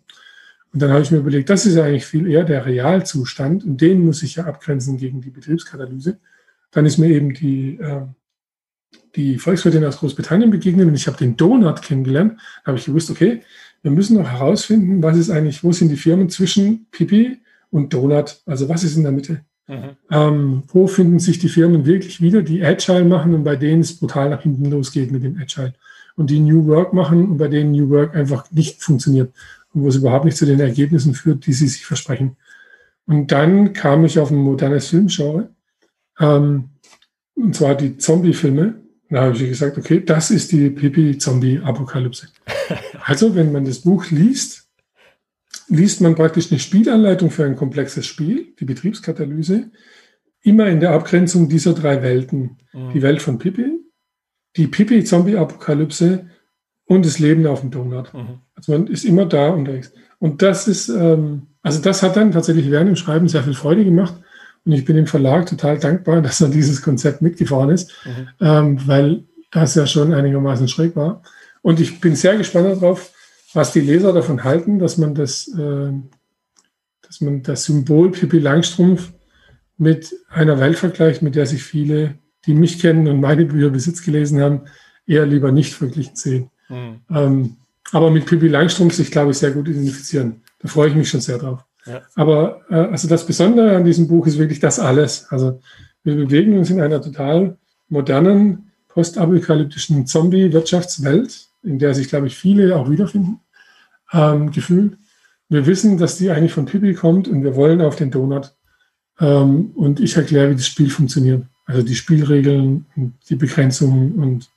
Und 0.74 0.82
dann 0.82 0.92
habe 0.92 1.02
ich 1.02 1.12
mir 1.12 1.20
überlegt, 1.20 1.50
das 1.50 1.66
ist 1.66 1.76
ja 1.76 1.86
eigentlich 1.86 2.06
viel 2.06 2.28
eher 2.28 2.44
der 2.44 2.66
Realzustand 2.66 3.64
und 3.64 3.80
den 3.80 4.06
muss 4.06 4.24
ich 4.24 4.36
ja 4.36 4.46
abgrenzen 4.46 4.98
gegen 4.98 5.22
die 5.22 5.30
Betriebskatalyse. 5.30 6.20
Dann 6.72 6.86
ist 6.86 6.98
mir 6.98 7.08
eben 7.08 7.34
die, 7.34 7.78
äh, 7.78 8.02
die 9.16 9.38
Volkswirtin 9.38 9.86
aus 9.86 9.98
Großbritannien 9.98 10.52
begegnet 10.52 10.88
und 10.88 10.96
ich 10.96 11.08
habe 11.08 11.18
den 11.18 11.38
Donut 11.38 11.82
kennengelernt. 11.82 12.40
Da 12.64 12.70
habe 12.70 12.78
ich 12.78 12.86
gewusst, 12.86 13.10
okay, 13.10 13.42
wir 13.82 13.92
müssen 13.92 14.18
noch 14.18 14.30
herausfinden, 14.30 15.02
was 15.04 15.18
ist 15.18 15.30
eigentlich, 15.30 15.64
wo 15.64 15.72
sind 15.72 15.90
die 15.90 15.98
Firmen 15.98 16.30
zwischen 16.30 16.88
Pipi 16.92 17.40
und 17.72 17.94
Donut? 17.94 18.42
Also 18.46 18.68
was 18.70 18.84
ist 18.84 18.98
in 18.98 19.04
der 19.04 19.12
Mitte? 19.12 19.42
Mhm. 19.68 19.98
Ähm, 20.12 20.64
wo 20.68 20.88
finden 20.88 21.20
sich 21.20 21.40
die 21.40 21.50
Firmen 21.50 21.86
wirklich 21.86 22.22
wieder, 22.22 22.42
die 22.42 22.64
Agile 22.64 23.06
machen 23.06 23.34
und 23.34 23.44
bei 23.44 23.56
denen 23.56 23.82
es 23.82 23.98
brutal 23.98 24.30
nach 24.30 24.42
hinten 24.42 24.70
losgeht 24.70 25.12
mit 25.12 25.24
dem 25.24 25.38
Agile? 25.38 25.74
und 26.16 26.30
die 26.30 26.40
New 26.40 26.66
Work 26.68 26.94
machen 26.94 27.30
und 27.30 27.38
bei 27.38 27.48
denen 27.48 27.72
New 27.72 27.90
Work 27.90 28.16
einfach 28.16 28.50
nicht 28.52 28.82
funktioniert 28.82 29.34
und 29.74 29.84
wo 29.84 29.88
es 29.88 29.96
überhaupt 29.96 30.26
nicht 30.26 30.38
zu 30.38 30.46
den 30.46 30.60
Ergebnissen 30.60 31.14
führt, 31.14 31.46
die 31.46 31.54
sie 31.54 31.68
sich 31.68 31.86
versprechen. 31.86 32.38
Und 33.06 33.32
dann 33.32 33.74
kam 33.74 34.06
ich 34.06 34.18
auf 34.20 34.32
ein 34.32 34.38
modernes 34.38 34.88
Filmgenre, 34.88 35.50
ähm, 36.20 36.70
und 37.36 37.56
zwar 37.56 37.76
die 37.76 37.98
Zombie-Filme. 37.98 38.76
Da 39.10 39.24
habe 39.24 39.36
ich 39.36 39.48
gesagt, 39.48 39.78
okay, 39.78 40.04
das 40.04 40.32
ist 40.32 40.52
die 40.52 40.70
Pipi-Zombie-Apokalypse. 40.70 42.28
also, 43.06 43.36
wenn 43.36 43.52
man 43.52 43.66
das 43.66 43.80
Buch 43.80 44.10
liest, 44.10 44.68
liest 45.68 46.02
man 46.02 46.16
praktisch 46.16 46.52
eine 46.52 46.60
Spielanleitung 46.60 47.30
für 47.32 47.46
ein 47.46 47.56
komplexes 47.56 48.06
Spiel, 48.06 48.54
die 48.60 48.66
Betriebskatalyse, 48.66 49.72
immer 50.42 50.68
in 50.68 50.80
der 50.80 50.92
Abgrenzung 50.92 51.50
dieser 51.50 51.74
drei 51.74 52.02
Welten. 52.02 52.58
Mhm. 52.74 52.94
Die 52.94 53.02
Welt 53.02 53.22
von 53.22 53.38
Pippi, 53.40 53.80
die 54.58 54.68
Pipi-Zombie-Apokalypse 54.68 56.30
und 56.86 57.06
das 57.06 57.20
Leben 57.20 57.46
auf 57.48 57.62
dem 57.62 57.72
Donut. 57.72 58.14
Mhm. 58.14 58.40
Also 58.56 58.72
man 58.72 58.88
ist 58.88 59.06
immer 59.06 59.26
da 59.26 59.50
unterwegs. 59.50 59.92
Und 60.20 60.42
das 60.42 60.68
ist, 60.68 60.90
ähm, 60.90 61.48
also 61.62 61.82
das 61.82 62.04
hat 62.04 62.16
dann 62.16 62.32
tatsächlich 62.32 62.70
während 62.72 62.90
dem 62.90 62.96
Schreiben 62.96 63.28
sehr 63.28 63.44
viel 63.44 63.54
Freude 63.54 63.84
gemacht. 63.84 64.16
Und 64.66 64.72
ich 64.72 64.86
bin 64.86 64.96
dem 64.96 65.08
Verlag 65.08 65.46
total 65.46 65.80
dankbar, 65.80 66.22
dass 66.24 66.42
er 66.42 66.50
dieses 66.50 66.82
Konzept 66.82 67.22
mitgefahren 67.22 67.70
ist, 67.70 67.92
mhm. 68.06 68.28
ähm, 68.42 68.88
weil 68.88 69.24
das 69.52 69.76
ja 69.76 69.88
schon 69.88 70.14
einigermaßen 70.14 70.68
schräg 70.68 70.96
war. 70.96 71.22
Und 71.62 71.80
ich 71.80 72.00
bin 72.02 72.16
sehr 72.16 72.38
gespannt 72.38 72.68
darauf, 72.68 73.12
was 73.54 73.72
die 73.72 73.82
Leser 73.82 74.12
davon 74.12 74.44
halten, 74.44 74.80
dass 74.80 74.98
man 74.98 75.16
das, 75.16 75.48
äh, 75.48 75.92
dass 77.02 77.22
man 77.22 77.42
das 77.42 77.64
Symbol 77.64 78.12
Pippi 78.12 78.40
Langstrumpf 78.40 79.14
mit 79.78 80.14
einer 80.30 80.60
Welt 80.60 80.78
vergleicht, 80.78 81.22
mit 81.22 81.36
der 81.36 81.46
sich 81.46 81.64
viele 81.64 82.16
die 82.46 82.54
mich 82.54 82.80
kennen 82.80 83.08
und 83.08 83.20
meine 83.20 83.46
Bücher 83.46 83.70
Besitz 83.70 84.04
gelesen 84.04 84.42
haben, 84.42 84.62
eher 85.06 85.26
lieber 85.26 85.52
nicht 85.52 85.74
verglichen 85.74 86.16
sehen. 86.16 86.50
Mhm. 86.70 87.02
Ähm, 87.10 87.58
aber 87.92 88.12
mit 88.12 88.26
Pippi 88.26 88.48
Langstrumpf 88.48 88.94
sich, 88.96 89.12
glaube 89.12 89.32
ich, 89.32 89.38
sehr 89.38 89.52
gut 89.52 89.68
identifizieren. 89.68 90.42
Da 90.60 90.68
freue 90.68 90.90
ich 90.90 90.96
mich 90.96 91.10
schon 91.10 91.22
sehr 91.22 91.38
drauf. 91.38 91.64
Ja. 91.86 92.02
Aber 92.16 92.62
äh, 92.70 92.76
also 92.76 93.08
das 93.08 93.26
Besondere 93.26 93.76
an 93.76 93.86
diesem 93.86 94.08
Buch 94.08 94.28
ist 94.28 94.38
wirklich 94.38 94.60
das 94.60 94.80
alles. 94.80 95.28
Also 95.30 95.62
wir 96.04 96.16
bewegen 96.16 96.58
uns 96.58 96.70
in 96.70 96.82
einer 96.82 97.02
total 97.02 97.58
modernen, 97.90 98.72
postapokalyptischen 98.88 100.06
Zombie-Wirtschaftswelt, 100.08 101.48
in 101.64 101.80
der 101.80 101.94
sich, 101.94 102.10
glaube 102.10 102.28
ich, 102.28 102.38
viele 102.38 102.76
auch 102.76 102.90
wiederfinden, 102.90 103.40
ähm, 104.14 104.52
gefühlt. 104.52 104.98
Wir 105.50 105.66
wissen, 105.66 105.98
dass 105.98 106.18
die 106.18 106.32
eigentlich 106.32 106.54
von 106.54 106.66
Pippi 106.66 106.94
kommt 106.94 107.28
und 107.28 107.44
wir 107.44 107.56
wollen 107.56 107.82
auf 107.82 107.96
den 107.96 108.12
Donut. 108.12 108.54
Ähm, 109.20 109.72
und 109.76 110.00
ich 110.00 110.16
erkläre, 110.16 110.52
wie 110.52 110.56
das 110.56 110.68
Spiel 110.68 110.90
funktioniert. 110.90 111.46
Also 111.66 111.82
die 111.82 111.96
Spielregeln 111.96 112.86
und 112.96 113.14
die 113.30 113.36
Begrenzungen 113.36 114.16
und 114.16 114.50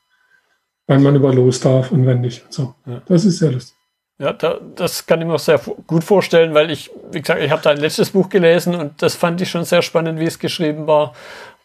wann 0.87 1.03
man 1.03 1.17
über 1.17 1.35
los 1.35 1.61
darf 1.61 1.93
und 1.93 2.07
wenn 2.07 2.21
nicht. 2.21 2.45
So, 2.51 2.75
ja. 2.87 3.03
das 3.07 3.25
ist 3.25 3.39
sehr 3.39 3.53
lustig. 3.53 3.78
Ja, 4.19 4.33
da, 4.33 4.59
das 4.75 5.07
kann 5.07 5.21
ich 5.21 5.27
mir 5.27 5.39
sehr 5.39 5.61
gut 5.87 6.03
vorstellen, 6.03 6.53
weil 6.53 6.71
ich, 6.71 6.91
wie 7.13 7.21
gesagt, 7.21 7.41
ich 7.41 7.51
habe 7.51 7.63
dein 7.63 7.77
letztes 7.77 8.11
Buch 8.11 8.29
gelesen 8.29 8.75
und 8.75 9.01
das 9.01 9.15
fand 9.15 9.41
ich 9.41 9.51
schon 9.51 9.65
sehr 9.65 9.83
spannend, 9.83 10.19
wie 10.19 10.25
es 10.25 10.39
geschrieben 10.39 10.87
war. 10.87 11.15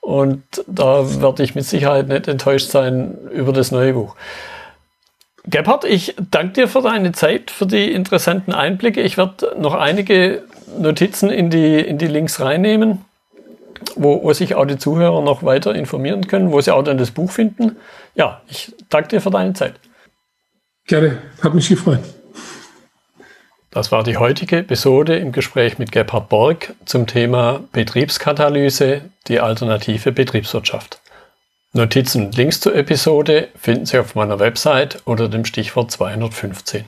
Und 0.01 0.43
da 0.68 1.22
werde 1.22 1.43
ich 1.43 1.56
mit 1.56 1.66
Sicherheit 1.66 2.08
nicht 2.08 2.28
enttäuscht 2.28 2.70
sein 2.70 3.18
über 3.32 3.54
das 3.54 3.72
neue 3.72 3.93
Buch. 3.93 4.16
Gebhard, 5.45 5.84
ich 5.86 6.16
danke 6.32 6.54
dir 6.54 6.68
für 6.68 6.82
deine 6.82 7.12
Zeit, 7.12 7.49
für 7.49 7.66
die 7.66 7.91
interessanten 7.91 8.54
Einblicke. 8.54 9.01
Ich 9.01 9.18
werde 9.18 9.56
noch 9.58 9.74
einige 9.74 10.43
Notizen 10.78 11.30
in 11.30 11.49
die, 11.49 11.80
in 11.80 11.97
die 11.97 12.08
Links 12.08 12.39
reinnehmen 12.39 13.04
wo, 13.95 14.24
wo 14.24 14.34
sich 14.34 14.56
auch 14.56 14.66
die 14.66 14.78
Zuhörer 14.78 15.22
noch 15.22 15.43
weiter 15.43 15.74
informieren 15.76 16.28
können, 16.28 16.51
wo 16.51 16.62
sie 16.62 16.72
auch 16.72 16.84
dann 16.84 16.97
das 16.97 17.12
Buch 17.12 17.32
finden. 17.32 17.78
Ja, 18.16 18.41
ich 18.47 18.74
danke 18.89 19.10
dir 19.10 19.22
für 19.22 19.32
deine 19.32 19.54
Zeit. 19.54 19.76
Gerne, 20.86 21.20
hat 21.41 21.54
mich 21.54 21.70
gefreut. 21.70 21.99
Das 23.74 23.92
war 23.92 24.04
die 24.04 24.18
heutige 24.18 24.58
Episode 24.58 25.16
im 25.16 25.32
Gespräch 25.32 25.80
mit 25.80 25.92
Gebhard 25.92 26.30
Borg 26.30 26.76
zum 26.86 27.08
Thema 27.08 27.64
Betriebskatalyse, 27.72 29.10
die 29.28 29.40
alternative 29.40 30.12
Betriebswirtschaft. 30.12 31.02
Notizen 31.72 32.28
und 32.28 32.38
Links 32.38 32.60
zur 32.60 32.76
Episode 32.76 33.48
finden 33.56 33.88
Sie 33.88 33.98
auf 33.98 34.14
meiner 34.14 34.38
Website 34.38 35.02
unter 35.06 35.28
dem 35.28 35.44
Stichwort 35.44 35.90
215. 35.90 36.86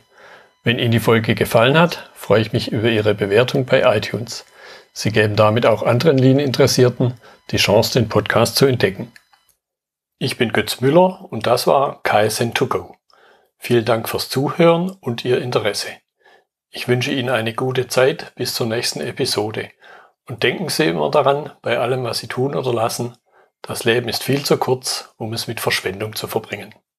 Wenn 0.63 0.77
Ihnen 0.77 0.91
die 0.91 0.99
Folge 0.99 1.33
gefallen 1.33 1.75
hat, 1.75 2.11
freue 2.13 2.41
ich 2.41 2.53
mich 2.53 2.71
über 2.71 2.89
Ihre 2.89 3.15
Bewertung 3.15 3.65
bei 3.65 3.81
iTunes. 3.97 4.45
Sie 4.93 5.09
geben 5.09 5.35
damit 5.35 5.65
auch 5.65 5.81
anderen 5.81 6.19
Lean-Interessierten 6.19 7.15
die 7.49 7.57
Chance, 7.57 7.93
den 7.97 8.09
Podcast 8.09 8.57
zu 8.57 8.67
entdecken. 8.67 9.11
Ich 10.19 10.37
bin 10.37 10.53
Götz 10.53 10.81
Müller 10.81 11.25
und 11.31 11.47
das 11.47 11.65
war 11.65 12.03
KSN2Go. 12.03 12.93
Vielen 13.57 13.85
Dank 13.85 14.07
fürs 14.07 14.29
Zuhören 14.29 14.95
und 15.01 15.25
Ihr 15.25 15.41
Interesse. 15.41 15.87
Ich 16.77 16.89
wünsche 16.89 17.13
Ihnen 17.13 17.29
eine 17.29 17.53
gute 17.53 17.87
Zeit 17.87 18.33
bis 18.35 18.53
zur 18.53 18.67
nächsten 18.67 18.99
Episode. 18.99 19.69
Und 20.27 20.43
denken 20.43 20.67
Sie 20.67 20.83
immer 20.83 21.09
daran, 21.09 21.53
bei 21.61 21.79
allem, 21.79 22.03
was 22.03 22.17
Sie 22.17 22.27
tun 22.27 22.53
oder 22.53 22.73
lassen, 22.73 23.15
das 23.61 23.85
Leben 23.85 24.09
ist 24.09 24.23
viel 24.23 24.43
zu 24.43 24.57
kurz, 24.57 25.13
um 25.15 25.31
es 25.31 25.47
mit 25.47 25.61
Verschwendung 25.61 26.17
zu 26.17 26.27
verbringen. 26.27 26.75